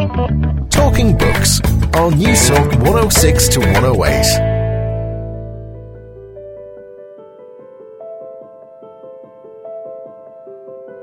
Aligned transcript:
Talking 0.00 1.18
Books 1.18 1.60
on 1.92 2.14
Newstalk 2.14 2.72
106 2.84 3.48
to 3.48 3.60
108. 3.60 4.50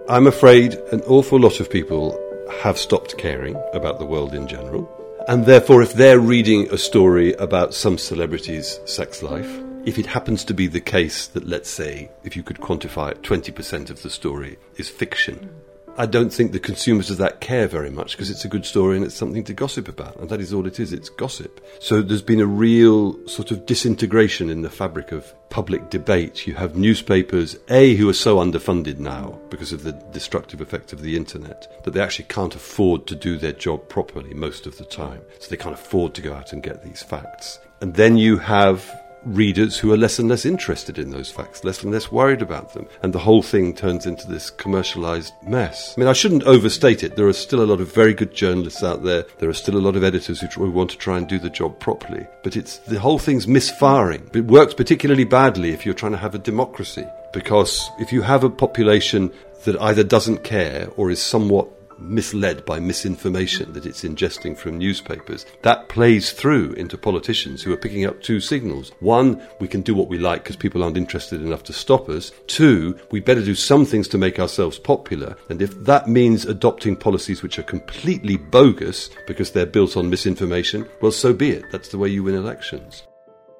I'm 0.09 0.25
afraid 0.25 0.73
an 0.91 1.01
awful 1.01 1.39
lot 1.39 1.59
of 1.59 1.69
people 1.69 2.19
have 2.63 2.79
stopped 2.79 3.19
caring 3.19 3.55
about 3.73 3.99
the 3.99 4.05
world 4.05 4.33
in 4.33 4.47
general. 4.47 4.89
And 5.27 5.45
therefore, 5.45 5.83
if 5.83 5.93
they're 5.93 6.19
reading 6.19 6.67
a 6.71 6.77
story 6.79 7.33
about 7.33 7.75
some 7.75 7.99
celebrity's 7.99 8.79
sex 8.85 9.21
life, 9.21 9.61
if 9.85 9.99
it 9.99 10.07
happens 10.07 10.43
to 10.45 10.55
be 10.55 10.65
the 10.65 10.81
case 10.81 11.27
that, 11.27 11.47
let's 11.47 11.69
say, 11.69 12.09
if 12.23 12.35
you 12.35 12.41
could 12.41 12.57
quantify 12.57 13.11
it, 13.11 13.21
20% 13.21 13.91
of 13.91 14.01
the 14.01 14.09
story 14.09 14.57
is 14.77 14.89
fiction, 14.89 15.51
I 15.99 16.05
don't 16.05 16.31
think 16.31 16.51
the 16.51 16.59
consumers 16.59 17.09
of 17.09 17.17
that 17.17 17.41
care 17.41 17.67
very 17.67 17.89
much 17.89 18.11
because 18.11 18.29
it's 18.29 18.45
a 18.45 18.47
good 18.47 18.65
story 18.65 18.95
and 18.95 19.03
it's 19.03 19.15
something 19.15 19.43
to 19.45 19.53
gossip 19.53 19.87
about. 19.87 20.15
And 20.17 20.29
that 20.29 20.39
is 20.39 20.53
all 20.53 20.67
it 20.67 20.79
is, 20.79 20.93
it's 20.93 21.09
gossip. 21.09 21.59
So 21.79 22.03
there's 22.03 22.21
been 22.21 22.39
a 22.39 22.45
real 22.45 23.27
sort 23.27 23.49
of 23.49 23.65
disintegration 23.65 24.51
in 24.51 24.61
the 24.61 24.69
fabric 24.69 25.11
of 25.11 25.33
public 25.49 25.89
debate. 25.89 26.45
You 26.45 26.53
have 26.53 26.75
newspapers, 26.75 27.57
A, 27.69 27.95
who 27.95 28.07
are 28.09 28.13
so 28.13 28.37
underfunded 28.37 28.99
now 28.99 29.39
because 29.49 29.73
of 29.73 29.81
the 29.81 29.93
destructive 30.11 30.61
effect 30.61 30.93
of 30.93 31.01
the 31.01 31.17
internet, 31.17 31.83
that 31.83 31.91
they 31.91 32.01
actually 32.01 32.25
can't 32.25 32.53
afford 32.53 33.07
to 33.07 33.15
do 33.15 33.35
their 33.35 33.53
job 33.53 33.89
properly 33.89 34.35
most 34.35 34.67
of 34.67 34.77
the 34.77 34.85
time. 34.85 35.21
So 35.39 35.49
they 35.49 35.57
can't 35.57 35.73
afford 35.73 36.13
to 36.13 36.21
go 36.21 36.33
out 36.33 36.53
and 36.53 36.61
get 36.61 36.83
these 36.83 37.01
facts. 37.01 37.57
And 37.81 37.95
then 37.95 38.17
you 38.17 38.37
have 38.37 38.87
readers 39.27 39.77
who 39.77 39.91
are 39.91 39.97
less 39.97 40.19
and 40.19 40.29
less 40.29 40.45
interested 40.45 40.97
in 40.97 41.11
those 41.11 41.29
facts, 41.29 41.63
less 41.63 41.83
and 41.83 41.91
less 41.91 42.11
worried 42.11 42.41
about 42.41 42.73
them. 42.73 42.87
And 43.03 43.13
the 43.13 43.19
whole 43.19 43.41
thing 43.41 43.73
turns 43.73 44.05
into 44.05 44.27
this 44.27 44.49
commercialized 44.49 45.33
mess. 45.43 45.93
I 45.97 46.01
mean, 46.01 46.09
I 46.09 46.13
shouldn't 46.13 46.43
overstate 46.43 47.03
it. 47.03 47.15
There 47.15 47.27
are 47.27 47.33
still 47.33 47.63
a 47.63 47.65
lot 47.65 47.81
of 47.81 47.93
very 47.93 48.13
good 48.13 48.33
journalists 48.33 48.83
out 48.83 49.03
there. 49.03 49.25
There 49.39 49.49
are 49.49 49.53
still 49.53 49.77
a 49.77 49.79
lot 49.79 49.95
of 49.95 50.03
editors 50.03 50.39
who, 50.39 50.47
who 50.47 50.71
want 50.71 50.91
to 50.91 50.97
try 50.97 51.17
and 51.17 51.27
do 51.27 51.39
the 51.39 51.49
job 51.49 51.79
properly. 51.79 52.25
But 52.43 52.55
it's 52.55 52.77
the 52.79 52.99
whole 52.99 53.19
thing's 53.19 53.47
misfiring. 53.47 54.29
It 54.33 54.45
works 54.45 54.73
particularly 54.73 55.25
badly 55.25 55.71
if 55.71 55.85
you're 55.85 55.95
trying 55.95 56.13
to 56.13 56.17
have 56.17 56.35
a 56.35 56.39
democracy. 56.39 57.05
Because 57.33 57.89
if 57.99 58.11
you 58.11 58.21
have 58.21 58.43
a 58.43 58.49
population 58.49 59.31
that 59.65 59.79
either 59.81 60.03
doesn't 60.03 60.43
care 60.43 60.89
or 60.95 61.11
is 61.11 61.21
somewhat 61.21 61.76
misled 61.99 62.65
by 62.65 62.79
misinformation 62.79 63.73
that 63.73 63.85
it's 63.85 64.03
ingesting 64.03 64.57
from 64.57 64.77
newspapers. 64.77 65.45
That 65.61 65.89
plays 65.89 66.31
through 66.31 66.73
into 66.73 66.97
politicians 66.97 67.61
who 67.61 67.73
are 67.73 67.77
picking 67.77 68.05
up 68.05 68.21
two 68.21 68.39
signals. 68.39 68.91
One, 68.99 69.41
we 69.59 69.67
can 69.67 69.81
do 69.81 69.95
what 69.95 70.07
we 70.07 70.17
like 70.17 70.43
because 70.43 70.55
people 70.55 70.83
aren't 70.83 70.97
interested 70.97 71.41
enough 71.41 71.63
to 71.63 71.73
stop 71.73 72.09
us. 72.09 72.31
Two, 72.47 72.97
we 73.11 73.19
better 73.19 73.43
do 73.43 73.55
some 73.55 73.85
things 73.85 74.07
to 74.09 74.17
make 74.17 74.39
ourselves 74.39 74.79
popular. 74.79 75.35
And 75.49 75.61
if 75.61 75.73
that 75.83 76.07
means 76.07 76.45
adopting 76.45 76.95
policies 76.95 77.43
which 77.43 77.59
are 77.59 77.63
completely 77.63 78.37
bogus 78.37 79.09
because 79.25 79.51
they're 79.51 79.65
built 79.65 79.97
on 79.97 80.09
misinformation, 80.09 80.87
well, 81.01 81.11
so 81.11 81.33
be 81.33 81.51
it. 81.51 81.65
That's 81.71 81.89
the 81.89 81.97
way 81.97 82.09
you 82.09 82.23
win 82.23 82.35
elections. 82.35 83.03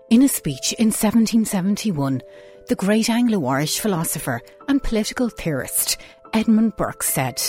In 0.10 0.22
a 0.22 0.30
speech 0.30 0.74
in 0.74 0.88
1771, 0.88 2.22
the 2.70 2.76
great 2.76 3.10
Anglo 3.10 3.46
Irish 3.46 3.80
philosopher 3.80 4.42
and 4.68 4.82
political 4.82 5.30
theorist 5.30 5.98
Edmund 6.34 6.76
Burke 6.76 7.04
said, 7.04 7.42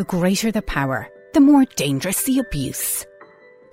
the 0.00 0.04
greater 0.04 0.50
the 0.50 0.62
power, 0.62 1.06
the 1.34 1.40
more 1.40 1.66
dangerous 1.76 2.22
the 2.22 2.38
abuse. 2.38 3.04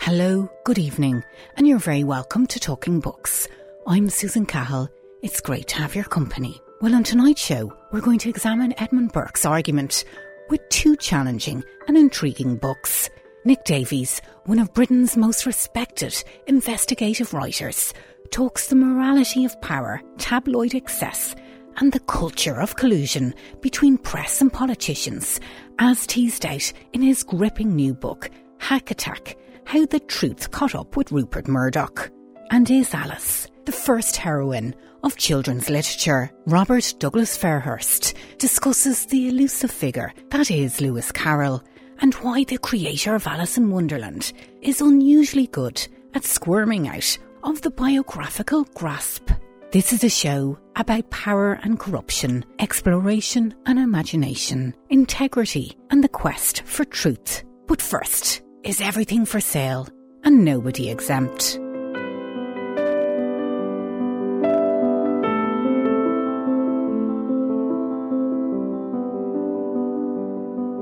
Hello, 0.01 0.51
good 0.65 0.77
evening, 0.77 1.23
and 1.55 1.65
you're 1.65 1.79
very 1.79 2.03
welcome 2.03 2.45
to 2.47 2.59
Talking 2.59 2.99
Books. 2.99 3.47
I'm 3.87 4.09
Susan 4.09 4.45
Cahill. 4.45 4.89
It's 5.21 5.39
great 5.39 5.69
to 5.69 5.77
have 5.77 5.95
your 5.95 6.03
company. 6.03 6.61
Well, 6.81 6.95
on 6.95 7.05
tonight's 7.05 7.39
show, 7.39 7.71
we're 7.93 8.01
going 8.01 8.19
to 8.19 8.29
examine 8.29 8.77
Edmund 8.77 9.13
Burke's 9.13 9.45
argument 9.45 10.03
with 10.49 10.67
two 10.67 10.97
challenging 10.97 11.63
and 11.87 11.97
intriguing 11.97 12.57
books. 12.57 13.09
Nick 13.45 13.63
Davies, 13.63 14.21
one 14.47 14.59
of 14.59 14.73
Britain's 14.73 15.15
most 15.15 15.45
respected 15.45 16.21
investigative 16.45 17.33
writers, 17.33 17.93
talks 18.31 18.67
the 18.67 18.75
morality 18.75 19.45
of 19.45 19.61
power, 19.61 20.01
tabloid 20.17 20.75
excess, 20.75 21.35
and 21.77 21.91
the 21.91 21.99
culture 22.01 22.59
of 22.59 22.75
collusion 22.75 23.33
between 23.61 23.97
press 23.97 24.41
and 24.41 24.51
politicians, 24.51 25.39
as 25.79 26.07
teased 26.07 26.45
out 26.45 26.71
in 26.93 27.01
his 27.01 27.23
gripping 27.23 27.75
new 27.75 27.93
book, 27.93 28.29
Hack 28.59 28.91
Attack 28.91 29.37
How 29.65 29.85
the 29.85 29.99
Truth 29.99 30.51
Caught 30.51 30.75
Up 30.75 30.97
with 30.97 31.11
Rupert 31.11 31.47
Murdoch. 31.47 32.11
And 32.49 32.69
is 32.69 32.93
Alice, 32.93 33.47
the 33.65 33.71
first 33.71 34.17
heroine 34.17 34.73
of 35.03 35.17
children's 35.17 35.69
literature, 35.69 36.31
Robert 36.45 36.95
Douglas 36.99 37.37
Fairhurst 37.37 38.15
discusses 38.37 39.05
the 39.05 39.27
elusive 39.27 39.71
figure 39.71 40.13
that 40.29 40.49
is 40.49 40.81
Lewis 40.81 41.11
Carroll 41.11 41.63
and 41.99 42.13
why 42.15 42.43
the 42.43 42.57
creator 42.57 43.15
of 43.15 43.27
Alice 43.27 43.57
in 43.57 43.69
Wonderland 43.69 44.33
is 44.61 44.81
unusually 44.81 45.47
good 45.47 45.87
at 46.13 46.23
squirming 46.23 46.87
out 46.87 47.17
of 47.43 47.61
the 47.61 47.71
biographical 47.71 48.63
grasp. 48.75 49.29
This 49.69 49.91
is 49.91 50.01
a 50.05 50.09
show 50.09 50.57
about 50.77 51.09
power 51.09 51.59
and 51.61 51.77
corruption, 51.77 52.45
exploration 52.57 53.53
and 53.65 53.77
imagination, 53.77 54.73
integrity 54.89 55.77
and 55.89 56.01
the 56.01 56.07
quest 56.07 56.61
for 56.61 56.85
truth. 56.85 57.43
But 57.67 57.81
first, 57.81 58.43
is 58.63 58.79
everything 58.79 59.25
for 59.25 59.41
sale 59.41 59.89
and 60.23 60.45
nobody 60.45 60.89
exempt? 60.89 61.59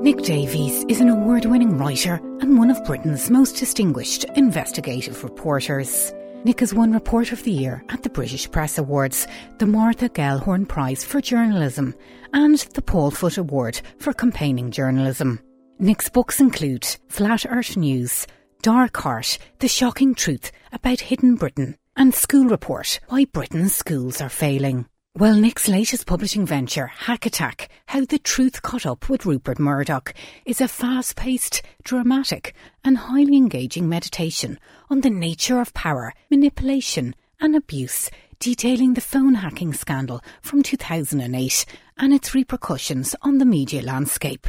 Nick 0.04 0.18
Davies 0.18 0.84
is 0.88 1.00
an 1.00 1.08
award 1.08 1.46
winning 1.46 1.76
writer 1.76 2.20
and 2.40 2.56
one 2.56 2.70
of 2.70 2.84
Britain's 2.84 3.30
most 3.30 3.56
distinguished 3.56 4.22
investigative 4.36 5.24
reporters. 5.24 6.12
Nick 6.44 6.60
has 6.60 6.72
won 6.72 6.92
Reporter 6.92 7.34
of 7.34 7.42
the 7.42 7.50
Year 7.50 7.82
at 7.88 8.02
the 8.02 8.08
British 8.08 8.50
Press 8.50 8.78
Awards, 8.78 9.26
the 9.58 9.66
Martha 9.66 10.08
Gellhorn 10.08 10.68
Prize 10.68 11.04
for 11.04 11.20
Journalism, 11.20 11.94
and 12.32 12.58
the 12.74 12.82
Paul 12.82 13.10
Foot 13.10 13.36
Award 13.36 13.80
for 13.98 14.12
Campaigning 14.12 14.70
Journalism. 14.70 15.40
Nick's 15.78 16.08
books 16.08 16.38
include 16.40 16.86
Flat 17.08 17.44
Earth 17.48 17.76
News, 17.76 18.26
Dark 18.62 18.96
Heart, 18.96 19.38
The 19.58 19.68
Shocking 19.68 20.14
Truth 20.14 20.52
About 20.72 21.00
Hidden 21.00 21.34
Britain, 21.34 21.76
and 21.96 22.14
School 22.14 22.46
Report 22.46 23.00
Why 23.08 23.24
Britain's 23.24 23.74
Schools 23.74 24.20
Are 24.20 24.28
Failing. 24.28 24.86
Well, 25.18 25.36
Nick's 25.36 25.66
latest 25.66 26.06
publishing 26.06 26.44
venture, 26.44 26.88
Hack 26.88 27.24
Attack 27.24 27.70
How 27.86 28.04
the 28.04 28.18
Truth 28.18 28.60
Caught 28.60 28.84
Up 28.84 29.08
with 29.08 29.24
Rupert 29.24 29.58
Murdoch, 29.58 30.12
is 30.44 30.60
a 30.60 30.68
fast 30.68 31.16
paced, 31.16 31.62
dramatic, 31.82 32.54
and 32.84 32.98
highly 32.98 33.38
engaging 33.38 33.88
meditation 33.88 34.58
on 34.90 35.00
the 35.00 35.08
nature 35.08 35.58
of 35.58 35.72
power, 35.72 36.12
manipulation, 36.30 37.14
and 37.40 37.56
abuse, 37.56 38.10
detailing 38.40 38.92
the 38.92 39.00
phone 39.00 39.36
hacking 39.36 39.72
scandal 39.72 40.20
from 40.42 40.62
2008 40.62 41.64
and 41.96 42.12
its 42.12 42.34
repercussions 42.34 43.16
on 43.22 43.38
the 43.38 43.46
media 43.46 43.80
landscape. 43.80 44.46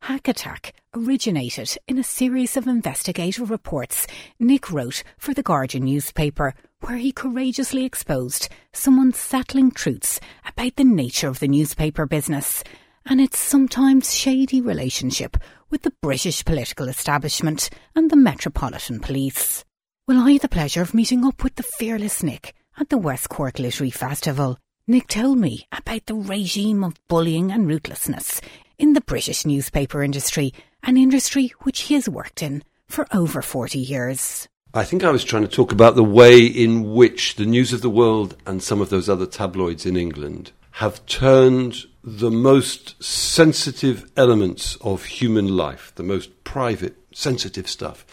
Hack 0.00 0.28
Attack 0.28 0.72
originated 0.94 1.76
in 1.86 1.98
a 1.98 2.02
series 2.02 2.56
of 2.56 2.66
investigative 2.66 3.50
reports 3.50 4.06
Nick 4.38 4.72
wrote 4.72 5.02
for 5.18 5.34
the 5.34 5.42
Guardian 5.42 5.84
newspaper, 5.84 6.54
where 6.86 6.98
he 6.98 7.10
courageously 7.10 7.84
exposed 7.84 8.48
some 8.72 8.98
unsettling 9.00 9.72
truths 9.72 10.20
about 10.46 10.76
the 10.76 10.84
nature 10.84 11.28
of 11.28 11.40
the 11.40 11.48
newspaper 11.48 12.06
business 12.06 12.62
and 13.04 13.20
its 13.20 13.38
sometimes 13.38 14.14
shady 14.14 14.60
relationship 14.60 15.36
with 15.68 15.82
the 15.82 15.92
British 16.00 16.44
political 16.44 16.88
establishment 16.88 17.70
and 17.96 18.08
the 18.08 18.16
Metropolitan 18.16 19.00
Police. 19.00 19.64
Well, 20.06 20.18
I 20.18 20.32
had 20.32 20.42
the 20.42 20.48
pleasure 20.48 20.82
of 20.82 20.94
meeting 20.94 21.24
up 21.24 21.42
with 21.42 21.56
the 21.56 21.64
fearless 21.64 22.22
Nick 22.22 22.54
at 22.78 22.88
the 22.88 22.98
West 22.98 23.28
Cork 23.28 23.58
Literary 23.58 23.90
Festival. 23.90 24.56
Nick 24.86 25.08
told 25.08 25.38
me 25.38 25.66
about 25.72 26.06
the 26.06 26.14
regime 26.14 26.84
of 26.84 26.94
bullying 27.08 27.50
and 27.50 27.66
ruthlessness 27.66 28.40
in 28.78 28.92
the 28.92 29.00
British 29.00 29.44
newspaper 29.44 30.04
industry, 30.04 30.54
an 30.84 30.96
industry 30.96 31.52
which 31.62 31.82
he 31.82 31.94
has 31.94 32.08
worked 32.08 32.44
in 32.44 32.62
for 32.86 33.08
over 33.12 33.42
40 33.42 33.80
years. 33.80 34.48
I 34.76 34.84
think 34.84 35.04
I 35.04 35.10
was 35.10 35.24
trying 35.24 35.42
to 35.42 35.48
talk 35.48 35.72
about 35.72 35.94
the 35.94 36.04
way 36.04 36.44
in 36.44 36.92
which 36.92 37.36
the 37.36 37.46
News 37.46 37.72
of 37.72 37.80
the 37.80 37.88
World 37.88 38.36
and 38.44 38.62
some 38.62 38.82
of 38.82 38.90
those 38.90 39.08
other 39.08 39.24
tabloids 39.24 39.86
in 39.86 39.96
England 39.96 40.52
have 40.72 41.04
turned 41.06 41.86
the 42.04 42.30
most 42.30 43.02
sensitive 43.02 44.04
elements 44.18 44.76
of 44.82 45.06
human 45.06 45.56
life, 45.56 45.92
the 45.94 46.02
most 46.02 46.44
private, 46.44 46.94
sensitive 47.10 47.70
stuff, 47.70 48.04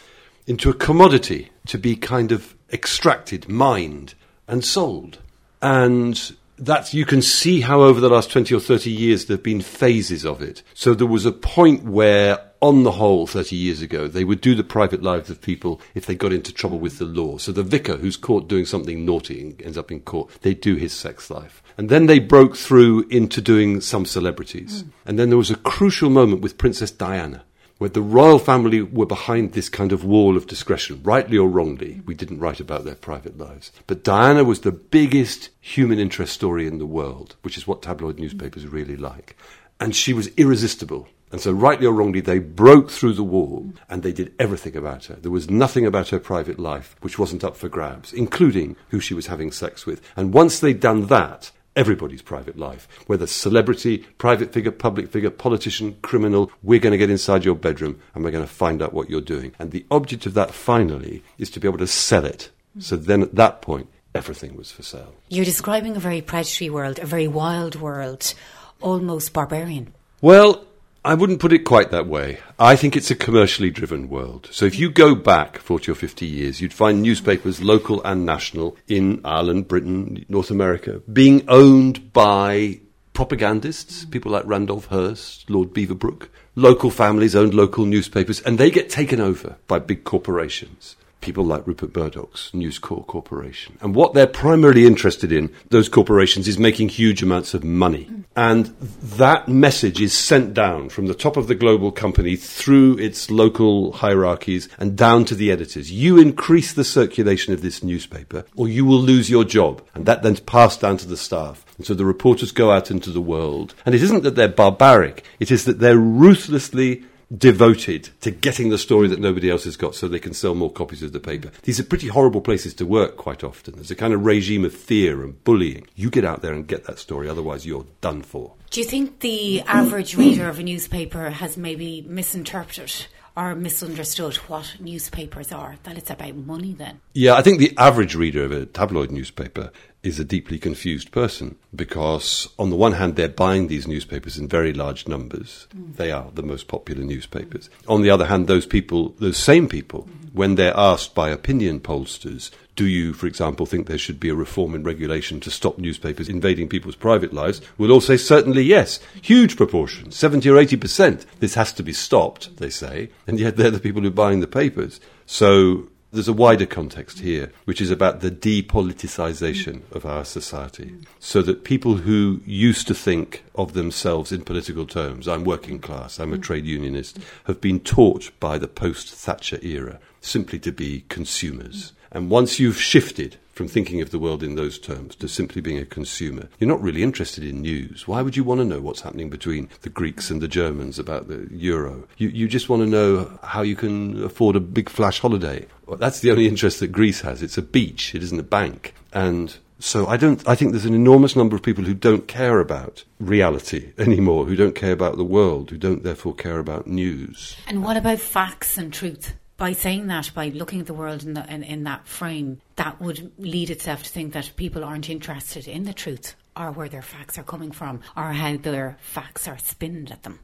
into 0.47 0.69
a 0.69 0.73
commodity 0.73 1.49
to 1.67 1.77
be 1.77 1.97
kind 1.97 2.31
of 2.31 2.55
extracted, 2.71 3.49
mined, 3.49 4.13
and 4.47 4.63
sold. 4.63 5.19
And 5.61 6.33
that 6.57 6.93
you 6.93 7.05
can 7.05 7.21
see 7.21 7.59
how 7.59 7.81
over 7.81 7.99
the 7.99 8.09
last 8.09 8.31
20 8.31 8.55
or 8.55 8.61
30 8.61 8.89
years 8.89 9.25
there 9.25 9.35
have 9.35 9.43
been 9.43 9.59
phases 9.59 10.25
of 10.25 10.41
it. 10.41 10.63
So 10.73 10.93
there 10.93 11.07
was 11.07 11.25
a 11.25 11.33
point 11.33 11.83
where, 11.83 12.39
on 12.63 12.83
the 12.83 12.91
whole, 12.91 13.27
30 13.27 13.57
years 13.57 13.81
ago, 13.81 14.07
they 14.07 14.23
would 14.23 14.39
do 14.39 14.55
the 14.55 14.63
private 14.63 15.03
lives 15.03 15.29
of 15.29 15.41
people 15.41 15.81
if 15.93 16.05
they 16.05 16.15
got 16.15 16.31
into 16.31 16.53
trouble 16.53 16.79
with 16.79 16.97
the 16.97 17.05
law. 17.05 17.37
So 17.37 17.51
the 17.51 17.61
vicar 17.61 17.97
who's 17.97 18.15
caught 18.15 18.47
doing 18.47 18.65
something 18.65 19.05
naughty 19.05 19.41
and 19.41 19.61
ends 19.61 19.77
up 19.77 19.91
in 19.91 19.99
court, 19.99 20.31
they 20.43 20.53
do 20.53 20.75
his 20.75 20.93
sex 20.93 21.29
life. 21.29 21.61
And 21.77 21.89
then 21.89 22.05
they 22.05 22.19
broke 22.19 22.55
through 22.55 23.05
into 23.09 23.41
doing 23.41 23.81
some 23.81 24.05
celebrities. 24.05 24.83
Mm. 24.83 24.89
And 25.05 25.19
then 25.19 25.27
there 25.27 25.37
was 25.37 25.51
a 25.51 25.57
crucial 25.57 26.09
moment 26.09 26.41
with 26.41 26.57
Princess 26.57 26.89
Diana 26.89 27.43
where 27.79 27.89
the 27.89 28.01
royal 28.01 28.39
family 28.39 28.81
were 28.81 29.05
behind 29.05 29.51
this 29.51 29.67
kind 29.67 29.91
of 29.91 30.05
wall 30.05 30.37
of 30.37 30.47
discretion, 30.47 31.01
rightly 31.03 31.37
or 31.37 31.49
wrongly. 31.49 32.01
We 32.05 32.15
didn't 32.15 32.39
write 32.39 32.61
about 32.61 32.85
their 32.85 32.95
private 32.95 33.37
lives. 33.37 33.73
But 33.87 34.05
Diana 34.05 34.45
was 34.45 34.61
the 34.61 34.71
biggest 34.71 35.49
human 35.59 35.99
interest 35.99 36.33
story 36.33 36.65
in 36.65 36.77
the 36.77 36.85
world, 36.85 37.35
which 37.41 37.57
is 37.57 37.67
what 37.67 37.81
tabloid 37.81 38.19
newspapers 38.19 38.65
really 38.65 38.95
like. 38.95 39.35
And 39.81 39.93
she 39.93 40.13
was 40.13 40.29
irresistible. 40.37 41.09
And 41.33 41.41
so, 41.41 41.51
rightly 41.51 41.87
or 41.87 41.93
wrongly, 41.93 42.21
they 42.21 42.37
broke 42.37 42.91
through 42.91 43.13
the 43.13 43.23
wall 43.23 43.73
and 43.89 44.03
they 44.03 44.11
did 44.11 44.35
everything 44.37 44.77
about 44.77 45.05
her. 45.05 45.15
There 45.15 45.31
was 45.31 45.49
nothing 45.49 45.83
about 45.83 46.09
her 46.09 46.19
private 46.19 46.59
life 46.59 46.95
which 47.01 47.17
wasn't 47.17 47.43
up 47.43 47.57
for 47.57 47.67
grabs, 47.67 48.13
including 48.13 48.75
who 48.89 48.99
she 48.99 49.15
was 49.15 49.25
having 49.25 49.51
sex 49.51 49.87
with. 49.87 49.99
And 50.15 50.31
once 50.31 50.59
they'd 50.59 50.79
done 50.79 51.07
that, 51.07 51.49
everybody's 51.75 52.21
private 52.21 52.55
life, 52.55 52.87
whether 53.07 53.25
celebrity, 53.25 53.97
private 54.19 54.53
figure, 54.53 54.69
public 54.69 55.09
figure, 55.09 55.31
politician, 55.31 55.97
criminal, 56.03 56.51
we're 56.61 56.79
going 56.79 56.91
to 56.91 56.99
get 56.99 57.09
inside 57.09 57.43
your 57.43 57.55
bedroom 57.55 57.99
and 58.13 58.23
we're 58.23 58.29
going 58.29 58.45
to 58.45 58.53
find 58.53 58.79
out 58.83 58.93
what 58.93 59.09
you're 59.09 59.19
doing. 59.19 59.53
And 59.57 59.71
the 59.71 59.87
object 59.89 60.27
of 60.27 60.35
that 60.35 60.53
finally 60.53 61.23
is 61.39 61.49
to 61.49 61.59
be 61.59 61.67
able 61.67 61.79
to 61.79 61.87
sell 61.87 62.25
it. 62.25 62.51
So 62.77 62.95
then 62.95 63.23
at 63.23 63.33
that 63.33 63.63
point, 63.63 63.87
everything 64.13 64.55
was 64.55 64.71
for 64.71 64.83
sale. 64.83 65.15
You're 65.29 65.45
describing 65.45 65.95
a 65.95 65.99
very 65.99 66.21
predatory 66.21 66.69
world, 66.69 66.99
a 66.99 67.07
very 67.07 67.27
wild 67.27 67.75
world, 67.75 68.35
almost 68.81 69.33
barbarian. 69.33 69.95
Well, 70.21 70.63
I 71.05 71.15
wouldn't 71.15 71.41
put 71.41 71.51
it 71.51 71.65
quite 71.65 71.91
that 71.91 72.07
way. 72.07 72.39
I 72.57 72.77
think 72.77 72.95
it's 72.95 73.11
a 73.11 73.15
commercially 73.15 73.69
driven 73.69 74.07
world. 74.07 74.47
So 74.51 74.63
if 74.63 74.79
you 74.79 74.89
go 74.89 75.15
back 75.15 75.57
40 75.57 75.91
or 75.91 75.95
50 75.95 76.25
years, 76.25 76.61
you'd 76.61 76.73
find 76.73 77.01
newspapers, 77.01 77.61
local 77.61 78.01
and 78.03 78.25
national, 78.25 78.77
in 78.87 79.19
Ireland, 79.25 79.67
Britain, 79.67 80.25
North 80.29 80.49
America, 80.49 81.01
being 81.11 81.43
owned 81.49 82.13
by 82.13 82.79
propagandists, 83.11 84.05
people 84.05 84.31
like 84.31 84.45
Randolph 84.45 84.85
Hearst, 84.85 85.49
Lord 85.49 85.73
Beaverbrook. 85.73 86.29
Local 86.55 86.89
families 86.89 87.35
owned 87.35 87.53
local 87.53 87.83
newspapers, 87.83 88.39
and 88.39 88.57
they 88.57 88.71
get 88.71 88.89
taken 88.89 89.19
over 89.19 89.57
by 89.67 89.79
big 89.79 90.05
corporations 90.05 90.95
people 91.23 91.45
like 91.45 91.65
Rupert 91.65 91.95
Murdoch's 91.95 92.53
News 92.53 92.77
Corp 92.77 93.07
Corporation. 93.07 93.77
And 93.81 93.95
what 93.95 94.13
they're 94.13 94.27
primarily 94.27 94.85
interested 94.85 95.31
in, 95.31 95.51
those 95.69 95.87
corporations, 95.87 96.47
is 96.47 96.59
making 96.59 96.89
huge 96.89 97.23
amounts 97.23 97.53
of 97.53 97.63
money. 97.63 98.09
And 98.35 98.65
that 99.01 99.47
message 99.47 100.01
is 100.01 100.15
sent 100.15 100.53
down 100.53 100.89
from 100.89 101.07
the 101.07 101.13
top 101.13 101.37
of 101.37 101.47
the 101.47 101.55
global 101.55 101.91
company 101.91 102.35
through 102.35 102.97
its 102.97 103.31
local 103.31 103.93
hierarchies 103.93 104.67
and 104.77 104.97
down 104.97 105.23
to 105.25 105.35
the 105.35 105.49
editors. 105.49 105.91
You 105.91 106.19
increase 106.19 106.73
the 106.73 106.83
circulation 106.83 107.53
of 107.53 107.61
this 107.61 107.83
newspaper, 107.83 108.43
or 108.57 108.67
you 108.67 108.83
will 108.83 108.99
lose 108.99 109.29
your 109.29 109.45
job. 109.45 109.81
And 109.95 110.05
that 110.05 110.23
then's 110.23 110.41
passed 110.41 110.81
down 110.81 110.97
to 110.97 111.07
the 111.07 111.17
staff. 111.17 111.65
And 111.77 111.85
so 111.85 111.93
the 111.93 112.05
reporters 112.05 112.51
go 112.51 112.71
out 112.71 112.91
into 112.91 113.11
the 113.11 113.21
world. 113.21 113.75
And 113.85 113.95
it 113.95 114.03
isn't 114.03 114.23
that 114.23 114.35
they're 114.35 114.49
barbaric, 114.49 115.23
it 115.39 115.51
is 115.51 115.63
that 115.65 115.79
they're 115.79 115.97
ruthlessly 115.97 117.05
devoted 117.35 118.09
to 118.21 118.31
getting 118.31 118.69
the 118.69 118.77
story 118.77 119.07
that 119.07 119.19
nobody 119.19 119.49
else 119.49 119.63
has 119.63 119.77
got 119.77 119.95
so 119.95 120.07
they 120.07 120.19
can 120.19 120.33
sell 120.33 120.55
more 120.55 120.71
copies 120.71 121.03
of 121.03 121.13
the 121.13 121.19
paper. 121.19 121.51
These 121.63 121.79
are 121.79 121.83
pretty 121.83 122.07
horrible 122.07 122.41
places 122.41 122.73
to 122.75 122.85
work 122.85 123.17
quite 123.17 123.43
often. 123.43 123.75
There's 123.75 123.91
a 123.91 123.95
kind 123.95 124.13
of 124.13 124.25
regime 124.25 124.65
of 124.65 124.73
fear 124.73 125.23
and 125.23 125.43
bullying. 125.43 125.87
You 125.95 126.09
get 126.09 126.25
out 126.25 126.41
there 126.41 126.53
and 126.53 126.67
get 126.67 126.85
that 126.85 126.99
story, 126.99 127.29
otherwise, 127.29 127.65
you're 127.65 127.85
done 128.01 128.21
for. 128.21 128.53
Do 128.69 128.79
you 128.79 128.85
think 128.85 129.19
the 129.19 129.61
average 129.61 130.15
reader 130.15 130.49
of 130.49 130.59
a 130.59 130.63
newspaper 130.63 131.29
has 131.29 131.57
maybe 131.57 132.03
misinterpreted 132.07 133.07
or 133.35 133.55
misunderstood 133.55 134.35
what 134.35 134.75
newspapers 134.79 135.51
are, 135.51 135.77
that 135.83 135.97
it's 135.97 136.09
about 136.09 136.35
money 136.35 136.73
then? 136.73 136.99
Yeah, 137.13 137.33
I 137.33 137.41
think 137.41 137.59
the 137.59 137.73
average 137.77 138.15
reader 138.15 138.43
of 138.45 138.51
a 138.51 138.65
tabloid 138.65 139.11
newspaper 139.11 139.71
is 140.03 140.19
a 140.19 140.25
deeply 140.25 140.59
confused 140.59 141.11
person 141.11 141.55
because, 141.73 142.49
on 142.59 142.69
the 142.69 142.75
one 142.75 142.91
hand, 142.91 143.15
they're 143.15 143.29
buying 143.29 143.67
these 143.67 143.87
newspapers 143.87 144.37
in 144.37 144.47
very 144.49 144.73
large 144.73 145.07
numbers. 145.07 145.65
Mm. 145.75 145.95
They 145.95 146.11
are 146.11 146.29
the 146.33 146.43
most 146.43 146.67
popular 146.67 147.03
newspapers. 147.03 147.69
On 147.87 148.01
the 148.01 148.09
other 148.09 148.25
hand, 148.25 148.47
those 148.47 148.65
people, 148.65 149.15
those 149.19 149.37
same 149.37 149.69
people, 149.69 150.03
mm. 150.03 150.33
when 150.33 150.55
they're 150.55 150.77
asked 150.77 151.15
by 151.15 151.29
opinion 151.29 151.79
pollsters, 151.79 152.51
do 152.75 152.85
you, 152.85 153.13
for 153.13 153.27
example, 153.27 153.65
think 153.65 153.87
there 153.87 153.97
should 153.97 154.19
be 154.19 154.29
a 154.29 154.35
reform 154.35 154.75
in 154.75 154.83
regulation 154.83 155.39
to 155.41 155.51
stop 155.51 155.77
newspapers 155.77 156.27
invading 156.27 156.67
people's 156.67 156.95
private 156.95 157.31
lives? 157.31 157.61
We'll 157.77 157.91
all 157.91 158.01
say 158.01 158.17
certainly 158.17 158.63
yes. 158.63 158.99
Huge 159.21 159.55
proportion, 159.55 160.11
70 160.11 160.49
or 160.49 160.55
80%. 160.55 161.25
This 161.39 161.53
has 161.53 161.71
to 161.73 161.83
be 161.83 161.93
stopped, 161.93 162.57
they 162.57 162.71
say, 162.71 163.09
and 163.27 163.39
yet 163.39 163.57
they're 163.57 163.71
the 163.71 163.79
people 163.79 164.01
who 164.01 164.07
are 164.07 164.11
buying 164.11 164.39
the 164.39 164.47
papers. 164.47 164.99
So 165.25 165.87
there's 166.13 166.27
a 166.27 166.33
wider 166.33 166.67
context 166.67 167.19
here, 167.19 167.51
which 167.65 167.81
is 167.81 167.89
about 167.89 168.19
the 168.21 168.29
depoliticization 168.29 169.81
mm. 169.81 169.91
of 169.95 170.05
our 170.05 170.23
society. 170.23 170.93
So 171.19 171.41
that 171.41 171.63
people 171.63 171.95
who 171.95 172.41
used 172.45 172.87
to 172.87 172.93
think 172.93 173.43
of 173.55 173.73
themselves 173.73 174.31
in 174.31 174.43
political 174.43 174.85
terms, 174.85 175.27
I'm 175.27 175.43
working 175.43 175.79
class, 175.79 176.19
I'm 176.19 176.31
a 176.31 176.37
mm. 176.37 176.43
trade 176.43 176.65
unionist, 176.65 177.17
have 177.45 177.59
been 177.59 177.79
taught 177.79 178.31
by 178.39 178.59
the 178.59 178.67
post 178.67 179.13
Thatcher 179.13 179.59
era 179.63 179.99
simply 180.21 180.59
to 180.59 180.71
be 180.71 181.03
consumers. 181.09 181.91
Mm. 181.91 181.95
And 182.11 182.29
once 182.29 182.59
you've 182.59 182.79
shifted 182.79 183.37
from 183.53 183.67
thinking 183.67 184.01
of 184.01 184.11
the 184.11 184.19
world 184.19 184.43
in 184.43 184.55
those 184.55 184.77
terms 184.77 185.15
to 185.15 185.27
simply 185.27 185.61
being 185.61 185.77
a 185.77 185.85
consumer. 185.85 186.49
You're 186.59 186.69
not 186.69 186.81
really 186.81 187.03
interested 187.03 187.43
in 187.43 187.61
news. 187.61 188.07
Why 188.07 188.21
would 188.21 188.35
you 188.35 188.43
want 188.43 188.59
to 188.59 188.65
know 188.65 188.81
what's 188.81 189.01
happening 189.01 189.29
between 189.29 189.69
the 189.81 189.89
Greeks 189.89 190.29
and 190.29 190.41
the 190.41 190.47
Germans 190.47 190.99
about 190.99 191.27
the 191.27 191.47
euro? 191.51 192.07
You, 192.17 192.29
you 192.29 192.47
just 192.47 192.67
want 192.67 192.81
to 192.81 192.89
know 192.89 193.39
how 193.43 193.61
you 193.61 193.75
can 193.75 194.23
afford 194.23 194.55
a 194.55 194.59
big 194.59 194.89
flash 194.89 195.19
holiday. 195.19 195.67
Well, 195.85 195.97
that's 195.97 196.19
the 196.19 196.31
only 196.31 196.47
interest 196.47 196.79
that 196.79 196.87
Greece 196.87 197.21
has. 197.21 197.43
It's 197.43 197.57
a 197.57 197.61
beach, 197.61 198.15
it 198.15 198.23
isn't 198.23 198.39
a 198.39 198.43
bank. 198.43 198.95
And 199.13 199.55
so 199.79 200.07
I 200.07 200.17
don't. 200.17 200.47
I 200.47 200.55
think 200.55 200.71
there's 200.71 200.85
an 200.85 200.93
enormous 200.93 201.35
number 201.35 201.55
of 201.55 201.61
people 201.61 201.83
who 201.83 201.93
don't 201.93 202.27
care 202.27 202.59
about 202.59 203.03
reality 203.19 203.91
anymore, 203.97 204.45
who 204.45 204.55
don't 204.55 204.75
care 204.75 204.93
about 204.93 205.17
the 205.17 205.25
world, 205.25 205.69
who 205.69 205.77
don't 205.77 206.03
therefore 206.03 206.33
care 206.33 206.59
about 206.59 206.87
news. 206.87 207.57
And 207.67 207.83
what 207.83 207.97
about 207.97 208.19
facts 208.19 208.77
and 208.77 208.93
truth? 208.93 209.33
By 209.63 209.71
saying 209.71 210.07
that, 210.07 210.29
by 210.33 210.49
looking 210.49 210.81
at 210.81 210.87
the 210.87 210.93
world 210.93 211.23
in, 211.23 211.35
the, 211.35 211.49
in, 211.49 211.63
in, 211.63 211.85
that 211.85 212.05
frame, 212.05 212.59
that 212.75 212.99
would 212.99 213.31
lead 213.37 213.69
itself 213.69 214.03
to 214.03 214.09
think 214.09 214.33
that 214.33 214.51
people 214.57 214.83
aren't 214.83 215.09
interested 215.09 215.69
in 215.69 215.85
the 215.85 215.93
truth 215.93 216.35
or 216.57 216.69
where 216.69 216.89
their 216.89 217.01
facts 217.01 217.37
are 217.37 217.43
coming 217.43 217.71
from 217.71 218.01
or 218.17 218.33
how 218.33 218.57
their 218.57 218.97
facts 218.99 219.47
are 219.47 219.57
spinned 219.57 220.11
at 220.11 220.23
them. 220.23 220.37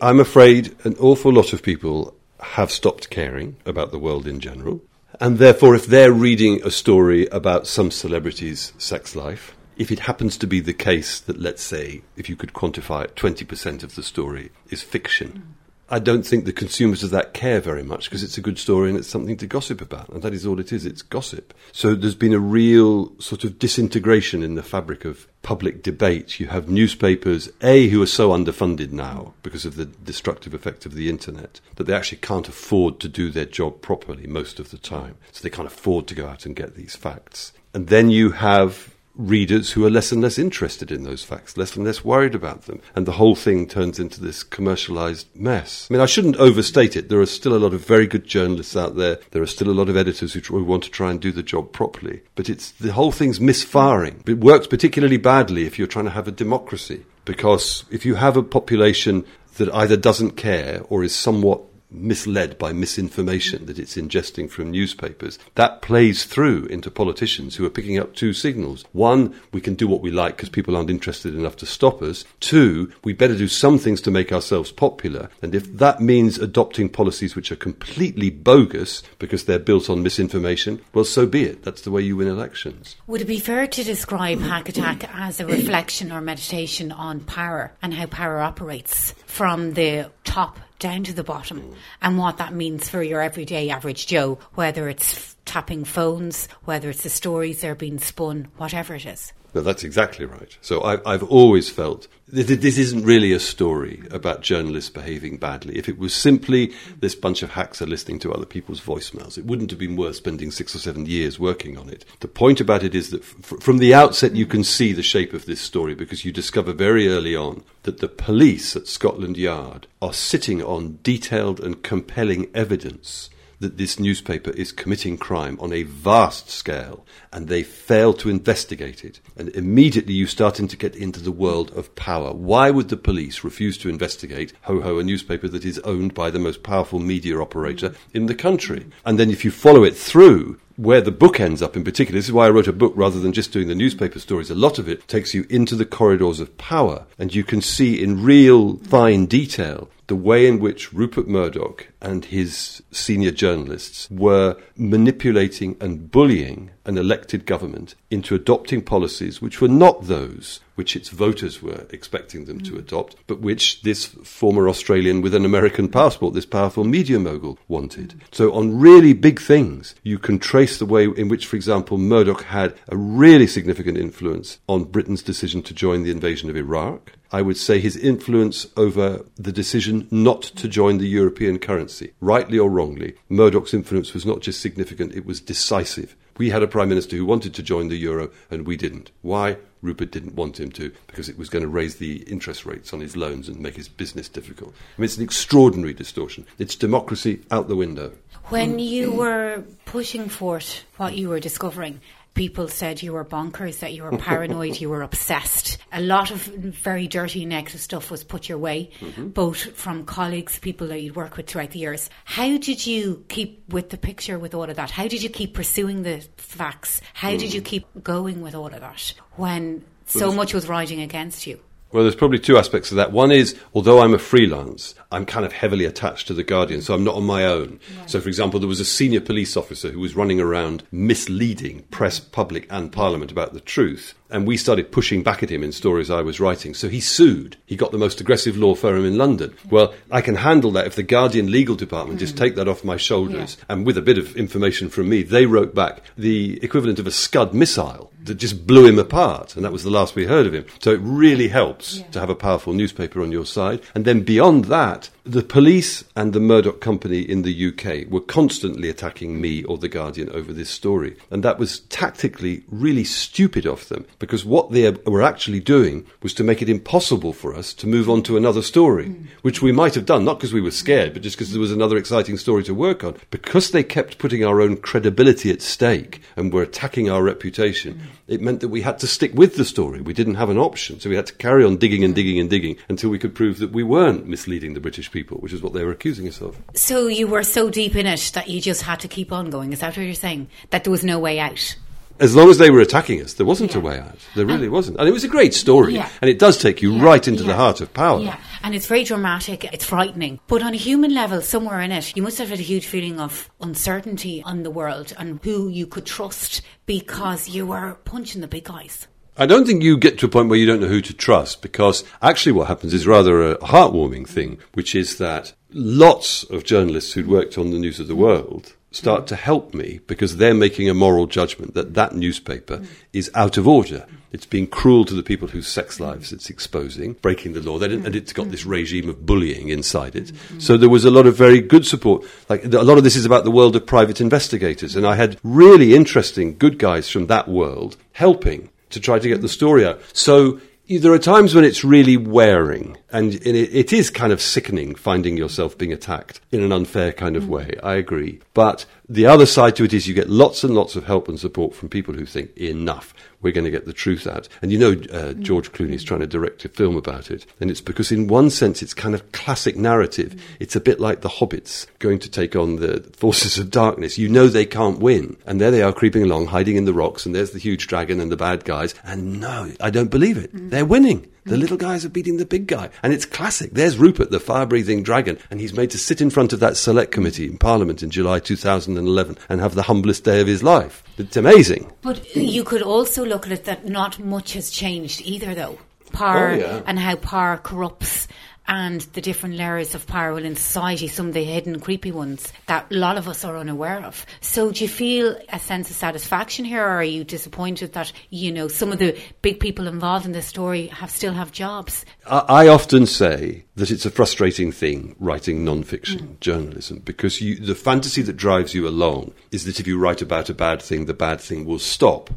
I'm 0.00 0.20
afraid 0.20 0.76
an 0.84 0.94
awful 1.00 1.32
lot 1.32 1.52
of 1.52 1.64
people 1.64 2.14
have 2.38 2.70
stopped 2.70 3.10
caring 3.10 3.56
about 3.66 3.90
the 3.90 3.98
world 3.98 4.24
in 4.24 4.38
general. 4.38 4.80
And 5.18 5.38
therefore, 5.38 5.74
if 5.74 5.86
they're 5.86 6.12
reading 6.12 6.62
a 6.62 6.70
story 6.70 7.26
about 7.32 7.66
some 7.66 7.90
celebrity's 7.90 8.72
sex 8.78 9.16
life, 9.16 9.56
if 9.76 9.90
it 9.90 9.98
happens 9.98 10.38
to 10.38 10.46
be 10.46 10.60
the 10.60 10.72
case 10.72 11.18
that, 11.18 11.40
let's 11.40 11.64
say, 11.64 12.02
if 12.16 12.28
you 12.28 12.36
could 12.36 12.52
quantify 12.52 13.06
it, 13.06 13.16
20% 13.16 13.82
of 13.82 13.96
the 13.96 14.02
story 14.04 14.52
is 14.70 14.80
fiction, 14.80 15.56
I 15.94 16.00
don't 16.00 16.26
think 16.26 16.44
the 16.44 16.52
consumers 16.52 17.04
of 17.04 17.10
that 17.10 17.34
care 17.34 17.60
very 17.60 17.84
much 17.84 18.10
because 18.10 18.24
it's 18.24 18.36
a 18.36 18.40
good 18.40 18.58
story 18.58 18.88
and 18.88 18.98
it's 18.98 19.06
something 19.06 19.36
to 19.36 19.46
gossip 19.46 19.80
about. 19.80 20.08
And 20.08 20.24
that 20.24 20.34
is 20.34 20.44
all 20.44 20.58
it 20.58 20.72
is, 20.72 20.84
it's 20.84 21.02
gossip. 21.02 21.54
So 21.70 21.94
there's 21.94 22.16
been 22.16 22.32
a 22.32 22.40
real 22.40 23.12
sort 23.20 23.44
of 23.44 23.60
disintegration 23.60 24.42
in 24.42 24.56
the 24.56 24.64
fabric 24.64 25.04
of 25.04 25.28
public 25.42 25.84
debate. 25.84 26.40
You 26.40 26.48
have 26.48 26.68
newspapers, 26.68 27.48
A, 27.62 27.86
who 27.90 28.02
are 28.02 28.06
so 28.06 28.30
underfunded 28.30 28.90
now 28.90 29.34
because 29.44 29.64
of 29.64 29.76
the 29.76 29.84
destructive 29.84 30.52
effect 30.52 30.84
of 30.84 30.94
the 30.94 31.08
internet 31.08 31.60
that 31.76 31.84
they 31.84 31.94
actually 31.94 32.18
can't 32.18 32.48
afford 32.48 32.98
to 32.98 33.08
do 33.08 33.30
their 33.30 33.44
job 33.44 33.80
properly 33.80 34.26
most 34.26 34.58
of 34.58 34.72
the 34.72 34.78
time. 34.78 35.14
So 35.30 35.44
they 35.44 35.50
can't 35.50 35.68
afford 35.68 36.08
to 36.08 36.16
go 36.16 36.26
out 36.26 36.44
and 36.44 36.56
get 36.56 36.74
these 36.74 36.96
facts. 36.96 37.52
And 37.72 37.86
then 37.86 38.10
you 38.10 38.32
have 38.32 38.93
readers 39.16 39.72
who 39.72 39.84
are 39.84 39.90
less 39.90 40.12
and 40.12 40.20
less 40.20 40.38
interested 40.38 40.90
in 40.90 41.04
those 41.04 41.22
facts, 41.22 41.56
less 41.56 41.76
and 41.76 41.84
less 41.84 42.04
worried 42.04 42.34
about 42.34 42.62
them. 42.62 42.80
And 42.94 43.06
the 43.06 43.12
whole 43.12 43.34
thing 43.34 43.66
turns 43.66 43.98
into 43.98 44.20
this 44.20 44.42
commercialized 44.42 45.28
mess. 45.34 45.88
I 45.90 45.94
mean, 45.94 46.00
I 46.00 46.06
shouldn't 46.06 46.36
overstate 46.36 46.96
it. 46.96 47.08
There 47.08 47.20
are 47.20 47.26
still 47.26 47.54
a 47.54 47.58
lot 47.58 47.74
of 47.74 47.86
very 47.86 48.06
good 48.06 48.24
journalists 48.24 48.76
out 48.76 48.96
there. 48.96 49.18
There 49.30 49.42
are 49.42 49.46
still 49.46 49.70
a 49.70 49.72
lot 49.72 49.88
of 49.88 49.96
editors 49.96 50.32
who, 50.32 50.40
who 50.40 50.64
want 50.64 50.84
to 50.84 50.90
try 50.90 51.10
and 51.10 51.20
do 51.20 51.32
the 51.32 51.42
job 51.42 51.72
properly. 51.72 52.22
But 52.34 52.48
it's 52.48 52.72
the 52.72 52.92
whole 52.92 53.12
thing's 53.12 53.40
misfiring. 53.40 54.22
It 54.26 54.38
works 54.38 54.66
particularly 54.66 55.16
badly 55.16 55.66
if 55.66 55.78
you're 55.78 55.88
trying 55.88 56.06
to 56.06 56.10
have 56.10 56.28
a 56.28 56.32
democracy. 56.32 57.04
Because 57.24 57.84
if 57.90 58.04
you 58.04 58.16
have 58.16 58.36
a 58.36 58.42
population 58.42 59.24
that 59.56 59.72
either 59.72 59.96
doesn't 59.96 60.32
care 60.32 60.82
or 60.88 61.04
is 61.04 61.14
somewhat 61.14 61.62
misled 61.94 62.58
by 62.58 62.72
misinformation 62.72 63.66
that 63.66 63.78
it's 63.78 63.96
ingesting 63.96 64.50
from 64.50 64.70
newspapers. 64.70 65.38
That 65.54 65.82
plays 65.82 66.24
through 66.24 66.66
into 66.66 66.90
politicians 66.90 67.56
who 67.56 67.64
are 67.64 67.70
picking 67.70 67.98
up 67.98 68.14
two 68.14 68.32
signals. 68.32 68.84
One, 68.92 69.34
we 69.52 69.60
can 69.60 69.74
do 69.74 69.86
what 69.86 70.00
we 70.00 70.10
like 70.10 70.36
because 70.36 70.48
people 70.48 70.76
aren't 70.76 70.90
interested 70.90 71.34
enough 71.34 71.56
to 71.56 71.66
stop 71.66 72.02
us. 72.02 72.24
Two, 72.40 72.92
we 73.04 73.12
better 73.12 73.36
do 73.36 73.48
some 73.48 73.78
things 73.78 74.00
to 74.02 74.10
make 74.10 74.32
ourselves 74.32 74.72
popular. 74.72 75.30
And 75.42 75.54
if 75.54 75.72
that 75.78 76.00
means 76.00 76.38
adopting 76.38 76.88
policies 76.88 77.36
which 77.36 77.52
are 77.52 77.56
completely 77.56 78.30
bogus 78.30 79.02
because 79.18 79.44
they're 79.44 79.58
built 79.58 79.88
on 79.88 80.02
misinformation, 80.02 80.80
well, 80.92 81.04
so 81.04 81.26
be 81.26 81.44
it. 81.44 81.62
That's 81.62 81.82
the 81.82 81.90
way 81.90 82.02
you 82.02 82.16
win 82.16 82.28
elections. 82.28 82.96
Would 83.06 83.22
it 83.22 83.26
be 83.26 83.38
fair 83.38 83.66
to 83.66 83.84
describe 83.84 84.40
Hack 84.40 84.68
Attack 84.68 85.08
as 85.14 85.40
a 85.40 85.46
reflection 85.46 86.12
or 86.12 86.20
meditation 86.20 86.92
on 86.92 87.20
power 87.20 87.72
and 87.82 87.94
how 87.94 88.06
power 88.06 88.40
operates 88.40 89.12
from 89.26 89.74
the 89.74 90.10
top 90.24 90.58
down 90.78 91.04
to 91.04 91.12
the 91.12 91.24
bottom 91.24 91.74
and 92.02 92.18
what 92.18 92.38
that 92.38 92.52
means 92.52 92.88
for 92.88 93.02
your 93.02 93.22
everyday 93.22 93.70
average 93.70 94.06
Joe, 94.06 94.38
whether 94.54 94.88
it's 94.88 95.36
tapping 95.44 95.84
phones, 95.84 96.48
whether 96.64 96.90
it's 96.90 97.02
the 97.02 97.10
stories 97.10 97.60
that 97.60 97.68
are 97.68 97.74
being 97.74 97.98
spun, 97.98 98.48
whatever 98.56 98.94
it 98.94 99.06
is. 99.06 99.32
No, 99.54 99.60
that's 99.60 99.84
exactly 99.84 100.26
right. 100.26 100.56
So 100.60 100.82
I, 100.82 100.98
I've 101.10 101.22
always 101.22 101.70
felt 101.70 102.08
that 102.28 102.48
this 102.48 102.76
isn't 102.78 103.04
really 103.04 103.32
a 103.32 103.38
story 103.38 104.02
about 104.10 104.42
journalists 104.42 104.90
behaving 104.90 105.36
badly. 105.36 105.78
If 105.78 105.88
it 105.88 105.98
was 105.98 106.12
simply 106.12 106.72
this 106.98 107.14
bunch 107.14 107.42
of 107.44 107.50
hacks 107.50 107.80
are 107.80 107.86
listening 107.86 108.18
to 108.20 108.32
other 108.32 108.46
people's 108.46 108.80
voicemails, 108.80 109.38
it 109.38 109.44
wouldn't 109.44 109.70
have 109.70 109.78
been 109.78 109.94
worth 109.94 110.16
spending 110.16 110.50
six 110.50 110.74
or 110.74 110.78
seven 110.78 111.06
years 111.06 111.38
working 111.38 111.78
on 111.78 111.88
it. 111.88 112.04
The 112.18 112.28
point 112.28 112.60
about 112.60 112.82
it 112.82 112.96
is 112.96 113.10
that 113.10 113.20
f- 113.22 113.60
from 113.60 113.78
the 113.78 113.94
outset, 113.94 114.34
you 114.34 114.46
can 114.46 114.64
see 114.64 114.92
the 114.92 115.02
shape 115.02 115.32
of 115.32 115.46
this 115.46 115.60
story 115.60 115.94
because 115.94 116.24
you 116.24 116.32
discover 116.32 116.72
very 116.72 117.08
early 117.08 117.36
on 117.36 117.62
that 117.84 117.98
the 117.98 118.08
police 118.08 118.74
at 118.74 118.88
Scotland 118.88 119.36
Yard 119.36 119.86
are 120.02 120.12
sitting 120.12 120.62
on 120.62 120.98
detailed 121.04 121.60
and 121.60 121.84
compelling 121.84 122.50
evidence 122.54 123.30
that 123.60 123.78
this 123.78 123.98
newspaper 123.98 124.50
is 124.50 124.72
committing 124.72 125.18
crime 125.18 125.58
on 125.60 125.72
a 125.72 125.82
vast 125.82 126.50
scale 126.50 127.04
and 127.32 127.48
they 127.48 127.62
fail 127.62 128.12
to 128.14 128.28
investigate 128.28 129.04
it. 129.04 129.20
And 129.36 129.48
immediately 129.50 130.14
you 130.14 130.26
start 130.26 130.54
to 130.54 130.76
get 130.76 130.94
into 130.94 131.20
the 131.20 131.32
world 131.32 131.72
of 131.76 131.94
power. 131.96 132.32
Why 132.32 132.70
would 132.70 132.88
the 132.88 132.96
police 132.96 133.42
refuse 133.42 133.76
to 133.78 133.88
investigate 133.88 134.52
Ho 134.62 134.80
Ho, 134.80 134.98
a 134.98 135.02
newspaper 135.02 135.48
that 135.48 135.64
is 135.64 135.78
owned 135.80 136.14
by 136.14 136.30
the 136.30 136.38
most 136.38 136.62
powerful 136.62 136.98
media 136.98 137.40
operator 137.40 137.94
in 138.12 138.26
the 138.26 138.34
country? 138.34 138.86
And 139.04 139.18
then 139.18 139.30
if 139.30 139.44
you 139.44 139.50
follow 139.50 139.82
it 139.84 139.96
through, 139.96 140.60
where 140.76 141.00
the 141.00 141.12
book 141.12 141.38
ends 141.38 141.62
up 141.62 141.76
in 141.76 141.84
particular, 141.84 142.18
this 142.18 142.26
is 142.26 142.32
why 142.32 142.46
I 142.46 142.50
wrote 142.50 142.66
a 142.66 142.72
book 142.72 142.92
rather 142.96 143.20
than 143.20 143.32
just 143.32 143.52
doing 143.52 143.68
the 143.68 143.74
newspaper 143.74 144.18
stories. 144.18 144.50
A 144.50 144.54
lot 144.54 144.78
of 144.78 144.88
it 144.88 145.06
takes 145.06 145.32
you 145.32 145.46
into 145.48 145.76
the 145.76 145.86
corridors 145.86 146.40
of 146.40 146.56
power, 146.58 147.06
and 147.18 147.34
you 147.34 147.44
can 147.44 147.60
see 147.60 148.02
in 148.02 148.22
real 148.22 148.76
fine 148.78 149.26
detail 149.26 149.88
the 150.06 150.16
way 150.16 150.46
in 150.46 150.58
which 150.58 150.92
Rupert 150.92 151.26
Murdoch 151.26 151.88
and 152.00 152.26
his 152.26 152.82
senior 152.90 153.30
journalists 153.30 154.10
were 154.10 154.56
manipulating 154.76 155.76
and 155.80 156.10
bullying 156.10 156.70
an 156.84 156.98
elected 156.98 157.46
government 157.46 157.94
into 158.10 158.34
adopting 158.34 158.82
policies 158.82 159.40
which 159.40 159.60
were 159.60 159.68
not 159.68 160.06
those 160.06 160.60
which 160.74 160.96
its 160.96 161.08
voters 161.08 161.62
were 161.62 161.86
expecting 161.90 162.44
them 162.44 162.60
to 162.60 162.72
mm. 162.72 162.78
adopt, 162.78 163.16
but 163.26 163.40
which 163.40 163.82
this 163.82 164.06
former 164.06 164.68
Australian 164.68 165.22
with 165.22 165.34
an 165.34 165.44
American 165.44 165.88
passport, 165.88 166.34
this 166.34 166.46
powerful 166.46 166.84
media 166.84 167.18
mogul, 167.18 167.58
wanted. 167.68 168.08
Mm. 168.08 168.20
So, 168.32 168.52
on 168.52 168.78
really 168.78 169.12
big 169.12 169.40
things, 169.40 169.94
you 170.02 170.18
can 170.18 170.38
trace 170.38 170.78
the 170.78 170.86
way 170.86 171.04
in 171.04 171.28
which, 171.28 171.46
for 171.46 171.56
example, 171.56 171.98
Murdoch 171.98 172.42
had 172.44 172.74
a 172.88 172.96
really 172.96 173.46
significant 173.46 173.98
influence 173.98 174.58
on 174.68 174.84
Britain's 174.84 175.22
decision 175.22 175.62
to 175.62 175.74
join 175.74 176.02
the 176.02 176.10
invasion 176.10 176.50
of 176.50 176.56
Iraq. 176.56 177.12
I 177.32 177.42
would 177.42 177.56
say 177.56 177.80
his 177.80 177.96
influence 177.96 178.66
over 178.76 179.24
the 179.36 179.50
decision 179.50 180.06
not 180.10 180.42
to 180.42 180.68
join 180.68 180.98
the 180.98 181.08
European 181.08 181.58
currency, 181.58 182.12
rightly 182.20 182.58
or 182.58 182.70
wrongly, 182.70 183.14
Murdoch's 183.28 183.74
influence 183.74 184.14
was 184.14 184.24
not 184.24 184.40
just 184.40 184.60
significant, 184.60 185.14
it 185.14 185.26
was 185.26 185.40
decisive. 185.40 186.14
We 186.36 186.50
had 186.50 186.62
a 186.62 186.68
prime 186.68 186.88
minister 186.88 187.16
who 187.16 187.24
wanted 187.24 187.54
to 187.54 187.62
join 187.62 187.88
the 187.88 187.96
euro 187.96 188.30
and 188.50 188.66
we 188.66 188.76
didn't. 188.76 189.10
Why? 189.22 189.56
Rupert 189.82 190.10
didn't 190.10 190.34
want 190.34 190.58
him 190.58 190.72
to 190.72 190.90
because 191.06 191.28
it 191.28 191.38
was 191.38 191.48
going 191.48 191.62
to 191.62 191.68
raise 191.68 191.96
the 191.96 192.22
interest 192.22 192.64
rates 192.64 192.92
on 192.92 193.00
his 193.00 193.16
loans 193.16 193.48
and 193.48 193.60
make 193.60 193.76
his 193.76 193.88
business 193.88 194.28
difficult. 194.28 194.74
I 194.96 195.00
mean, 195.00 195.04
it's 195.04 195.18
an 195.18 195.22
extraordinary 195.22 195.92
distortion. 195.92 196.46
It's 196.58 196.74
democracy 196.74 197.42
out 197.50 197.68
the 197.68 197.76
window. 197.76 198.12
When 198.48 198.78
you 198.78 199.12
were 199.12 199.62
pushing 199.84 200.28
forth 200.28 200.84
what 200.96 201.16
you 201.16 201.28
were 201.28 201.40
discovering, 201.40 202.00
people 202.34 202.68
said 202.68 203.02
you 203.02 203.12
were 203.12 203.24
bonkers, 203.24 203.78
that 203.78 203.94
you 203.94 204.02
were 204.02 204.16
paranoid, 204.18 204.80
you 204.80 204.90
were 204.90 205.02
obsessed. 205.02 205.78
A 205.92 206.00
lot 206.00 206.30
of 206.30 206.42
very 206.42 207.06
dirty 207.06 207.46
negative 207.46 207.80
stuff 207.80 208.10
was 208.10 208.24
put 208.24 208.48
your 208.48 208.58
way, 208.58 208.90
mm-hmm. 209.00 209.28
both 209.28 209.58
from 209.76 210.04
colleagues, 210.04 210.58
people 210.58 210.88
that 210.88 211.00
you'd 211.00 211.16
worked 211.16 211.36
with 211.36 211.46
throughout 211.46 211.70
the 211.70 211.78
years. 211.78 212.10
How 212.24 212.58
did 212.58 212.84
you 212.86 213.24
keep 213.28 213.72
with 213.72 213.90
the 213.90 213.96
picture 213.96 214.38
with 214.38 214.54
all 214.54 214.68
of 214.68 214.76
that? 214.76 214.90
How 214.90 215.06
did 215.06 215.22
you 215.22 215.30
keep 215.30 215.54
pursuing 215.54 216.02
the 216.02 216.26
facts? 216.36 217.00
How 217.14 217.30
mm. 217.30 217.38
did 217.38 217.54
you 217.54 217.62
keep 217.62 217.86
going 218.02 218.42
with 218.42 218.54
all 218.54 218.66
of 218.66 218.80
that 218.80 219.14
when 219.36 219.84
so 220.06 220.32
much 220.32 220.52
was 220.52 220.68
riding 220.68 221.00
against 221.00 221.46
you? 221.46 221.60
Well, 221.94 222.02
there's 222.02 222.16
probably 222.16 222.40
two 222.40 222.58
aspects 222.58 222.90
of 222.90 222.96
that. 222.96 223.12
One 223.12 223.30
is, 223.30 223.54
although 223.72 224.00
I'm 224.00 224.14
a 224.14 224.18
freelance, 224.18 224.96
I'm 225.12 225.24
kind 225.24 225.46
of 225.46 225.52
heavily 225.52 225.84
attached 225.84 226.26
to 226.26 226.34
The 226.34 226.42
Guardian, 226.42 226.82
so 226.82 226.92
I'm 226.92 227.04
not 227.04 227.14
on 227.14 227.22
my 227.22 227.44
own. 227.44 227.78
Right. 227.96 228.10
So, 228.10 228.20
for 228.20 228.28
example, 228.28 228.58
there 228.58 228.68
was 228.68 228.80
a 228.80 228.84
senior 228.84 229.20
police 229.20 229.56
officer 229.56 229.92
who 229.92 230.00
was 230.00 230.16
running 230.16 230.40
around 230.40 230.82
misleading 230.90 231.84
press, 231.92 232.18
public, 232.18 232.66
and 232.68 232.90
parliament 232.90 233.30
about 233.30 233.52
the 233.52 233.60
truth 233.60 234.14
and 234.34 234.48
we 234.48 234.56
started 234.56 234.90
pushing 234.90 235.22
back 235.22 235.44
at 235.44 235.50
him 235.50 235.62
in 235.62 235.70
stories 235.70 236.10
I 236.10 236.20
was 236.20 236.40
writing. 236.40 236.74
So 236.74 236.88
he 236.88 236.98
sued. 236.98 237.56
He 237.66 237.76
got 237.76 237.92
the 237.92 237.98
most 237.98 238.20
aggressive 238.20 238.56
law 238.56 238.74
firm 238.74 239.04
in 239.04 239.16
London. 239.16 239.54
Well, 239.70 239.94
I 240.10 240.22
can 240.22 240.34
handle 240.34 240.72
that 240.72 240.88
if 240.88 240.96
the 240.96 241.04
Guardian 241.04 241.52
legal 241.52 241.76
department 241.76 242.16
mm. 242.16 242.20
just 242.20 242.36
take 242.36 242.56
that 242.56 242.66
off 242.66 242.82
my 242.82 242.96
shoulders. 242.96 243.56
Yeah. 243.60 243.64
And 243.68 243.86
with 243.86 243.96
a 243.96 244.02
bit 244.02 244.18
of 244.18 244.36
information 244.36 244.88
from 244.88 245.08
me, 245.08 245.22
they 245.22 245.46
wrote 245.46 245.72
back 245.72 246.00
the 246.18 246.58
equivalent 246.64 246.98
of 246.98 247.06
a 247.06 247.12
Scud 247.12 247.54
missile 247.54 248.10
that 248.24 248.34
just 248.34 248.66
blew 248.66 248.86
him 248.86 248.98
apart. 248.98 249.56
And 249.56 249.64
that 249.64 249.72
was 249.72 249.84
the 249.84 249.90
last 249.90 250.14
we 250.14 250.26
heard 250.26 250.46
of 250.46 250.54
him. 250.54 250.66
So 250.80 250.92
it 250.92 251.00
really 251.02 251.48
helps 251.48 251.98
yeah. 251.98 252.06
to 252.08 252.20
have 252.20 252.30
a 252.30 252.34
powerful 252.34 252.72
newspaper 252.72 253.22
on 253.22 253.32
your 253.32 253.46
side. 253.46 253.80
And 253.94 254.04
then 254.04 254.22
beyond 254.22 254.66
that, 254.66 255.10
the 255.24 255.42
police 255.42 256.04
and 256.14 256.34
the 256.34 256.40
Murdoch 256.40 256.82
Company 256.82 257.20
in 257.20 257.42
the 257.42 257.68
UK 257.68 258.10
were 258.12 258.20
constantly 258.20 258.90
attacking 258.90 259.40
me 259.40 259.64
or 259.64 259.78
The 259.78 259.88
Guardian 259.88 260.28
over 260.30 260.52
this 260.52 260.68
story. 260.68 261.16
And 261.30 261.42
that 261.42 261.58
was 261.58 261.80
tactically 261.80 262.62
really 262.68 263.04
stupid 263.04 263.66
of 263.66 263.88
them 263.88 264.04
because 264.18 264.44
what 264.44 264.72
they 264.72 264.90
were 264.90 265.22
actually 265.22 265.60
doing 265.60 266.04
was 266.22 266.34
to 266.34 266.44
make 266.44 266.60
it 266.60 266.68
impossible 266.68 267.32
for 267.32 267.54
us 267.54 267.72
to 267.74 267.86
move 267.86 268.10
on 268.10 268.22
to 268.24 268.36
another 268.36 268.60
story, 268.60 269.06
mm. 269.06 269.26
which 269.40 269.62
we 269.62 269.72
might 269.72 269.94
have 269.94 270.04
done, 270.04 270.26
not 270.26 270.38
because 270.38 270.52
we 270.52 270.60
were 270.60 270.70
scared, 270.70 271.14
but 271.14 271.22
just 271.22 271.36
because 271.36 271.52
there 271.52 271.60
was 271.60 271.72
another 271.72 271.96
exciting 271.96 272.36
story 272.36 272.62
to 272.62 272.74
work 272.74 273.02
on. 273.02 273.16
Because 273.30 273.70
they 273.70 273.82
kept 273.82 274.18
putting 274.18 274.44
our 274.44 274.60
own 274.60 274.76
credibility 274.76 275.50
at 275.50 275.62
stake 275.62 276.20
and 276.36 276.52
were 276.52 276.62
attacking 276.62 277.08
our 277.08 277.22
reputation, 277.22 277.94
mm. 277.94 278.00
it 278.28 278.42
meant 278.42 278.60
that 278.60 278.68
we 278.68 278.82
had 278.82 278.98
to 278.98 279.06
stick 279.06 279.32
with 279.32 279.56
the 279.56 279.64
story. 279.64 280.02
We 280.02 280.12
didn't 280.12 280.34
have 280.34 280.50
an 280.50 280.58
option. 280.58 281.00
So 281.00 281.08
we 281.08 281.16
had 281.16 281.26
to 281.28 281.34
carry 281.34 281.64
on 281.64 281.78
digging 281.78 282.04
and 282.04 282.14
digging 282.14 282.38
and 282.38 282.50
digging 282.50 282.76
until 282.90 283.08
we 283.08 283.18
could 283.18 283.34
prove 283.34 283.58
that 283.60 283.72
we 283.72 283.82
weren't 283.82 284.26
misleading 284.26 284.74
the 284.74 284.80
British 284.80 285.10
people, 285.14 285.38
which 285.38 285.54
is 285.54 285.62
what 285.62 285.72
they 285.72 285.84
were 285.84 285.92
accusing 285.92 286.28
us 286.28 286.42
of. 286.42 286.60
So 286.74 287.06
you 287.06 287.26
were 287.26 287.44
so 287.44 287.70
deep 287.70 287.96
in 287.96 288.04
it 288.04 288.32
that 288.34 288.50
you 288.50 288.60
just 288.60 288.82
had 288.82 289.00
to 289.00 289.08
keep 289.08 289.32
on 289.32 289.48
going. 289.48 289.72
Is 289.72 289.80
that 289.80 289.96
what 289.96 290.04
you're 290.04 290.12
saying? 290.12 290.48
That 290.70 290.84
there 290.84 290.90
was 290.90 291.04
no 291.04 291.18
way 291.18 291.40
out? 291.40 291.76
As 292.20 292.36
long 292.36 292.48
as 292.50 292.58
they 292.58 292.70
were 292.70 292.80
attacking 292.80 293.20
us, 293.22 293.34
there 293.34 293.46
wasn't 293.46 293.72
yeah. 293.72 293.78
a 293.78 293.80
way 293.80 293.98
out. 293.98 294.18
There 294.34 294.44
um, 294.44 294.50
really 294.50 294.68
wasn't. 294.68 294.98
And 294.98 295.08
it 295.08 295.12
was 295.12 295.24
a 295.24 295.28
great 295.28 295.54
story. 295.54 295.94
Yeah. 295.94 296.08
And 296.20 296.28
it 296.28 296.38
does 296.38 296.58
take 296.58 296.82
you 296.82 296.92
yeah. 296.92 297.02
right 297.02 297.26
into 297.26 297.42
the 297.42 297.54
heart 297.54 297.80
of 297.80 297.92
power. 297.94 298.20
Yeah. 298.20 298.38
And 298.62 298.74
it's 298.74 298.86
very 298.86 299.04
dramatic, 299.04 299.64
it's 299.64 299.84
frightening. 299.84 300.38
But 300.46 300.62
on 300.62 300.74
a 300.74 300.76
human 300.76 301.14
level, 301.14 301.40
somewhere 301.42 301.80
in 301.80 301.92
it, 301.92 302.16
you 302.16 302.22
must 302.22 302.38
have 302.38 302.50
had 302.50 302.58
a 302.58 302.62
huge 302.62 302.86
feeling 302.86 303.18
of 303.20 303.50
uncertainty 303.60 304.42
on 304.44 304.62
the 304.62 304.70
world 304.70 305.12
and 305.18 305.40
who 305.42 305.68
you 305.68 305.86
could 305.86 306.06
trust 306.06 306.62
because 306.86 307.48
you 307.48 307.66
were 307.66 307.94
punching 308.04 308.40
the 308.40 308.48
big 308.48 308.64
guys. 308.64 309.06
I 309.36 309.46
don't 309.46 309.66
think 309.66 309.82
you 309.82 309.96
get 309.96 310.18
to 310.18 310.26
a 310.26 310.28
point 310.28 310.48
where 310.48 310.58
you 310.58 310.66
don't 310.66 310.80
know 310.80 310.86
who 310.86 311.00
to 311.00 311.12
trust 311.12 311.60
because 311.60 312.04
actually 312.22 312.52
what 312.52 312.68
happens 312.68 312.94
is 312.94 313.04
rather 313.04 313.42
a 313.42 313.58
heartwarming 313.58 314.28
thing, 314.28 314.58
which 314.74 314.94
is 314.94 315.18
that 315.18 315.54
lots 315.72 316.44
of 316.44 316.62
journalists 316.62 317.14
who'd 317.14 317.26
worked 317.26 317.58
on 317.58 317.72
the 317.72 317.78
news 317.78 317.98
of 317.98 318.06
the 318.06 318.14
world 318.14 318.74
start 318.92 319.26
to 319.26 319.34
help 319.34 319.74
me 319.74 319.98
because 320.06 320.36
they're 320.36 320.54
making 320.54 320.88
a 320.88 320.94
moral 320.94 321.26
judgment 321.26 321.74
that 321.74 321.94
that 321.94 322.14
newspaper 322.14 322.80
is 323.12 323.28
out 323.34 323.56
of 323.56 323.66
order. 323.66 324.06
It's 324.30 324.46
being 324.46 324.68
cruel 324.68 325.04
to 325.06 325.14
the 325.14 325.22
people 325.24 325.48
whose 325.48 325.66
sex 325.66 325.98
lives 325.98 326.32
it's 326.32 326.48
exposing, 326.48 327.14
breaking 327.14 327.54
the 327.54 327.60
law, 327.60 327.80
and 327.80 328.14
it's 328.14 328.32
got 328.32 328.52
this 328.52 328.64
regime 328.64 329.08
of 329.08 329.26
bullying 329.26 329.68
inside 329.68 330.14
it. 330.14 330.30
So 330.58 330.76
there 330.76 330.88
was 330.88 331.04
a 331.04 331.10
lot 331.10 331.26
of 331.26 331.36
very 331.36 331.60
good 331.60 331.84
support. 331.84 332.24
Like 332.48 332.64
a 332.64 332.82
lot 332.82 332.98
of 332.98 333.04
this 333.04 333.16
is 333.16 333.26
about 333.26 333.42
the 333.42 333.50
world 333.50 333.74
of 333.74 333.84
private 333.84 334.20
investigators, 334.20 334.94
and 334.94 335.04
I 335.04 335.16
had 335.16 335.38
really 335.42 335.94
interesting 335.94 336.56
good 336.56 336.78
guys 336.78 337.08
from 337.08 337.26
that 337.26 337.48
world 337.48 337.96
helping 338.12 338.70
to 338.94 339.00
try 339.00 339.18
to 339.18 339.28
get 339.28 339.42
the 339.42 339.48
story 339.48 339.86
out. 339.86 340.00
So 340.12 340.60
there 340.88 341.12
are 341.12 341.18
times 341.18 341.54
when 341.54 341.64
it's 341.64 341.84
really 341.84 342.16
wearing, 342.16 342.96
and 343.14 343.34
it 343.46 343.92
is 343.92 344.10
kind 344.10 344.32
of 344.32 344.42
sickening 344.42 344.96
finding 344.96 345.36
yourself 345.36 345.78
being 345.78 345.92
attacked 345.92 346.40
in 346.50 346.62
an 346.62 346.72
unfair 346.72 347.12
kind 347.12 347.36
of 347.36 347.44
mm. 347.44 347.48
way. 347.48 347.78
I 347.80 347.94
agree. 347.94 348.40
But 348.54 348.86
the 349.08 349.26
other 349.26 349.46
side 349.46 349.76
to 349.76 349.84
it 349.84 349.94
is 349.94 350.08
you 350.08 350.14
get 350.14 350.28
lots 350.28 350.64
and 350.64 350.74
lots 350.74 350.96
of 350.96 351.04
help 351.04 351.28
and 351.28 351.38
support 351.38 351.74
from 351.74 351.88
people 351.88 352.14
who 352.14 352.26
think 352.26 352.56
enough. 352.56 353.14
We're 353.40 353.52
going 353.52 353.66
to 353.66 353.70
get 353.70 353.84
the 353.84 353.92
truth 353.92 354.26
out. 354.26 354.48
And 354.62 354.72
you 354.72 354.78
know, 354.78 354.92
uh, 354.92 355.34
mm. 355.34 355.40
George 355.42 355.70
is 355.78 356.02
trying 356.02 356.20
to 356.20 356.26
direct 356.26 356.64
a 356.64 356.68
film 356.68 356.96
about 356.96 357.30
it. 357.30 357.46
And 357.60 357.70
it's 357.70 357.80
because, 357.80 358.10
in 358.10 358.26
one 358.26 358.50
sense, 358.50 358.82
it's 358.82 358.94
kind 358.94 359.14
of 359.14 359.30
classic 359.30 359.76
narrative. 359.76 360.32
Mm. 360.32 360.40
It's 360.58 360.74
a 360.74 360.80
bit 360.80 360.98
like 360.98 361.20
the 361.20 361.28
hobbits 361.28 361.86
going 362.00 362.18
to 362.20 362.30
take 362.30 362.56
on 362.56 362.76
the 362.76 363.08
forces 363.16 363.58
of 363.58 363.70
darkness. 363.70 364.18
You 364.18 364.28
know 364.28 364.48
they 364.48 364.66
can't 364.66 364.98
win. 364.98 365.36
And 365.46 365.60
there 365.60 365.70
they 365.70 365.82
are 365.82 365.92
creeping 365.92 366.24
along, 366.24 366.46
hiding 366.46 366.76
in 366.76 366.84
the 366.84 366.94
rocks. 366.94 367.26
And 367.26 367.34
there's 367.34 367.52
the 367.52 367.60
huge 367.60 367.86
dragon 367.86 368.18
and 368.18 368.32
the 368.32 368.36
bad 368.36 368.64
guys. 368.64 368.94
And 369.04 369.40
no, 369.40 369.70
I 369.80 369.90
don't 369.90 370.10
believe 370.10 370.36
it. 370.36 370.50
They're 370.52 370.84
winning. 370.84 371.30
The 371.46 371.58
little 371.58 371.76
guys 371.76 372.06
are 372.06 372.10
beating 372.10 372.38
the 372.38 372.46
big 372.46 372.66
guy. 372.66 372.88
And 373.02 373.12
it's 373.12 373.26
classic. 373.26 373.72
There's 373.72 373.98
Rupert, 373.98 374.30
the 374.30 374.40
fire 374.40 374.64
breathing 374.64 375.02
dragon, 375.02 375.38
and 375.50 375.60
he's 375.60 375.74
made 375.74 375.90
to 375.90 375.98
sit 375.98 376.22
in 376.22 376.30
front 376.30 376.54
of 376.54 376.60
that 376.60 376.76
select 376.76 377.12
committee 377.12 377.44
in 377.44 377.58
Parliament 377.58 378.02
in 378.02 378.08
July 378.08 378.38
2011 378.38 379.36
and 379.50 379.60
have 379.60 379.74
the 379.74 379.82
humblest 379.82 380.24
day 380.24 380.40
of 380.40 380.46
his 380.46 380.62
life. 380.62 381.04
It's 381.18 381.36
amazing. 381.36 381.92
But 382.00 382.34
you 382.34 382.64
could 382.64 382.80
also 382.80 383.26
look 383.26 383.44
at 383.46 383.52
it 383.52 383.64
that 383.64 383.86
not 383.86 384.18
much 384.18 384.54
has 384.54 384.70
changed 384.70 385.20
either, 385.20 385.54
though. 385.54 385.78
Power 386.12 386.50
oh, 386.50 386.54
yeah. 386.54 386.82
and 386.86 386.98
how 386.98 387.16
power 387.16 387.58
corrupts 387.58 388.26
and 388.66 389.02
the 389.12 389.20
different 389.20 389.56
layers 389.56 389.94
of 389.94 390.06
power 390.06 390.32
within 390.34 390.56
society, 390.56 391.06
some 391.06 391.28
of 391.28 391.34
the 391.34 391.44
hidden 391.44 391.80
creepy 391.80 392.10
ones 392.10 392.52
that 392.66 392.90
a 392.90 392.94
lot 392.94 393.18
of 393.18 393.28
us 393.28 393.44
are 393.44 393.56
unaware 393.56 394.02
of. 394.04 394.24
So 394.40 394.70
do 394.70 394.84
you 394.84 394.88
feel 394.88 395.36
a 395.50 395.58
sense 395.58 395.90
of 395.90 395.96
satisfaction 395.96 396.64
here 396.64 396.82
or 396.82 396.96
are 396.96 397.04
you 397.04 397.24
disappointed 397.24 397.92
that, 397.92 398.12
you 398.30 398.50
know, 398.50 398.68
some 398.68 398.92
of 398.92 398.98
the 398.98 399.18
big 399.42 399.60
people 399.60 399.86
involved 399.86 400.24
in 400.24 400.32
this 400.32 400.46
story 400.46 400.86
have 400.88 401.10
still 401.10 401.34
have 401.34 401.52
jobs? 401.52 402.04
I, 402.26 402.38
I 402.48 402.68
often 402.68 403.06
say 403.06 403.64
that 403.76 403.90
it's 403.90 404.06
a 404.06 404.10
frustrating 404.10 404.72
thing 404.72 405.14
writing 405.18 405.64
non-fiction 405.64 406.20
mm. 406.20 406.40
journalism 406.40 407.00
because 407.04 407.40
you, 407.40 407.56
the 407.56 407.74
fantasy 407.74 408.22
that 408.22 408.36
drives 408.36 408.74
you 408.74 408.88
along 408.88 409.34
is 409.50 409.64
that 409.64 409.80
if 409.80 409.86
you 409.86 409.98
write 409.98 410.22
about 410.22 410.48
a 410.48 410.54
bad 410.54 410.80
thing, 410.80 411.04
the 411.04 411.14
bad 411.14 411.40
thing 411.40 411.64
will 411.64 411.78
stop. 411.78 412.30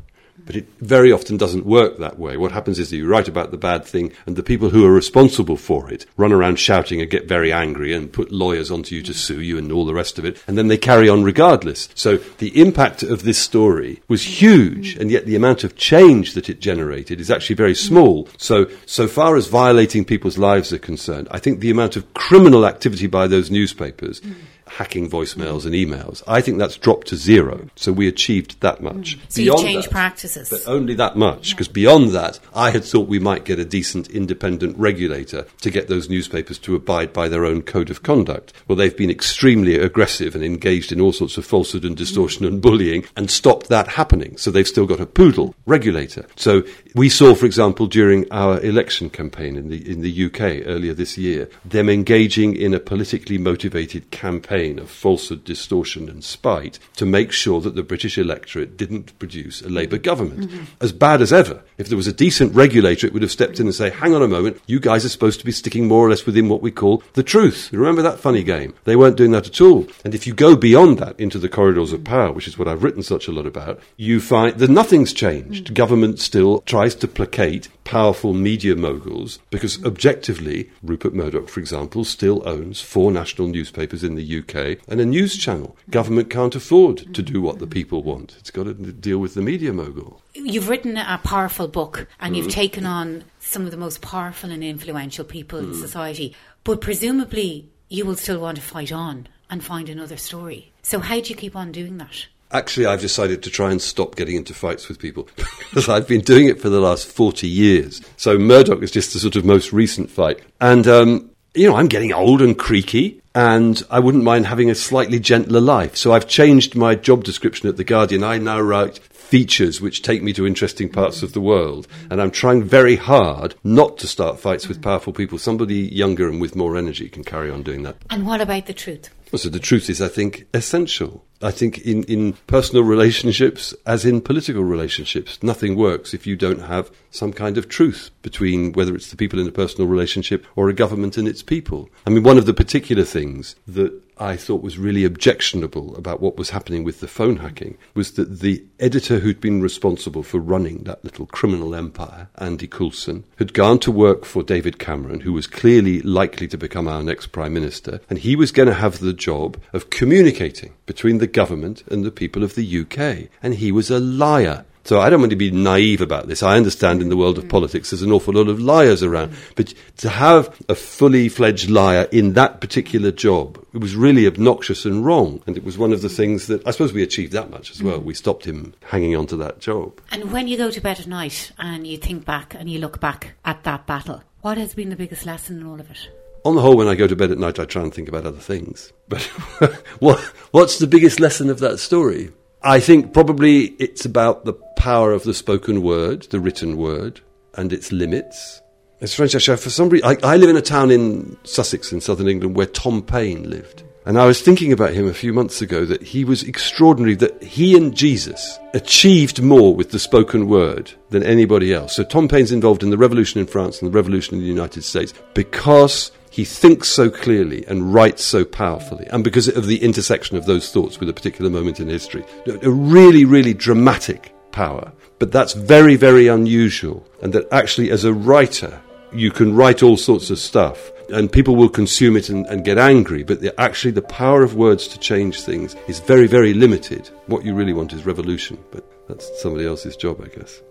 But 0.48 0.56
it 0.56 0.68
very 0.80 1.12
often 1.12 1.38
doesn't 1.38 1.66
work 1.66 2.00
that 2.00 2.18
way. 2.18 2.38
What 2.38 2.54
happens 2.54 2.80
is 2.80 2.90
that 2.90 2.98
you 2.98 3.06
write 3.06 3.28
about 3.28 3.52
the 3.52 3.58
bad 3.58 3.86
thing, 3.86 4.14
and 4.26 4.36
the 4.36 4.42
people 4.42 4.70
who 4.70 4.86
are 4.86 4.94
responsible 4.94 5.58
for 5.58 5.92
it 5.92 6.06
run 6.16 6.32
around 6.32 6.58
shouting 6.58 7.02
and 7.02 7.12
get 7.12 7.28
very 7.28 7.52
angry 7.52 7.94
and 7.94 8.12
put 8.12 8.32
lawyers 8.32 8.72
onto 8.72 8.96
you 8.96 9.04
to 9.04 9.14
sue 9.14 9.42
you 9.42 9.58
and 9.58 9.72
all 9.72 9.86
the 9.86 9.94
rest 9.94 10.18
of 10.18 10.26
it, 10.26 10.42
and 10.48 10.58
then 10.58 10.70
they 10.70 10.78
carry 10.78 11.10
on 11.10 11.24
regardless. 11.24 11.90
So 11.94 12.18
the 12.38 12.60
impact 12.60 13.04
of 13.04 13.24
this 13.24 13.38
story 13.38 14.02
was 14.08 14.42
huge, 14.42 14.96
and 14.96 15.12
yet 15.12 15.26
the 15.26 15.36
amount 15.36 15.64
of 15.66 15.76
change 15.76 16.34
that 16.34 16.50
it 16.50 16.62
generated 16.62 17.20
is 17.20 17.30
actually 17.30 17.58
very 17.58 17.76
small. 17.76 18.30
So, 18.38 18.68
so 18.86 19.08
far 19.08 19.36
as 19.36 19.48
violating 19.48 20.06
people's 20.06 20.38
lives 20.38 20.72
are 20.72 20.80
concerned, 20.80 21.28
I 21.30 21.40
think 21.40 21.60
the 21.60 21.72
amount 21.72 21.98
of 21.98 22.14
criminal 22.14 22.66
activity 22.66 23.08
by 23.08 23.28
those 23.28 23.52
newspapers 23.52 24.22
hacking 24.70 25.10
voicemails 25.10 25.66
and 25.66 25.74
emails. 25.74 26.24
I 26.28 26.42
think 26.42 26.58
that's 26.58 26.78
dropped 26.78 27.08
to 27.08 27.16
zero. 27.16 27.70
So 27.76 27.92
we 27.92 28.08
achieved 28.08 28.60
that 28.62 28.82
much. 28.82 29.18
Mm. 29.18 29.20
So 29.30 29.42
you 29.42 29.62
changed 29.62 29.92
practices. 29.92 30.50
But 30.50 30.68
only 30.68 30.94
that 30.96 31.16
much, 31.16 31.52
because 31.52 31.68
yeah. 31.68 31.74
beyond 31.74 32.10
that, 32.12 32.40
I 32.54 32.72
had 32.72 32.84
thought 32.84 33.08
we 33.08 33.20
might 33.20 33.46
get 33.46 33.60
a 33.60 33.66
decent 33.66 34.10
independent 34.10 34.78
regulator 34.78 35.46
to 35.62 35.70
get 35.70 35.88
those 35.88 36.10
newspapers 36.10 36.58
to 36.60 36.76
abide 36.76 37.14
by 37.14 37.28
their 37.28 37.46
own 37.46 37.62
code 37.62 37.90
of 37.90 38.04
conduct. 38.04 38.54
Well, 38.68 38.76
they've 38.76 38.96
been 38.96 39.10
extremely 39.10 39.76
aggressive 39.76 40.36
and 40.36 40.44
engaged 40.44 40.92
in 40.92 41.02
all 41.02 41.14
sorts 41.14 41.38
of 41.38 41.46
falsehood 41.46 41.86
and 41.86 41.96
distortion 41.96 42.46
mm. 42.46 42.50
and 42.50 42.62
bullying 42.62 43.06
and 43.16 43.30
stopped 43.30 43.70
that 43.70 43.88
happening. 43.88 44.38
So 44.38 44.52
they've 44.52 44.68
still 44.68 44.86
got 44.86 45.00
a 45.00 45.06
poodle 45.06 45.56
regulator. 45.66 46.26
So 46.36 46.64
we 46.96 47.10
saw, 47.10 47.36
for 47.36 47.46
example, 47.46 47.88
during 47.88 48.32
our 48.32 48.60
election 48.62 49.10
campaign 49.10 49.56
in 49.56 49.70
the, 49.70 49.90
in 49.90 50.02
the 50.02 50.26
UK 50.26 50.68
earlier 50.68 50.94
this 50.94 51.18
year, 51.18 51.50
them 51.66 51.90
engaging 51.90 52.56
in 52.56 52.74
a 52.74 52.80
politically 52.80 53.38
motivated 53.38 54.10
campaign 54.12 54.57
campaign 54.58 54.80
of 54.80 54.90
falsehood, 54.90 55.44
distortion, 55.44 56.10
and 56.10 56.24
spite 56.24 56.80
to 56.96 57.06
make 57.06 57.32
sure 57.32 57.62
that 57.62 57.76
the 57.76 57.84
British 57.84 58.18
electorate 58.18 58.78
didn't 58.78 59.18
produce 59.20 59.62
a 59.62 59.70
Labour 59.70 59.98
government. 59.98 60.50
Mm-hmm. 60.50 60.64
As 60.82 60.92
bad 60.92 61.22
as 61.22 61.32
ever. 61.32 61.62
If 61.78 61.90
there 61.90 61.98
was 61.98 62.08
a 62.08 62.14
decent 62.14 62.56
regulator, 62.56 63.06
it 63.06 63.14
would 63.14 63.22
have 63.22 63.32
stepped 63.32 63.60
in 63.60 63.68
and 63.68 63.76
say, 63.76 63.90
hang 63.90 64.16
on 64.16 64.24
a 64.24 64.28
moment, 64.28 64.60
you 64.66 64.80
guys 64.80 65.06
are 65.06 65.10
supposed 65.10 65.40
to 65.40 65.46
be 65.46 65.52
sticking 65.52 65.88
more 65.88 66.06
or 66.06 66.10
less 66.10 66.26
within 66.26 66.50
what 66.50 66.62
we 66.62 66.72
call 66.72 67.04
the 67.14 67.24
truth. 67.24 67.70
Remember 67.72 68.02
that 68.02 68.20
funny 68.20 68.44
game? 68.44 68.74
They 68.86 68.96
weren't 68.96 69.18
doing 69.18 69.32
that 69.32 69.48
at 69.48 69.62
all. 69.62 69.88
And 70.04 70.16
if 70.16 70.26
you 70.26 70.34
go 70.34 70.56
beyond 70.56 70.98
that 71.00 71.20
into 71.20 71.38
the 71.38 71.50
corridors 71.50 71.94
of 71.94 72.04
power, 72.04 72.32
which 72.32 72.48
is 72.48 72.58
what 72.58 72.68
I've 72.68 72.84
written 72.84 73.04
such 73.04 73.28
a 73.28 73.32
lot 73.32 73.46
about, 73.46 73.80
you 73.96 74.20
find 74.20 74.58
that 74.58 74.70
nothing's 74.70 75.14
changed. 75.14 75.66
Mm-hmm. 75.66 75.74
Government 75.76 76.20
still 76.20 76.62
tries 76.62 76.96
to 76.96 77.08
placate 77.08 77.70
powerful 77.84 78.34
media 78.34 78.76
moguls 78.76 79.40
because 79.50 79.84
objectively, 79.86 80.70
Rupert 80.84 81.14
Murdoch, 81.14 81.48
for 81.48 81.60
example, 81.60 82.04
still 82.04 82.42
owns 82.48 82.82
four 82.82 83.12
national 83.12 83.48
newspapers 83.48 84.04
in 84.04 84.16
the 84.16 84.24
UK 84.48 84.80
and 84.88 85.00
a 85.00 85.06
news 85.06 85.38
channel. 85.38 85.76
Government 85.90 86.30
can't 86.30 86.56
afford 86.56 87.14
to 87.14 87.22
do 87.22 87.42
what 87.42 87.60
the 87.60 87.68
people 87.68 88.04
want. 88.04 88.36
It's 88.40 88.52
got 88.52 88.64
to 88.64 88.74
deal 88.74 89.20
with 89.20 89.34
the 89.34 89.42
media 89.42 89.74
mogul. 89.74 90.22
You've 90.34 90.70
written 90.70 90.98
a 90.98 91.20
powerful 91.24 91.68
book 91.68 92.08
and 92.20 92.34
mm. 92.34 92.38
you've 92.38 92.52
taken 92.52 92.86
on 92.86 93.24
some 93.40 93.66
of 93.66 93.72
the 93.72 93.78
most 93.78 94.02
powerful 94.02 94.52
and 94.52 94.64
influential 94.64 95.26
people 95.26 95.60
mm. 95.60 95.66
in 95.66 95.74
society, 95.74 96.36
but 96.64 96.82
presumably 96.82 97.70
you 97.90 98.06
will 98.06 98.16
still 98.16 98.40
want 98.40 98.58
to 98.58 98.64
fight 98.64 98.92
on 98.92 99.28
and 99.50 99.64
find 99.64 99.90
another 99.90 100.18
story. 100.18 100.72
So, 100.82 101.00
how 101.00 101.20
do 101.20 101.30
you 101.30 101.36
keep 101.36 101.56
on 101.56 101.72
doing 101.72 101.98
that? 101.98 102.28
Actually, 102.52 102.86
I've 102.86 103.02
decided 103.02 103.44
to 103.44 103.50
try 103.50 103.72
and 103.72 103.82
stop 103.82 104.16
getting 104.16 104.38
into 104.38 104.54
fights 104.54 104.88
with 104.88 105.00
people 105.00 105.28
because 105.36 105.90
I've 105.90 106.08
been 106.08 106.22
doing 106.22 106.48
it 106.48 106.62
for 106.62 106.70
the 106.70 106.80
last 106.80 107.08
40 107.08 107.46
years. 107.46 108.02
So 108.16 108.38
Murdoch 108.38 108.82
is 108.82 108.92
just 108.92 109.12
the 109.12 109.20
sort 109.20 109.36
of 109.36 109.44
most 109.44 109.74
recent 109.74 110.10
fight. 110.10 110.40
And, 110.62 110.88
um, 110.88 111.30
you 111.58 111.68
know, 111.68 111.76
I'm 111.76 111.88
getting 111.88 112.14
old 112.14 112.42
and 112.42 112.58
creaky 112.58 113.22
and 113.34 113.82
I 113.90 114.00
wouldn't 114.00 114.24
mind 114.24 114.46
having 114.46 114.70
a 114.70 114.76
slightly 114.76 115.20
gentler 115.20 115.60
life. 115.60 115.98
So 115.98 116.14
I've 116.14 116.28
changed 116.28 116.76
my 116.76 116.94
job 116.94 117.24
description 117.24 117.68
at 117.68 117.78
The 117.78 117.84
Guardian. 117.84 118.24
I 118.24 118.38
now 118.38 118.62
write 118.62 119.00
features 119.00 119.82
which 119.82 120.04
take 120.04 120.22
me 120.22 120.34
to 120.34 120.46
interesting 120.46 120.88
parts 120.88 121.24
of 121.24 121.34
the 121.34 121.42
world. 121.42 121.88
And 122.12 122.22
I'm 122.22 122.32
trying 122.32 122.64
very 122.64 122.96
hard 122.96 123.56
not 123.64 123.98
to 124.00 124.08
start 124.08 124.40
fights 124.40 124.68
with 124.68 124.82
powerful 124.82 125.14
people. 125.14 125.40
Somebody 125.40 125.80
younger 125.80 126.30
and 126.30 126.40
with 126.40 126.56
more 126.56 126.78
energy 126.78 127.10
can 127.10 127.24
carry 127.24 127.50
on 127.50 127.64
doing 127.64 127.84
that. 127.84 127.98
And 128.10 128.26
what 128.26 128.40
about 128.40 128.68
the 128.68 128.74
truth? 128.74 129.10
So 129.36 129.50
the 129.50 129.60
truth 129.60 129.90
is, 129.90 130.02
I 130.02 130.08
think, 130.08 130.48
essential. 130.54 131.26
I 131.42 131.52
think 131.52 131.80
in, 131.80 132.04
in 132.06 132.34
personal 132.48 132.84
relationships, 132.84 133.74
as 133.86 134.06
in 134.06 134.22
political 134.22 134.64
relationships, 134.64 135.42
nothing 135.44 135.76
works 135.76 136.14
if 136.14 136.26
you 136.26 136.36
don't 136.36 136.62
have 136.62 136.90
some 137.12 137.32
kind 137.32 137.58
of 137.58 137.70
truth 137.70 138.10
between 138.22 138.72
whether 138.74 138.96
it's 138.96 139.12
the 139.12 139.18
people 139.18 139.40
in 139.40 139.48
a 139.48 139.52
personal 139.52 139.88
relationship 139.88 140.46
or 140.56 140.70
a 140.70 140.74
government 140.74 141.18
and 141.18 141.28
its 141.28 141.44
people. 141.44 141.90
I 142.06 142.10
mean, 142.10 142.24
one 142.24 142.38
of 142.38 142.46
the 142.46 142.54
particular 142.54 143.04
things 143.04 143.56
that 143.68 144.02
I 144.20 144.36
thought 144.36 144.64
was 144.64 144.80
really 144.80 145.04
objectionable 145.04 145.96
about 145.96 146.22
what 146.22 146.38
was 146.38 146.50
happening 146.50 146.84
with 146.84 147.02
the 147.02 147.08
phone 147.08 147.38
hacking 147.38 147.78
was 147.94 148.14
that 148.14 148.40
the 148.40 148.64
editor 148.80 149.20
who'd 149.20 149.40
been 149.40 149.62
responsible 149.62 150.24
for 150.24 150.40
running 150.40 150.84
that 150.84 151.04
little 151.04 151.28
criminal 151.28 151.76
empire, 151.76 152.30
Andy 152.38 152.68
Coulson, 152.68 153.26
had 153.38 153.54
gone 153.54 153.80
to 153.80 153.92
work 153.92 154.26
for 154.26 154.42
David 154.42 154.80
Cameron, 154.80 155.20
who 155.20 155.34
was 155.34 155.46
clearly 155.46 156.02
likely 156.02 156.48
to 156.48 156.58
become 156.58 156.88
our 156.88 157.04
next 157.04 157.28
Prime 157.28 157.54
Minister, 157.54 158.02
and 158.10 158.18
he 158.20 158.36
was 158.36 158.52
going 158.52 158.68
to 158.68 158.74
have 158.74 159.00
the 159.00 159.14
job 159.18 159.58
of 159.74 159.90
communicating 159.90 160.74
between 160.86 161.18
the 161.18 161.28
government 161.28 161.84
and 161.92 162.04
the 162.04 162.12
people 162.12 162.44
of 162.44 162.56
the 162.56 162.82
UK. 162.82 163.30
And 163.44 163.56
he 163.56 163.72
was 163.72 163.90
a 163.90 164.00
liar. 164.00 164.66
So 164.88 165.02
I 165.02 165.10
don't 165.10 165.20
want 165.20 165.32
to 165.32 165.36
be 165.36 165.52
naive 165.52 166.00
about 166.00 166.30
this. 166.30 166.42
I 166.42 166.56
understand 166.56 167.02
in 167.02 167.10
the 167.10 167.18
world 167.18 167.38
of 167.38 167.44
mm. 167.44 167.50
politics 167.50 167.90
there's 167.90 168.04
an 168.04 168.12
awful 168.14 168.34
lot 168.34 168.48
of 168.48 168.62
liars 168.62 169.04
around. 169.04 169.32
Mm. 169.32 169.56
But 169.56 169.74
to 169.98 170.08
have 170.08 170.58
a 170.70 170.76
fully 170.76 171.28
fledged 171.28 171.70
liar 171.70 172.08
in 172.10 172.34
that 172.34 172.62
particular 172.62 173.12
job, 173.12 173.62
it 173.74 173.80
was 173.80 173.98
really 173.98 174.26
obnoxious 174.26 174.86
and 174.86 175.06
wrong. 175.06 175.44
And 175.46 175.58
it 175.58 175.66
was 175.66 175.78
one 175.78 175.92
of 175.92 176.02
the 176.02 176.08
things 176.08 176.48
that 176.48 176.66
I 176.66 176.72
suppose 176.72 176.94
we 176.94 177.04
achieved 177.04 177.34
that 177.34 177.50
much 177.50 177.70
as 177.70 177.84
well. 177.84 178.00
Mm. 178.00 178.06
We 178.06 178.14
stopped 178.14 178.46
him 178.46 178.76
hanging 178.86 179.14
on 179.14 179.28
to 179.28 179.36
that 179.36 179.60
job. 179.60 180.00
And 180.10 180.32
when 180.32 180.48
you 180.48 180.56
go 180.56 180.72
to 180.72 180.80
bed 180.80 181.02
at 181.02 181.08
night 181.08 181.52
and 181.58 181.86
you 181.86 181.98
think 181.98 182.24
back 182.24 182.54
and 182.54 182.70
you 182.70 182.80
look 182.80 183.02
back 183.02 183.34
at 183.44 183.66
that 183.66 183.88
battle, 183.88 184.24
what 184.40 184.58
has 184.58 184.74
been 184.74 184.88
the 184.88 184.96
biggest 184.96 185.26
lesson 185.26 185.60
in 185.60 185.68
all 185.68 185.82
of 185.82 185.92
it? 185.92 186.10
On 186.48 186.56
the 186.56 186.62
whole, 186.62 186.78
when 186.78 186.88
I 186.88 186.96
go 186.96 187.08
to 187.08 187.16
bed 187.18 187.30
at 187.30 187.38
night, 187.38 187.60
I 187.60 187.66
try 187.66 187.82
and 187.82 187.94
think 187.94 188.08
about 188.08 188.26
other 188.26 188.38
things. 188.38 188.94
But 189.10 189.22
what, 190.00 190.18
what's 190.52 190.80
the 190.80 190.88
biggest 190.88 191.20
lesson 191.20 191.50
of 191.50 191.60
that 191.60 191.78
story? 191.78 192.32
I 192.62 192.80
think 192.80 193.14
probably 193.14 193.76
it's 193.80 194.06
about 194.06 194.46
the 194.46 194.54
power 194.54 195.12
of 195.12 195.24
the 195.24 195.34
spoken 195.34 195.82
word, 195.82 196.22
the 196.30 196.40
written 196.40 196.78
word, 196.78 197.20
and 197.56 197.74
its 197.74 197.92
limits. 197.92 198.62
It's 199.02 199.12
strange, 199.12 199.36
actually. 199.36 199.58
For 199.58 199.70
some 199.70 199.90
reason, 199.90 200.08
I, 200.08 200.16
I 200.24 200.38
live 200.38 200.50
in 200.50 200.56
a 200.56 200.62
town 200.62 200.90
in 200.90 201.36
Sussex, 201.44 201.92
in 201.92 202.00
southern 202.00 202.30
England, 202.30 202.56
where 202.56 202.66
Tom 202.66 203.02
Paine 203.02 203.50
lived. 203.50 203.84
And 204.06 204.18
I 204.18 204.26
was 204.26 204.42
thinking 204.42 204.72
about 204.72 204.94
him 204.94 205.06
a 205.06 205.14
few 205.14 205.34
months 205.34 205.62
ago 205.62 205.84
that 205.84 206.02
he 206.02 206.24
was 206.24 206.44
extraordinary, 206.44 207.16
that 207.16 207.44
he 207.44 207.76
and 207.76 207.94
Jesus 207.94 208.58
achieved 208.74 209.42
more 209.42 209.76
with 209.76 209.92
the 209.92 210.00
spoken 210.00 210.48
word 210.48 210.94
than 211.10 211.24
anybody 211.24 211.74
else. 211.74 211.98
So 211.98 212.06
Tom 212.06 212.30
Paine's 212.30 212.54
involved 212.54 212.84
in 212.84 212.90
the 212.90 212.98
revolution 212.98 213.42
in 213.42 213.48
France 213.48 213.82
and 213.82 213.92
the 213.92 213.94
revolution 213.94 214.36
in 214.36 214.40
the 214.40 214.48
United 214.48 214.86
States 214.86 215.14
because 215.34 216.14
he 216.38 216.46
thinks 216.46 216.88
so 216.88 217.10
clearly 217.10 217.66
and 217.66 217.92
writes 217.92 218.24
so 218.24 218.46
powerfully, 218.46 219.08
and 219.10 219.24
because 219.24 219.48
of 219.48 219.66
the 219.66 219.84
intersection 219.84 220.38
of 220.38 220.46
those 220.46 220.72
thoughts 220.72 221.00
with 221.00 221.10
a 221.10 221.14
particular 221.14 221.50
moment 221.50 221.80
in 221.80 221.88
history. 221.88 222.24
A 222.62 222.70
really, 222.70 223.26
really 223.26 223.56
dramatic 223.56 224.32
power. 224.52 224.92
But 225.18 225.32
that's 225.32 225.54
very, 225.54 225.96
very 225.96 226.28
unusual, 226.28 227.08
and 227.24 227.34
that 227.34 227.52
actually, 227.52 227.90
as 227.90 228.04
a 228.04 228.14
writer, 228.14 228.80
you 229.12 229.32
can 229.32 229.56
write 229.56 229.82
all 229.82 229.98
sorts 229.98 230.30
of 230.30 230.38
stuff 230.38 230.92
and 231.10 231.32
people 231.32 231.56
will 231.56 231.70
consume 231.70 232.16
it 232.16 232.30
and, 232.30 232.46
and 232.46 232.64
get 232.64 232.78
angry, 232.78 233.24
but 233.24 233.42
the, 233.42 233.60
actually 233.60 233.92
the 233.92 234.04
power 234.04 234.44
of 234.44 234.54
words 234.54 234.88
to 234.90 235.00
change 235.00 235.42
things 235.42 235.76
is 235.88 236.00
very, 236.02 236.28
very 236.28 236.54
limited. 236.54 237.10
What 237.26 237.46
you 237.46 237.56
really 237.56 237.74
want 237.74 237.94
is 237.94 238.06
revolution, 238.06 238.64
but 238.70 238.86
that's 239.08 239.42
somebody 239.42 239.66
else's 239.66 239.96
job, 239.96 240.22
I 240.22 240.28
guess. 240.28 240.62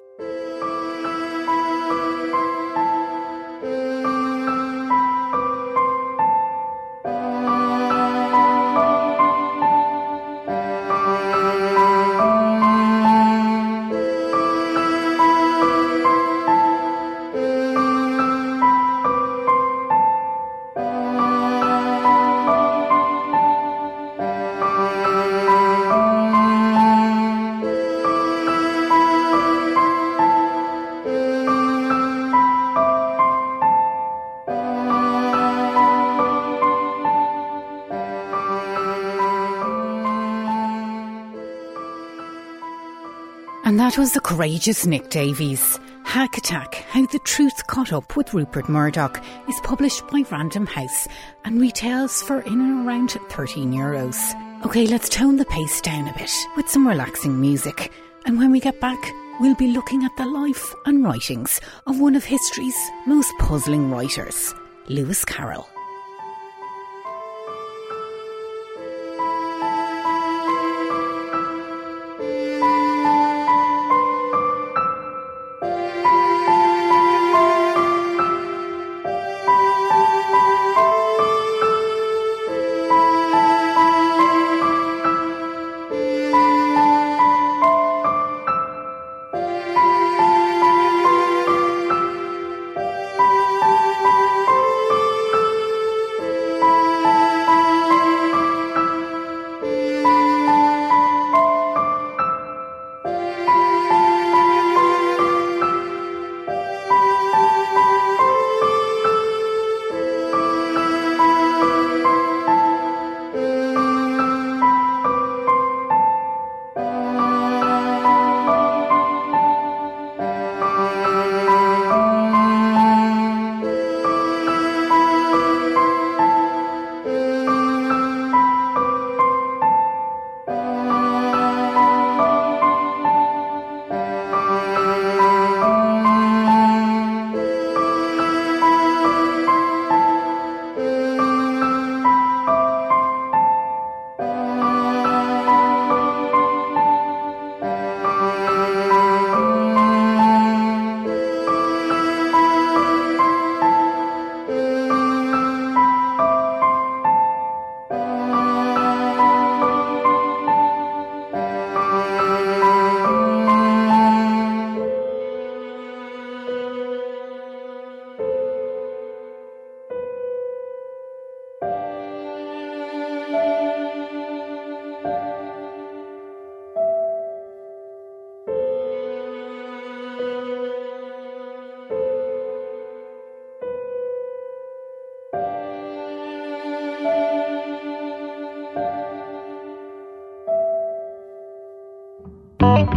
Courageous 44.36 44.84
Nick 44.84 45.08
Davies. 45.08 45.80
Hack 46.04 46.36
Attack 46.36 46.74
How 46.90 47.06
the 47.06 47.18
Truth 47.20 47.66
Caught 47.68 47.94
Up 47.94 48.16
with 48.16 48.34
Rupert 48.34 48.68
Murdoch 48.68 49.18
is 49.48 49.58
published 49.62 50.06
by 50.08 50.24
Random 50.30 50.66
House 50.66 51.08
and 51.46 51.58
retails 51.58 52.20
for 52.20 52.42
in 52.42 52.60
and 52.60 52.86
around 52.86 53.12
13 53.30 53.72
euros. 53.72 54.18
Okay, 54.66 54.86
let's 54.88 55.08
tone 55.08 55.36
the 55.36 55.46
pace 55.46 55.80
down 55.80 56.06
a 56.06 56.12
bit 56.12 56.30
with 56.54 56.68
some 56.68 56.86
relaxing 56.86 57.40
music. 57.40 57.90
And 58.26 58.36
when 58.36 58.50
we 58.50 58.60
get 58.60 58.78
back, 58.78 58.98
we'll 59.40 59.54
be 59.54 59.68
looking 59.68 60.04
at 60.04 60.14
the 60.18 60.26
life 60.26 60.74
and 60.84 61.02
writings 61.02 61.58
of 61.86 61.98
one 61.98 62.14
of 62.14 62.22
history's 62.22 62.76
most 63.06 63.32
puzzling 63.38 63.90
writers, 63.90 64.54
Lewis 64.88 65.24
Carroll. 65.24 65.66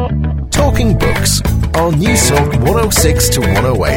Talking 0.09 0.97
Books 0.97 1.39
on 1.75 1.93
Newstalk 1.93 2.49
106 2.63 3.29
to 3.29 3.41
108. 3.41 3.87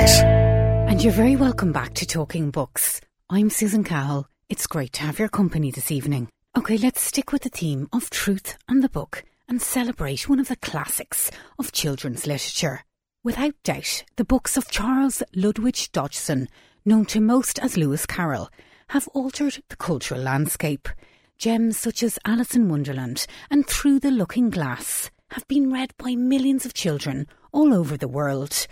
And 0.90 1.02
you're 1.02 1.10
very 1.10 1.36
welcome 1.36 1.72
back 1.72 1.94
to 1.94 2.06
Talking 2.06 2.50
Books. 2.50 3.00
I'm 3.30 3.48
Susan 3.48 3.82
Cahill. 3.82 4.26
It's 4.50 4.66
great 4.66 4.92
to 4.94 5.04
have 5.04 5.18
your 5.18 5.30
company 5.30 5.70
this 5.70 5.90
evening. 5.90 6.28
Okay, 6.54 6.76
let's 6.76 7.00
stick 7.00 7.32
with 7.32 7.44
the 7.44 7.48
theme 7.48 7.88
of 7.94 8.10
truth 8.10 8.58
and 8.68 8.84
the 8.84 8.90
book 8.90 9.24
and 9.48 9.62
celebrate 9.62 10.28
one 10.28 10.38
of 10.38 10.48
the 10.48 10.56
classics 10.56 11.30
of 11.58 11.72
children's 11.72 12.26
literature. 12.26 12.82
Without 13.24 13.54
doubt, 13.64 14.04
the 14.16 14.24
books 14.26 14.58
of 14.58 14.70
Charles 14.70 15.22
Lutwidge 15.34 15.92
Dodgson, 15.92 16.46
known 16.84 17.06
to 17.06 17.22
most 17.22 17.58
as 17.60 17.78
Lewis 17.78 18.04
Carroll, 18.04 18.50
have 18.88 19.08
altered 19.14 19.62
the 19.70 19.76
cultural 19.76 20.20
landscape. 20.20 20.90
Gems 21.38 21.78
such 21.78 22.02
as 22.02 22.18
Alice 22.26 22.54
in 22.54 22.68
Wonderland 22.68 23.26
and 23.50 23.66
Through 23.66 24.00
the 24.00 24.10
Looking 24.10 24.50
Glass 24.50 25.10
have 25.32 25.48
been 25.48 25.72
read 25.72 25.92
by 25.98 26.14
millions 26.14 26.64
of 26.66 26.74
children 26.74 27.26
all 27.52 27.72
over 27.74 27.96
the 27.96 28.08
world. 28.08 28.66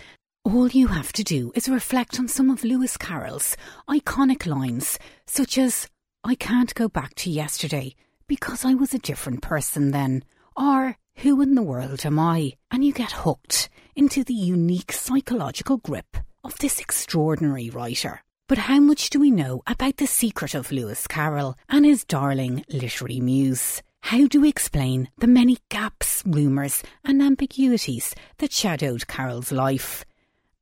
All 0.44 0.68
you 0.68 0.88
have 0.88 1.12
to 1.14 1.24
do 1.24 1.52
is 1.54 1.68
reflect 1.68 2.18
on 2.18 2.28
some 2.28 2.50
of 2.50 2.64
Lewis 2.64 2.96
Carroll's 2.96 3.56
iconic 3.88 4.46
lines, 4.46 4.98
such 5.26 5.58
as, 5.58 5.88
I 6.22 6.34
can't 6.34 6.74
go 6.74 6.88
back 6.88 7.14
to 7.16 7.30
yesterday 7.30 7.94
because 8.26 8.64
I 8.64 8.74
was 8.74 8.94
a 8.94 8.98
different 8.98 9.42
person 9.42 9.90
then, 9.90 10.22
or 10.56 10.96
Who 11.16 11.42
in 11.42 11.54
the 11.54 11.62
world 11.62 12.06
am 12.06 12.18
I? 12.18 12.52
And 12.70 12.84
you 12.84 12.92
get 12.92 13.12
hooked 13.12 13.68
into 13.94 14.24
the 14.24 14.34
unique 14.34 14.92
psychological 14.92 15.78
grip 15.78 16.16
of 16.42 16.58
this 16.58 16.78
extraordinary 16.78 17.68
writer. 17.68 18.22
But 18.48 18.58
how 18.58 18.80
much 18.80 19.10
do 19.10 19.20
we 19.20 19.30
know 19.30 19.62
about 19.66 19.98
the 19.98 20.06
secret 20.06 20.54
of 20.54 20.72
Lewis 20.72 21.06
Carroll 21.06 21.56
and 21.68 21.84
his 21.84 22.04
darling 22.04 22.64
literary 22.68 23.20
muse? 23.20 23.82
How 24.02 24.26
do 24.26 24.40
we 24.40 24.48
explain 24.48 25.08
the 25.18 25.26
many 25.26 25.58
gaps, 25.68 26.22
rumours, 26.26 26.82
and 27.04 27.22
ambiguities 27.22 28.14
that 28.38 28.52
shadowed 28.52 29.06
Carroll's 29.06 29.52
life? 29.52 30.04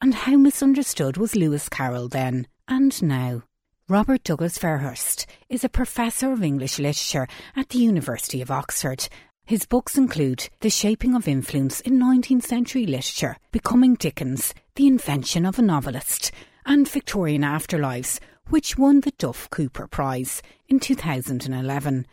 And 0.03 0.15
how 0.15 0.37
misunderstood 0.37 1.17
was 1.17 1.35
Lewis 1.35 1.69
Carroll 1.69 2.09
then 2.09 2.47
and 2.69 3.03
now? 3.03 3.43
Robert 3.89 4.23
Douglas 4.23 4.59
Fairhurst 4.59 5.25
is 5.49 5.65
a 5.65 5.71
professor 5.71 6.31
of 6.31 6.43
English 6.45 6.79
literature 6.79 7.27
at 7.57 7.71
the 7.71 7.79
University 7.79 8.43
of 8.43 8.51
Oxford. 8.51 9.09
His 9.47 9.65
books 9.65 9.97
include 9.97 10.51
The 10.61 10.69
Shaping 10.69 11.15
of 11.15 11.27
Influence 11.27 11.81
in 11.81 11.99
19th 11.99 12.43
Century 12.43 12.85
Literature, 12.85 13.39
Becoming 13.51 13.95
Dickens, 13.95 14.53
The 14.75 14.87
Invention 14.87 15.47
of 15.47 15.59
a 15.59 15.63
Novelist, 15.63 16.33
and 16.67 16.87
Victorian 16.87 17.43
Afterlives, 17.43 18.21
which 18.51 18.77
won 18.77 19.01
the 19.01 19.13
Duff 19.13 19.49
Cooper 19.49 19.87
Prize 19.87 20.43
in 20.69 20.81
2011. 20.81 22.07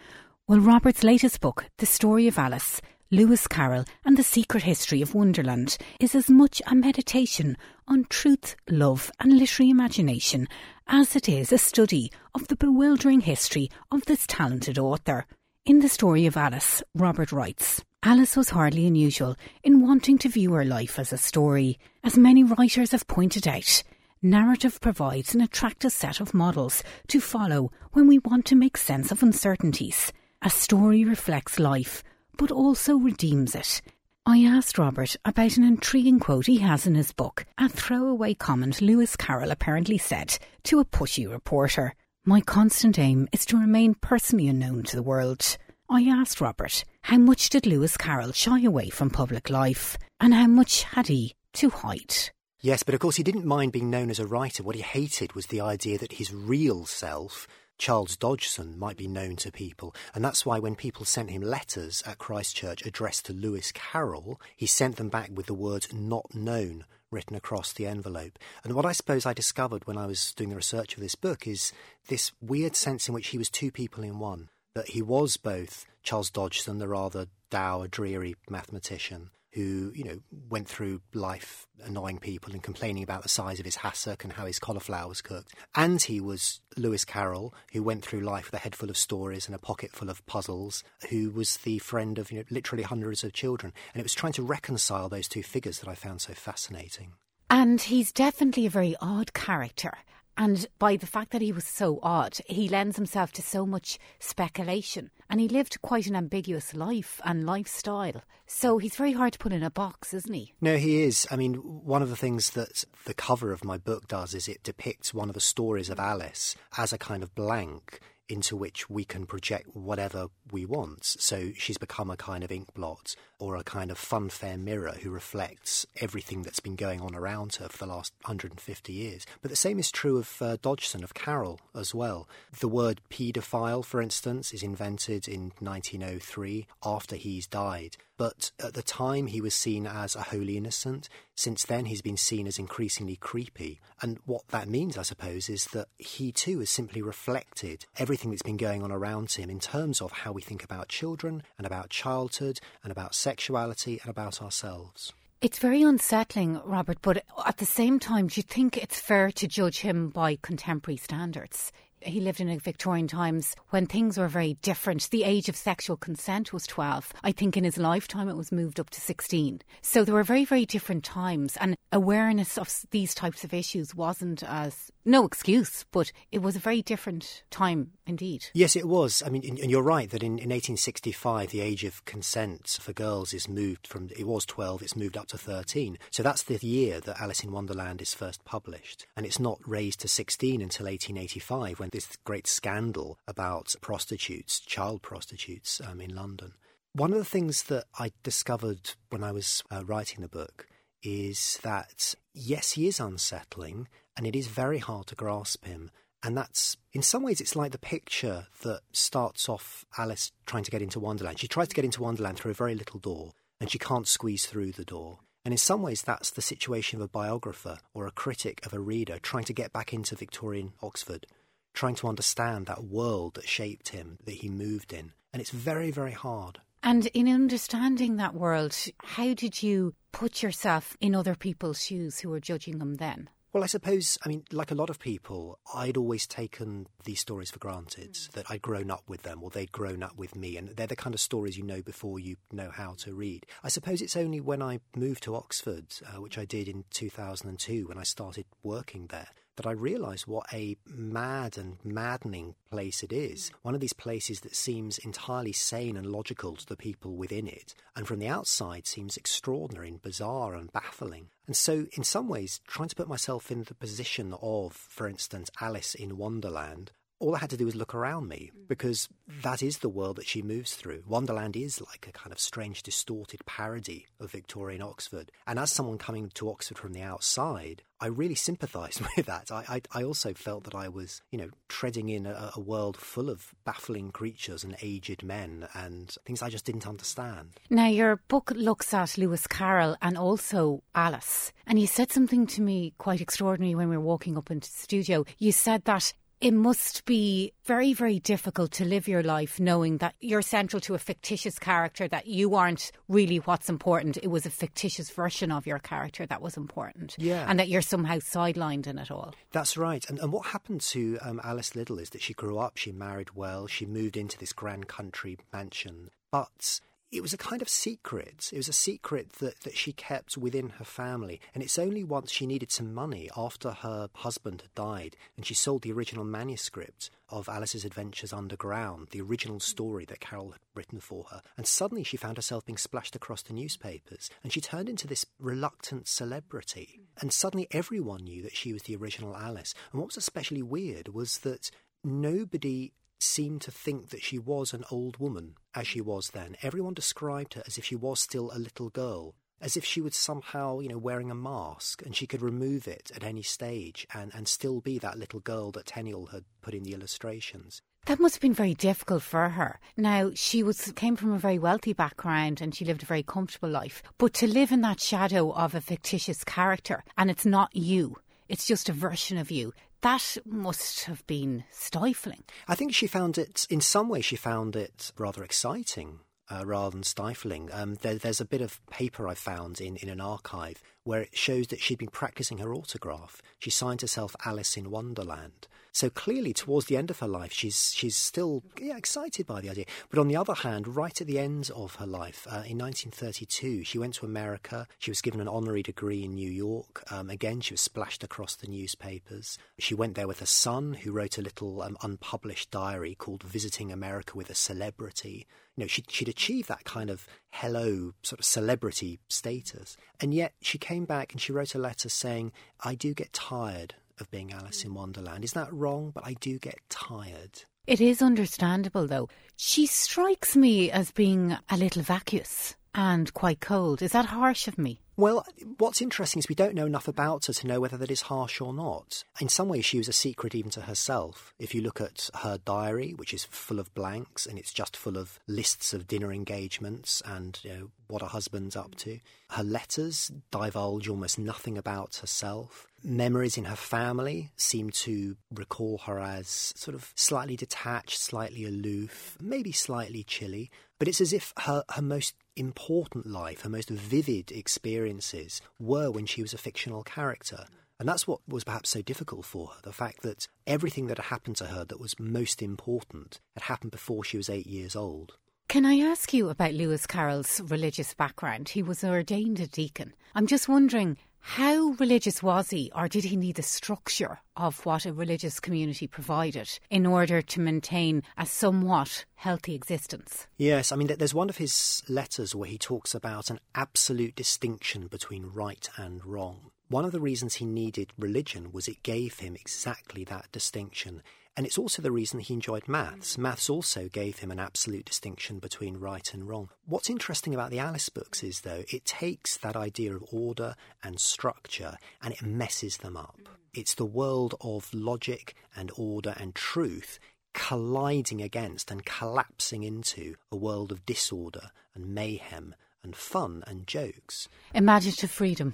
Well, 0.47 0.59
Robert's 0.59 1.03
latest 1.03 1.41
book, 1.41 1.65
The 1.79 1.87
Story 1.87 2.27
of 2.27 2.37
Alice, 2.37 2.79
Lewis 3.09 3.47
Carroll 3.47 3.83
and 4.05 4.15
the 4.15 4.21
Secret 4.21 4.61
History 4.61 5.01
of 5.01 5.15
Wonderland, 5.15 5.75
is 5.99 6.13
as 6.13 6.29
much 6.29 6.61
a 6.67 6.75
meditation 6.75 7.57
on 7.87 8.05
truth, 8.11 8.55
love, 8.69 9.09
and 9.19 9.39
literary 9.39 9.71
imagination 9.71 10.47
as 10.85 11.15
it 11.15 11.27
is 11.27 11.51
a 11.51 11.57
study 11.57 12.11
of 12.35 12.47
the 12.47 12.55
bewildering 12.55 13.21
history 13.21 13.71
of 13.89 14.05
this 14.05 14.27
talented 14.27 14.77
author. 14.77 15.25
In 15.65 15.79
The 15.79 15.89
Story 15.89 16.27
of 16.27 16.37
Alice, 16.37 16.83
Robert 16.93 17.31
writes, 17.31 17.83
Alice 18.03 18.37
was 18.37 18.49
hardly 18.51 18.85
unusual 18.85 19.35
in 19.63 19.81
wanting 19.81 20.19
to 20.19 20.29
view 20.29 20.53
her 20.53 20.63
life 20.63 20.99
as 20.99 21.11
a 21.11 21.17
story. 21.17 21.79
As 22.03 22.19
many 22.19 22.43
writers 22.43 22.91
have 22.91 23.07
pointed 23.07 23.47
out, 23.47 23.81
narrative 24.21 24.79
provides 24.79 25.33
an 25.33 25.41
attractive 25.41 25.91
set 25.91 26.19
of 26.19 26.35
models 26.35 26.83
to 27.07 27.19
follow 27.19 27.71
when 27.93 28.07
we 28.07 28.19
want 28.19 28.45
to 28.45 28.55
make 28.55 28.77
sense 28.77 29.11
of 29.11 29.23
uncertainties. 29.23 30.13
A 30.45 30.49
story 30.51 31.03
reflects 31.03 31.57
life, 31.57 32.03
but 32.37 32.51
also 32.51 32.97
redeems 32.97 33.55
it. 33.55 33.81
I 34.27 34.43
asked 34.43 34.77
Robert 34.77 35.15
about 35.25 35.57
an 35.57 35.63
intriguing 35.63 36.19
quote 36.19 36.45
he 36.45 36.59
has 36.59 36.85
in 36.85 36.93
his 36.93 37.11
book, 37.11 37.47
a 37.57 37.67
throwaway 37.67 38.35
comment 38.35 38.79
Lewis 38.79 39.15
Carroll 39.15 39.49
apparently 39.49 39.97
said 39.97 40.37
to 40.65 40.79
a 40.79 40.85
pushy 40.85 41.27
reporter. 41.27 41.95
My 42.25 42.41
constant 42.41 42.99
aim 42.99 43.27
is 43.31 43.43
to 43.47 43.57
remain 43.57 43.95
personally 43.95 44.47
unknown 44.47 44.83
to 44.83 44.95
the 44.95 45.01
world. 45.01 45.57
I 45.89 46.03
asked 46.03 46.39
Robert, 46.39 46.83
how 47.01 47.17
much 47.17 47.49
did 47.49 47.65
Lewis 47.65 47.97
Carroll 47.97 48.31
shy 48.31 48.61
away 48.61 48.91
from 48.91 49.09
public 49.09 49.49
life, 49.49 49.97
and 50.19 50.31
how 50.31 50.45
much 50.45 50.83
had 50.83 51.07
he 51.07 51.33
to 51.53 51.71
hide? 51.71 52.13
Yes, 52.61 52.83
but 52.83 52.93
of 52.93 52.99
course 52.99 53.15
he 53.15 53.23
didn't 53.23 53.45
mind 53.45 53.71
being 53.71 53.89
known 53.89 54.11
as 54.11 54.19
a 54.19 54.27
writer. 54.27 54.61
What 54.61 54.75
he 54.75 54.83
hated 54.83 55.33
was 55.33 55.47
the 55.47 55.61
idea 55.61 55.97
that 55.97 56.13
his 56.13 56.31
real 56.31 56.85
self 56.85 57.47
Charles 57.77 58.15
Dodgson 58.15 58.77
might 58.79 58.97
be 58.97 59.07
known 59.07 59.35
to 59.37 59.51
people, 59.51 59.93
and 60.13 60.23
that's 60.23 60.45
why 60.45 60.59
when 60.59 60.75
people 60.75 61.05
sent 61.05 61.29
him 61.29 61.41
letters 61.41 62.03
at 62.05 62.17
Christ 62.17 62.55
Church 62.55 62.85
addressed 62.85 63.25
to 63.25 63.33
Lewis 63.33 63.71
Carroll, 63.73 64.39
he 64.55 64.65
sent 64.65 64.95
them 64.95 65.09
back 65.09 65.29
with 65.33 65.45
the 65.45 65.53
words 65.53 65.93
not 65.93 66.33
known 66.33 66.85
written 67.11 67.35
across 67.35 67.73
the 67.73 67.87
envelope. 67.87 68.39
And 68.63 68.73
what 68.73 68.85
I 68.85 68.91
suppose 68.91 69.25
I 69.25 69.33
discovered 69.33 69.87
when 69.87 69.97
I 69.97 70.05
was 70.05 70.33
doing 70.33 70.49
the 70.49 70.55
research 70.55 70.93
for 70.93 70.99
this 70.99 71.15
book 71.15 71.47
is 71.47 71.71
this 72.07 72.31
weird 72.41 72.75
sense 72.75 73.07
in 73.07 73.13
which 73.13 73.27
he 73.27 73.37
was 73.37 73.49
two 73.49 73.71
people 73.71 74.03
in 74.03 74.19
one. 74.19 74.49
That 74.73 74.89
he 74.89 75.01
was 75.01 75.37
both 75.37 75.85
Charles 76.03 76.29
Dodgson, 76.29 76.79
the 76.79 76.87
rather 76.87 77.27
dour, 77.49 77.87
dreary 77.87 78.35
mathematician, 78.49 79.29
who, 79.55 79.93
you 79.95 80.03
know, 80.03 80.19
went 80.49 80.67
through 80.67 80.99
life 81.13 81.65
annoying 81.81 82.17
people 82.17 82.51
and 82.51 82.61
complaining 82.61 83.03
about 83.03 83.23
the 83.23 83.29
size 83.29 83.57
of 83.57 83.65
his 83.65 83.77
hassock 83.77 84.25
and 84.25 84.33
how 84.33 84.45
his 84.45 84.59
cauliflower 84.59 85.07
was 85.07 85.21
cooked. 85.21 85.53
And 85.73 86.01
he 86.01 86.19
was 86.19 86.59
Lewis 86.75 87.05
Carroll, 87.05 87.53
who 87.71 87.81
went 87.81 88.03
through 88.03 88.19
life 88.19 88.51
with 88.51 88.59
a 88.59 88.63
head 88.63 88.75
full 88.75 88.89
of 88.89 88.97
stories 88.97 89.45
and 89.47 89.55
a 89.55 89.59
pocket 89.59 89.93
full 89.93 90.09
of 90.09 90.25
puzzles, 90.25 90.83
who 91.09 91.31
was 91.31 91.57
the 91.57 91.79
friend 91.79 92.19
of 92.19 92.31
you 92.31 92.39
know, 92.39 92.43
literally 92.49 92.83
hundreds 92.83 93.23
of 93.23 93.31
children. 93.31 93.71
And 93.93 94.01
it 94.01 94.03
was 94.03 94.13
trying 94.13 94.33
to 94.33 94.43
reconcile 94.43 95.07
those 95.07 95.29
two 95.29 95.43
figures 95.43 95.79
that 95.79 95.87
I 95.87 95.95
found 95.95 96.19
so 96.19 96.33
fascinating. 96.33 97.13
And 97.49 97.81
he's 97.81 98.11
definitely 98.11 98.65
a 98.65 98.71
very 98.71 98.95
odd 98.99 99.33
character. 99.33 99.93
And 100.37 100.67
by 100.79 100.97
the 100.97 101.07
fact 101.07 101.31
that 101.31 101.41
he 101.41 101.51
was 101.51 101.63
so 101.63 101.99
odd, 102.03 102.37
he 102.47 102.67
lends 102.67 102.97
himself 102.97 103.31
to 103.33 103.41
so 103.41 103.65
much 103.65 103.97
speculation. 104.19 105.11
And 105.29 105.39
he 105.39 105.47
lived 105.47 105.81
quite 105.81 106.07
an 106.07 106.15
ambiguous 106.15 106.73
life 106.73 107.21
and 107.23 107.45
lifestyle. 107.45 108.21
So 108.45 108.77
he's 108.77 108.95
very 108.95 109.13
hard 109.13 109.33
to 109.33 109.39
put 109.39 109.53
in 109.53 109.63
a 109.63 109.71
box, 109.71 110.13
isn't 110.13 110.33
he? 110.33 110.53
No, 110.61 110.77
he 110.77 111.03
is. 111.03 111.25
I 111.31 111.35
mean, 111.35 111.55
one 111.55 112.01
of 112.01 112.09
the 112.09 112.15
things 112.15 112.51
that 112.51 112.83
the 113.05 113.13
cover 113.13 113.51
of 113.51 113.63
my 113.63 113.77
book 113.77 114.07
does 114.07 114.33
is 114.33 114.47
it 114.47 114.63
depicts 114.63 115.13
one 115.13 115.29
of 115.29 115.35
the 115.35 115.41
stories 115.41 115.89
of 115.89 115.99
Alice 115.99 116.55
as 116.77 116.91
a 116.91 116.97
kind 116.97 117.23
of 117.23 117.33
blank 117.33 118.01
into 118.27 118.55
which 118.55 118.89
we 118.89 119.05
can 119.05 119.25
project 119.25 119.69
whatever 119.73 120.27
we 120.51 120.65
want. 120.65 121.03
So 121.05 121.51
she's 121.57 121.77
become 121.77 122.09
a 122.09 122.17
kind 122.17 122.43
of 122.43 122.51
ink 122.51 122.73
blot 122.73 123.15
or 123.39 123.55
a 123.55 123.63
kind 123.63 123.91
of 123.91 123.97
funfair 123.97 124.59
mirror 124.59 124.95
who 125.01 125.09
reflects 125.09 125.85
everything 125.99 126.43
that's 126.43 126.59
been 126.59 126.75
going 126.75 127.01
on 127.01 127.15
around 127.15 127.55
her 127.55 127.67
for 127.67 127.77
the 127.77 127.91
last 127.91 128.13
150 128.23 128.93
years. 128.93 129.25
But 129.41 129.51
the 129.51 129.57
same 129.57 129.79
is 129.79 129.91
true 129.91 130.17
of 130.17 130.41
uh, 130.41 130.57
Dodgson, 130.61 131.03
of 131.03 131.13
Carroll 131.13 131.59
as 131.75 131.93
well. 131.93 132.27
The 132.59 132.67
word 132.67 133.01
paedophile, 133.09 133.83
for 133.83 134.01
instance, 134.01 134.53
is 134.53 134.63
invented 134.63 135.27
in 135.27 135.51
1903 135.59 136.67
after 136.83 137.15
he's 137.15 137.47
died. 137.47 137.97
But 138.17 138.51
at 138.63 138.73
the 138.73 138.81
time, 138.81 139.27
he 139.27 139.41
was 139.41 139.53
seen 139.53 139.85
as 139.85 140.15
a 140.15 140.21
wholly 140.21 140.55
innocent. 140.55 141.09
Since 141.35 141.65
then, 141.65 141.85
he's 141.85 142.01
been 142.01 142.15
seen 142.15 142.47
as 142.47 142.57
increasingly 142.57 143.17
creepy. 143.17 143.81
And 144.01 144.19
what 144.25 144.47
that 144.49 144.69
means, 144.69 144.97
I 144.97 145.01
suppose, 145.01 145.49
is 145.49 145.65
that 145.67 145.89
he 145.97 146.31
too 146.31 146.59
has 146.59 146.69
simply 146.69 147.01
reflected 147.01 147.85
everything 147.97 148.31
that's 148.31 148.41
been 148.41 148.55
going 148.55 148.83
on 148.83 148.91
around 148.91 149.33
him 149.33 149.49
in 149.49 149.59
terms 149.59 149.99
of 149.99 150.13
how 150.13 150.31
we 150.35 150.41
think 150.41 150.63
about 150.63 150.89
children 150.89 151.41
and 151.57 151.65
about 151.65 151.89
childhood 151.89 152.59
and 152.83 152.91
about 152.91 153.15
sexuality 153.15 153.99
and 154.03 154.11
about 154.11 154.41
ourselves. 154.41 155.13
It's 155.41 155.59
very 155.59 155.81
unsettling, 155.81 156.61
Robert, 156.65 156.97
but 157.01 157.23
at 157.45 157.57
the 157.57 157.65
same 157.65 157.99
time, 157.99 158.27
do 158.27 158.39
you 158.39 158.43
think 158.43 158.77
it's 158.77 158.99
fair 158.99 159.31
to 159.31 159.47
judge 159.47 159.79
him 159.79 160.09
by 160.09 160.37
contemporary 160.41 160.97
standards? 160.97 161.71
He 162.05 162.21
lived 162.21 162.39
in 162.39 162.49
a 162.49 162.57
Victorian 162.57 163.07
times 163.07 163.55
when 163.69 163.85
things 163.85 164.17
were 164.17 164.27
very 164.27 164.55
different. 164.61 165.09
The 165.09 165.23
age 165.23 165.49
of 165.49 165.55
sexual 165.55 165.97
consent 165.97 166.53
was 166.53 166.67
12. 166.67 167.13
I 167.23 167.31
think 167.31 167.57
in 167.57 167.63
his 167.63 167.77
lifetime 167.77 168.29
it 168.29 168.37
was 168.37 168.51
moved 168.51 168.79
up 168.79 168.89
to 168.91 169.01
16. 169.01 169.61
So 169.81 170.03
there 170.03 170.15
were 170.15 170.23
very, 170.23 170.45
very 170.45 170.65
different 170.65 171.03
times, 171.03 171.57
and 171.57 171.75
awareness 171.91 172.57
of 172.57 172.73
these 172.91 173.13
types 173.13 173.43
of 173.43 173.53
issues 173.53 173.95
wasn't 173.95 174.43
as 174.43 174.91
no 175.05 175.25
excuse, 175.25 175.85
but 175.91 176.11
it 176.31 176.39
was 176.39 176.55
a 176.55 176.59
very 176.59 176.81
different 176.81 177.43
time 177.51 177.91
indeed. 178.07 178.45
Yes, 178.53 178.75
it 178.75 178.87
was. 178.87 179.23
I 179.25 179.29
mean, 179.29 179.43
and 179.61 179.69
you're 179.69 179.83
right 179.83 180.09
that 180.09 180.23
in, 180.23 180.33
in 180.33 180.49
1865, 180.49 181.51
the 181.51 181.61
age 181.61 181.83
of 181.83 182.03
consent 182.05 182.77
for 182.81 182.93
girls 182.93 183.33
is 183.33 183.47
moved 183.47 183.87
from, 183.87 184.09
it 184.17 184.27
was 184.27 184.45
12, 184.45 184.81
it's 184.81 184.95
moved 184.95 185.17
up 185.17 185.27
to 185.27 185.37
13. 185.37 185.97
So 186.11 186.23
that's 186.23 186.43
the 186.43 186.57
year 186.65 186.99
that 187.01 187.19
Alice 187.19 187.43
in 187.43 187.51
Wonderland 187.51 188.01
is 188.01 188.13
first 188.13 188.43
published. 188.45 189.05
And 189.15 189.25
it's 189.25 189.39
not 189.39 189.59
raised 189.65 189.99
to 190.01 190.07
16 190.07 190.61
until 190.61 190.85
1885 190.85 191.79
when 191.79 191.89
this 191.95 192.17
great 192.25 192.45
scandal 192.45 193.17
about 193.25 193.73
prostitutes, 193.79 194.59
child 194.59 195.01
prostitutes 195.01 195.81
um, 195.87 196.01
in 196.01 196.13
London. 196.13 196.53
One 196.93 197.11
of 197.11 197.17
the 197.17 197.25
things 197.25 197.63
that 197.63 197.85
I 197.97 198.11
discovered 198.21 198.91
when 199.09 199.23
I 199.23 199.31
was 199.31 199.63
uh, 199.71 199.83
writing 199.85 200.21
the 200.21 200.27
book 200.27 200.67
is 201.01 201.59
that, 201.63 202.15
yes, 202.33 202.73
he 202.73 202.87
is 202.87 202.99
unsettling 202.99 203.87
and 204.17 204.27
it 204.27 204.35
is 204.35 204.47
very 204.47 204.79
hard 204.79 205.07
to 205.07 205.15
grasp 205.15 205.65
him. 205.65 205.89
And 206.21 206.35
that's, 206.35 206.75
in 206.91 207.01
some 207.01 207.23
ways, 207.23 207.39
it's 207.39 207.55
like 207.55 207.71
the 207.71 207.77
picture 207.77 208.47
that 208.63 208.81
starts 208.91 209.47
off 209.47 209.85
Alice 209.97 210.31
trying 210.45 210.63
to 210.63 210.71
get 210.71 210.81
into 210.81 210.99
Wonderland. 210.99 211.39
She 211.39 211.47
tries 211.47 211.67
to 211.69 211.75
get 211.75 211.85
into 211.85 212.01
Wonderland 212.01 212.39
through 212.39 212.51
a 212.51 212.55
very 212.55 212.75
little 212.75 212.99
door, 212.99 213.33
and 213.61 213.69
she 213.69 213.77
can't 213.77 214.07
squeeze 214.07 214.45
through 214.45 214.71
the 214.71 214.85
door. 214.85 215.19
And 215.45 215.53
in 215.53 215.59
some 215.59 215.83
ways, 215.83 216.01
that's 216.01 216.31
the 216.31 216.41
situation 216.41 216.99
of 216.99 217.05
a 217.05 217.07
biographer 217.07 217.77
or 217.93 218.07
a 218.07 218.11
critic 218.11 218.65
of 218.65 218.73
a 218.73 218.79
reader 218.79 219.19
trying 219.19 219.43
to 219.43 219.53
get 219.53 219.71
back 219.71 219.93
into 219.93 220.15
Victorian 220.15 220.73
Oxford, 220.81 221.27
trying 221.75 221.95
to 221.95 222.07
understand 222.07 222.65
that 222.65 222.85
world 222.85 223.35
that 223.35 223.47
shaped 223.47 223.89
him, 223.89 224.17
that 224.25 224.35
he 224.35 224.49
moved 224.49 224.93
in. 224.93 225.11
And 225.31 225.41
it's 225.41 225.51
very, 225.51 225.91
very 225.91 226.13
hard. 226.13 226.59
And 226.81 227.07
in 227.07 227.27
understanding 227.27 228.17
that 228.17 228.33
world, 228.33 228.75
how 229.03 229.33
did 229.33 229.61
you 229.61 229.95
put 230.11 230.41
yourself 230.41 230.95
in 231.01 231.15
other 231.15 231.35
people's 231.35 231.83
shoes 231.83 232.19
who 232.19 232.29
were 232.29 232.39
judging 232.39 232.77
them 232.77 232.95
then? 232.95 233.29
Well, 233.55 233.63
I 233.63 233.67
suppose, 233.67 234.17
I 234.25 234.27
mean, 234.27 234.43
like 234.51 234.71
a 234.71 234.75
lot 234.75 234.89
of 234.89 234.99
people, 234.99 235.59
I'd 235.73 235.95
always 235.95 236.27
taken 236.27 236.87
these 237.05 237.21
stories 237.21 237.51
for 237.51 237.57
granted, 237.57 238.13
mm. 238.13 238.31
that 238.33 238.45
I'd 238.49 238.61
grown 238.61 238.91
up 238.91 239.03
with 239.07 239.23
them 239.23 239.41
or 239.41 239.49
they'd 239.49 239.71
grown 239.71 240.03
up 240.03 240.17
with 240.17 240.35
me, 240.35 240.57
and 240.57 240.67
they're 240.75 240.87
the 240.87 240.95
kind 240.97 241.13
of 241.13 241.21
stories 241.21 241.57
you 241.57 241.63
know 241.63 241.81
before 241.81 242.19
you 242.19 242.35
know 242.51 242.69
how 242.69 242.95
to 242.97 243.13
read. 243.13 243.45
I 243.63 243.69
suppose 243.69 244.01
it's 244.01 244.17
only 244.17 244.41
when 244.41 244.61
I 244.61 244.81
moved 244.93 245.23
to 245.23 245.35
Oxford, 245.35 245.85
uh, 246.05 246.19
which 246.19 246.37
I 246.37 246.43
did 246.43 246.67
in 246.67 246.83
2002, 246.91 247.87
when 247.87 247.97
I 247.97 248.03
started 248.03 248.45
working 248.61 249.07
there, 249.07 249.29
that 249.55 249.67
I 249.67 249.71
realised 249.71 250.27
what 250.27 250.45
a 250.53 250.77
mad 250.87 251.57
and 251.57 251.77
maddening 251.83 252.55
place 252.69 253.03
it 253.03 253.13
is. 253.13 253.49
Mm. 253.49 253.53
One 253.61 253.75
of 253.75 253.81
these 253.81 253.93
places 253.93 254.41
that 254.41 254.55
seems 254.55 254.97
entirely 254.99 255.53
sane 255.53 255.97
and 255.97 256.07
logical 256.07 256.55
to 256.55 256.65
the 256.65 256.75
people 256.75 257.15
within 257.15 257.47
it, 257.47 257.73
and 257.95 258.07
from 258.07 258.19
the 258.19 258.27
outside 258.27 258.87
seems 258.87 259.17
extraordinary 259.17 259.89
and 259.89 260.01
bizarre 260.01 260.55
and 260.55 260.71
baffling. 260.71 261.29
And 261.47 261.55
so, 261.55 261.85
in 261.93 262.03
some 262.03 262.27
ways, 262.27 262.59
trying 262.67 262.89
to 262.89 262.95
put 262.95 263.07
myself 263.07 263.51
in 263.51 263.63
the 263.63 263.75
position 263.75 264.33
of, 264.41 264.73
for 264.73 265.07
instance, 265.07 265.49
Alice 265.61 265.95
in 265.95 266.17
Wonderland, 266.17 266.91
all 267.19 267.35
I 267.35 267.39
had 267.39 267.49
to 267.51 267.57
do 267.57 267.65
was 267.65 267.75
look 267.75 267.95
around 267.95 268.27
me 268.27 268.51
mm. 268.55 268.67
because 268.67 269.07
that 269.41 269.63
is 269.63 269.79
the 269.79 269.89
world 269.89 270.17
that 270.17 270.27
she 270.27 270.41
moves 270.41 270.75
through. 270.75 271.03
Wonderland 271.07 271.55
is 271.55 271.81
like 271.81 272.07
a 272.07 272.11
kind 272.11 272.31
of 272.31 272.39
strange, 272.39 272.83
distorted 272.83 273.45
parody 273.45 274.07
of 274.19 274.31
Victorian 274.31 274.81
Oxford. 274.81 275.31
And 275.47 275.57
as 275.57 275.71
someone 275.71 275.97
coming 275.97 276.29
to 276.35 276.49
Oxford 276.49 276.77
from 276.77 276.93
the 276.93 277.01
outside, 277.01 277.83
I 277.99 278.07
really 278.07 278.35
sympathised 278.35 279.01
with 279.17 279.25
that. 279.27 279.51
I, 279.51 279.81
I, 279.93 279.99
I, 279.99 280.03
also 280.03 280.33
felt 280.33 280.65
that 280.65 280.75
I 280.75 280.89
was, 280.89 281.21
you 281.31 281.37
know, 281.37 281.49
treading 281.69 282.09
in 282.09 282.25
a, 282.25 282.51
a 282.55 282.59
world 282.59 282.97
full 282.97 283.29
of 283.29 283.53
baffling 283.63 284.11
creatures 284.11 284.63
and 284.63 284.75
aged 284.81 285.23
men 285.23 285.67
and 285.73 286.13
things 286.25 286.41
I 286.41 286.49
just 286.49 286.65
didn't 286.65 286.87
understand. 286.87 287.59
Now, 287.69 287.87
your 287.87 288.17
book 288.27 288.51
looks 288.53 288.93
at 288.93 289.17
Lewis 289.17 289.47
Carroll 289.47 289.95
and 290.01 290.17
also 290.17 290.83
Alice. 290.93 291.53
And 291.65 291.79
you 291.79 291.87
said 291.87 292.11
something 292.11 292.45
to 292.47 292.61
me 292.61 292.93
quite 292.97 293.21
extraordinary 293.21 293.75
when 293.75 293.89
we 293.89 293.97
were 293.97 294.03
walking 294.03 294.37
up 294.37 294.51
into 294.51 294.69
the 294.69 294.77
studio. 294.77 295.25
You 295.37 295.51
said 295.51 295.85
that 295.85 296.13
it 296.45 296.53
must 296.53 297.05
be 297.05 297.53
very, 297.63 297.91
very 297.91 298.19
difficult 298.19 298.69
to 298.73 298.85
live 298.85 299.07
your 299.07 299.23
life 299.23 299.59
knowing 299.59 299.97
that 299.97 300.13
you're 300.19 300.43
central 300.43 300.79
to 300.81 300.93
a 300.93 300.99
fictitious 300.99 301.57
character, 301.57 302.07
that 302.07 302.27
you 302.27 302.53
aren't 302.53 302.91
really 303.07 303.37
what's 303.37 303.67
important. 303.67 304.19
It 304.21 304.27
was 304.27 304.45
a 304.45 304.51
fictitious 304.51 305.09
version 305.09 305.51
of 305.51 305.65
your 305.65 305.79
character 305.79 306.27
that 306.27 306.43
was 306.43 306.55
important. 306.55 307.15
Yeah. 307.17 307.47
And 307.49 307.59
that 307.59 307.67
you're 307.67 307.81
somehow 307.81 308.17
sidelined 308.17 308.85
in 308.85 308.99
it 308.99 309.09
all. 309.09 309.33
That's 309.53 309.75
right. 309.75 310.07
And, 310.07 310.19
and 310.19 310.31
what 310.31 310.45
happened 310.45 310.81
to 310.81 311.17
um, 311.23 311.41
Alice 311.43 311.75
Liddell 311.75 311.97
is 311.97 312.11
that 312.11 312.21
she 312.21 312.35
grew 312.35 312.59
up, 312.59 312.77
she 312.77 312.91
married 312.91 313.31
well, 313.33 313.65
she 313.65 313.87
moved 313.87 314.15
into 314.15 314.37
this 314.37 314.53
grand 314.53 314.87
country 314.87 315.39
mansion. 315.51 316.11
But 316.29 316.79
it 317.15 317.21
was 317.21 317.33
a 317.33 317.37
kind 317.37 317.61
of 317.61 317.69
secret. 317.69 318.49
It 318.51 318.57
was 318.57 318.67
a 318.67 318.73
secret 318.73 319.33
that, 319.33 319.61
that 319.61 319.77
she 319.77 319.93
kept 319.93 320.37
within 320.37 320.69
her 320.69 320.85
family. 320.85 321.39
And 321.53 321.63
it's 321.63 321.79
only 321.79 322.03
once 322.03 322.31
she 322.31 322.45
needed 322.45 322.71
some 322.71 322.93
money 322.93 323.29
after 323.35 323.71
her 323.71 324.09
husband 324.13 324.61
had 324.61 324.75
died 324.75 325.15
and 325.37 325.45
she 325.45 325.53
sold 325.53 325.81
the 325.81 325.91
original 325.91 326.25
manuscript 326.25 327.09
of 327.29 327.49
Alice's 327.49 327.85
Adventures 327.85 328.33
Underground, 328.33 329.07
the 329.11 329.21
original 329.21 329.59
story 329.59 330.05
that 330.05 330.19
Carroll 330.19 330.51
had 330.51 330.61
written 330.75 330.99
for 330.99 331.25
her. 331.31 331.41
And 331.57 331.65
suddenly 331.65 332.03
she 332.03 332.17
found 332.17 332.37
herself 332.37 332.65
being 332.65 332.77
splashed 332.77 333.15
across 333.15 333.41
the 333.41 333.53
newspapers 333.53 334.29
and 334.43 334.51
she 334.51 334.61
turned 334.61 334.89
into 334.89 335.07
this 335.07 335.25
reluctant 335.39 336.07
celebrity. 336.07 336.99
And 337.21 337.31
suddenly 337.31 337.67
everyone 337.71 338.25
knew 338.25 338.43
that 338.43 338.55
she 338.55 338.73
was 338.73 338.83
the 338.83 338.95
original 338.95 339.35
Alice. 339.35 339.73
And 339.91 339.99
what 339.99 340.07
was 340.07 340.17
especially 340.17 340.61
weird 340.61 341.09
was 341.09 341.39
that 341.39 341.71
nobody 342.03 342.91
seemed 343.19 343.61
to 343.61 343.71
think 343.71 344.09
that 344.09 344.23
she 344.23 344.37
was 344.37 344.73
an 344.73 344.83
old 344.91 345.17
woman, 345.17 345.55
as 345.73 345.87
she 345.87 346.01
was 346.01 346.29
then. 346.29 346.55
Everyone 346.61 346.93
described 346.93 347.53
her 347.55 347.63
as 347.65 347.77
if 347.77 347.85
she 347.85 347.95
was 347.95 348.19
still 348.19 348.51
a 348.53 348.59
little 348.59 348.89
girl. 348.89 349.35
as 349.61 349.77
if 349.77 349.85
she 349.85 350.01
was 350.01 350.15
somehow, 350.15 350.79
you 350.79 350.89
know, 350.89 350.97
wearing 350.97 351.31
a 351.31 351.35
mask 351.35 352.03
and 352.05 352.15
she 352.15 352.27
could 352.27 352.41
remove 352.41 352.87
it 352.87 353.11
at 353.15 353.23
any 353.23 353.41
stage 353.41 354.05
and, 354.13 354.31
and 354.35 354.47
still 354.47 354.81
be 354.81 354.99
that 354.99 355.17
little 355.17 355.39
girl 355.39 355.71
that 355.71 355.85
Tenniel 355.85 356.27
had 356.31 356.43
put 356.61 356.73
in 356.73 356.83
the 356.83 356.93
illustrations. 356.93 357.81
That 358.05 358.19
must 358.19 358.35
have 358.35 358.41
been 358.41 358.53
very 358.53 358.75
difficult 358.75 359.23
for 359.23 359.49
her. 359.49 359.79
Now, 359.97 360.31
she 360.35 360.61
was 360.61 360.91
came 360.91 361.15
from 361.15 361.31
a 361.31 361.39
very 361.39 361.57
wealthy 361.57 361.93
background 361.93 362.61
and 362.61 362.75
she 362.75 362.85
lived 362.85 363.01
a 363.01 363.07
very 363.07 363.23
comfortable 363.23 363.69
life. 363.69 364.03
But 364.19 364.33
to 364.35 364.47
live 364.47 364.71
in 364.71 364.81
that 364.81 364.99
shadow 364.99 365.51
of 365.53 365.73
a 365.73 365.81
fictitious 365.81 366.43
character 366.43 367.03
and 367.17 367.31
it's 367.31 367.45
not 367.45 367.75
you, 367.75 368.17
it's 368.47 368.67
just 368.67 368.89
a 368.89 368.93
version 368.93 369.37
of 369.37 369.51
you. 369.51 369.73
That 370.01 370.37
must 370.45 371.05
have 371.05 371.25
been 371.25 371.63
stifling. 371.71 372.43
I 372.67 372.75
think 372.75 372.93
she 372.93 373.07
found 373.07 373.37
it, 373.37 373.65
in 373.69 373.81
some 373.81 374.07
way, 374.07 374.21
she 374.21 374.35
found 374.35 374.75
it 374.75 375.11
rather 375.17 375.43
exciting 375.43 376.19
uh, 376.49 376.63
rather 376.65 376.91
than 376.91 377.03
stifling. 377.03 377.69
Um, 377.71 377.95
there, 377.95 378.15
there's 378.15 378.41
a 378.41 378.45
bit 378.45 378.61
of 378.61 378.85
paper 378.87 379.27
I 379.27 379.33
found 379.33 379.81
in, 379.81 379.97
in 379.97 380.09
an 380.09 380.21
archive 380.21 380.81
where 381.03 381.21
it 381.21 381.35
shows 381.35 381.67
that 381.67 381.81
she'd 381.81 381.97
been 381.97 382.09
practicing 382.09 382.59
her 382.59 382.73
autograph. 382.73 383.41
She 383.59 383.69
signed 383.69 384.01
herself 384.01 384.35
Alice 384.45 384.77
in 384.77 384.91
Wonderland. 384.91 385.67
So 385.95 386.09
clearly, 386.09 386.51
towards 386.51 386.87
the 386.87 386.97
end 386.97 387.09
of 387.09 387.19
her 387.19 387.27
life, 387.27 387.53
she's 387.53 387.93
she's 387.93 388.17
still 388.17 388.63
yeah, 388.77 388.97
excited 388.97 389.45
by 389.45 389.61
the 389.61 389.69
idea. 389.69 389.85
But 390.09 390.19
on 390.19 390.27
the 390.27 390.35
other 390.35 390.53
hand, 390.53 390.89
right 390.89 391.21
at 391.21 391.25
the 391.25 391.39
end 391.39 391.71
of 391.73 391.95
her 391.95 392.05
life, 392.05 392.45
uh, 392.49 392.67
in 392.67 392.77
1932, 392.79 393.85
she 393.85 393.97
went 393.97 394.15
to 394.15 394.25
America. 394.25 394.87
She 394.99 395.09
was 395.09 395.21
given 395.21 395.39
an 395.39 395.47
honorary 395.47 395.83
degree 395.83 396.25
in 396.25 396.33
New 396.33 396.51
York. 396.51 397.01
Um, 397.09 397.29
again, 397.29 397.61
she 397.61 397.73
was 397.73 397.79
splashed 397.79 398.25
across 398.25 398.55
the 398.55 398.67
newspapers. 398.67 399.57
She 399.79 399.95
went 399.95 400.15
there 400.15 400.27
with 400.27 400.41
her 400.41 400.45
son, 400.45 400.95
who 400.95 401.13
wrote 401.13 401.37
a 401.37 401.41
little 401.41 401.81
um, 401.81 401.95
unpublished 402.01 402.71
diary 402.71 403.15
called 403.15 403.43
"Visiting 403.43 403.89
America 403.89 404.35
with 404.35 404.49
a 404.49 404.55
Celebrity." 404.55 405.47
You 405.77 405.85
know, 405.85 405.87
she'd, 405.87 406.11
she'd 406.11 406.27
achieved 406.27 406.67
that 406.67 406.83
kind 406.83 407.09
of 407.09 407.25
hello 407.51 408.15
sort 408.21 408.41
of 408.41 408.45
celebrity 408.45 409.21
status, 409.29 409.95
and 410.19 410.33
yet 410.33 410.55
she 410.59 410.77
came 410.77 411.05
back 411.05 411.31
and 411.31 411.39
she 411.39 411.53
wrote 411.53 411.73
a 411.73 411.79
letter 411.79 412.09
saying, 412.09 412.51
"I 412.81 412.95
do 412.95 413.13
get 413.13 413.31
tired 413.31 413.95
of 414.19 414.29
being 414.31 414.51
Alice 414.53 414.83
in 414.83 414.93
Wonderland. 414.93 415.43
Is 415.43 415.53
that 415.53 415.73
wrong? 415.73 416.11
But 416.13 416.25
I 416.25 416.33
do 416.33 416.57
get 416.59 416.79
tired. 416.89 417.63
It 417.87 418.01
is 418.01 418.21
understandable, 418.21 419.07
though. 419.07 419.29
She 419.55 419.85
strikes 419.85 420.55
me 420.55 420.89
as 420.89 421.11
being 421.11 421.55
a 421.69 421.77
little 421.77 422.01
vacuous 422.01 422.75
and 422.95 423.33
quite 423.33 423.59
cold. 423.59 424.01
Is 424.01 424.13
that 424.13 424.25
harsh 424.25 424.67
of 424.67 424.77
me? 424.77 425.01
Well, 425.17 425.45
what's 425.77 426.01
interesting 426.01 426.39
is 426.39 426.49
we 426.49 426.55
don't 426.55 426.75
know 426.75 426.85
enough 426.85 427.07
about 427.07 427.45
her 427.45 427.53
to 427.53 427.67
know 427.67 427.79
whether 427.79 427.95
that 427.95 428.11
is 428.11 428.23
harsh 428.23 428.59
or 428.59 428.73
not. 428.73 429.23
In 429.39 429.47
some 429.47 429.69
ways, 429.69 429.85
she 429.85 429.97
was 429.97 430.09
a 430.09 430.13
secret 430.13 430.53
even 430.53 430.71
to 430.71 430.81
herself. 430.81 431.53
If 431.57 431.73
you 431.73 431.81
look 431.81 432.01
at 432.01 432.29
her 432.41 432.57
diary, 432.57 433.13
which 433.15 433.33
is 433.33 433.45
full 433.45 433.79
of 433.79 433.93
blanks 433.93 434.45
and 434.45 434.59
it's 434.59 434.73
just 434.73 434.97
full 434.97 435.17
of 435.17 435.39
lists 435.47 435.93
of 435.93 436.07
dinner 436.07 436.33
engagements 436.33 437.21
and 437.25 437.57
you 437.63 437.69
know, 437.69 437.91
what 438.07 438.23
her 438.23 438.27
husband's 438.27 438.75
up 438.75 438.95
to, 438.95 439.19
her 439.51 439.63
letters 439.63 440.31
divulge 440.51 441.07
almost 441.07 441.39
nothing 441.39 441.77
about 441.77 442.17
herself. 442.17 442.87
Memories 443.01 443.57
in 443.57 443.65
her 443.65 443.75
family 443.77 444.51
seem 444.57 444.89
to 444.89 445.37
recall 445.53 445.99
her 445.99 446.19
as 446.19 446.73
sort 446.75 446.95
of 446.95 447.13
slightly 447.15 447.55
detached, 447.55 448.19
slightly 448.19 448.65
aloof, 448.65 449.37
maybe 449.39 449.71
slightly 449.71 450.23
chilly. 450.23 450.71
But 450.97 451.07
it's 451.07 451.21
as 451.21 451.33
if 451.33 451.53
her, 451.59 451.83
her 451.89 452.01
most 452.01 452.35
important 452.55 453.25
life, 453.25 453.61
her 453.61 453.69
most 453.69 453.89
vivid 453.89 454.51
experiences 454.51 455.61
were 455.79 456.09
when 456.09 456.25
she 456.25 456.41
was 456.41 456.53
a 456.53 456.57
fictional 456.57 457.03
character. 457.03 457.65
And 457.99 458.07
that's 458.07 458.27
what 458.27 458.39
was 458.47 458.63
perhaps 458.63 458.89
so 458.89 459.01
difficult 459.01 459.45
for 459.45 459.67
her 459.67 459.81
the 459.83 459.93
fact 459.93 460.21
that 460.23 460.47
everything 460.67 461.07
that 461.07 461.17
had 461.17 461.27
happened 461.27 461.55
to 461.57 461.67
her 461.67 461.85
that 461.85 461.99
was 461.99 462.19
most 462.19 462.61
important 462.61 463.39
had 463.55 463.63
happened 463.63 463.91
before 463.91 464.23
she 464.23 464.37
was 464.37 464.49
eight 464.49 464.67
years 464.67 464.95
old. 464.95 465.37
Can 465.67 465.85
I 465.85 465.99
ask 465.99 466.33
you 466.33 466.49
about 466.49 466.73
Lewis 466.73 467.07
Carroll's 467.07 467.59
religious 467.61 468.13
background? 468.13 468.69
He 468.69 468.83
was 468.83 469.03
ordained 469.03 469.59
a 469.59 469.67
deacon. 469.67 470.13
I'm 470.35 470.47
just 470.47 470.69
wondering 470.69 471.17
how 471.47 471.95
religious 471.99 472.41
was 472.41 472.71
he, 472.71 472.91
or 472.95 473.07
did 473.07 473.23
he 473.23 473.35
need 473.35 473.57
the 473.57 473.61
structure 473.61 474.39
of 474.57 474.83
what 474.83 475.05
a 475.05 475.13
religious 475.13 475.59
community 475.59 476.07
provided 476.07 476.67
in 476.89 477.05
order 477.05 477.39
to 477.43 477.59
maintain 477.59 478.23
a 478.35 478.47
somewhat 478.47 479.25
healthy 479.35 479.75
existence? 479.75 480.47
Yes, 480.57 480.91
I 480.91 480.95
mean, 480.95 481.07
there's 481.07 481.35
one 481.35 481.49
of 481.49 481.57
his 481.57 482.01
letters 482.09 482.55
where 482.55 482.67
he 482.67 482.79
talks 482.79 483.13
about 483.13 483.51
an 483.51 483.59
absolute 483.75 484.35
distinction 484.35 485.05
between 485.05 485.51
right 485.53 485.87
and 485.97 486.25
wrong. 486.25 486.71
One 486.89 487.05
of 487.05 487.11
the 487.11 487.21
reasons 487.21 487.55
he 487.55 487.65
needed 487.65 488.11
religion 488.17 488.71
was 488.71 488.87
it 488.87 489.03
gave 489.03 489.37
him 489.37 489.55
exactly 489.55 490.23
that 490.23 490.51
distinction. 490.51 491.21
And 491.57 491.65
it's 491.65 491.77
also 491.77 492.01
the 492.01 492.11
reason 492.11 492.39
he 492.41 492.53
enjoyed 492.53 492.87
maths. 492.87 493.37
Maths 493.37 493.69
also 493.69 494.09
gave 494.09 494.39
him 494.39 494.51
an 494.51 494.59
absolute 494.59 495.05
distinction 495.05 495.59
between 495.59 495.97
right 495.97 496.33
and 496.33 496.47
wrong. 496.47 496.69
What's 496.85 497.09
interesting 497.09 497.53
about 497.53 497.71
the 497.71 497.79
Alice 497.79 498.09
books 498.09 498.43
is, 498.43 498.61
though, 498.61 498.83
it 498.91 499.05
takes 499.05 499.55
that 499.57 499.75
idea 499.77 500.15
of 500.15 500.25
order 500.31 500.75
and 501.01 501.19
structure 501.19 501.97
and 502.21 502.33
it 502.33 502.41
messes 502.41 502.97
them 502.97 503.15
up. 503.15 503.39
It's 503.73 503.95
the 503.95 504.05
world 504.05 504.55
of 504.59 504.93
logic 504.93 505.55
and 505.75 505.91
order 505.95 506.35
and 506.37 506.53
truth 506.55 507.19
colliding 507.53 508.41
against 508.41 508.91
and 508.91 509.05
collapsing 509.05 509.83
into 509.83 510.35
a 510.51 510.57
world 510.57 510.91
of 510.91 511.05
disorder 511.05 511.71
and 511.95 512.13
mayhem 512.13 512.75
and 513.01 513.15
fun 513.15 513.63
and 513.65 513.87
jokes. 513.87 514.49
Imaginative 514.73 515.31
freedom. 515.31 515.73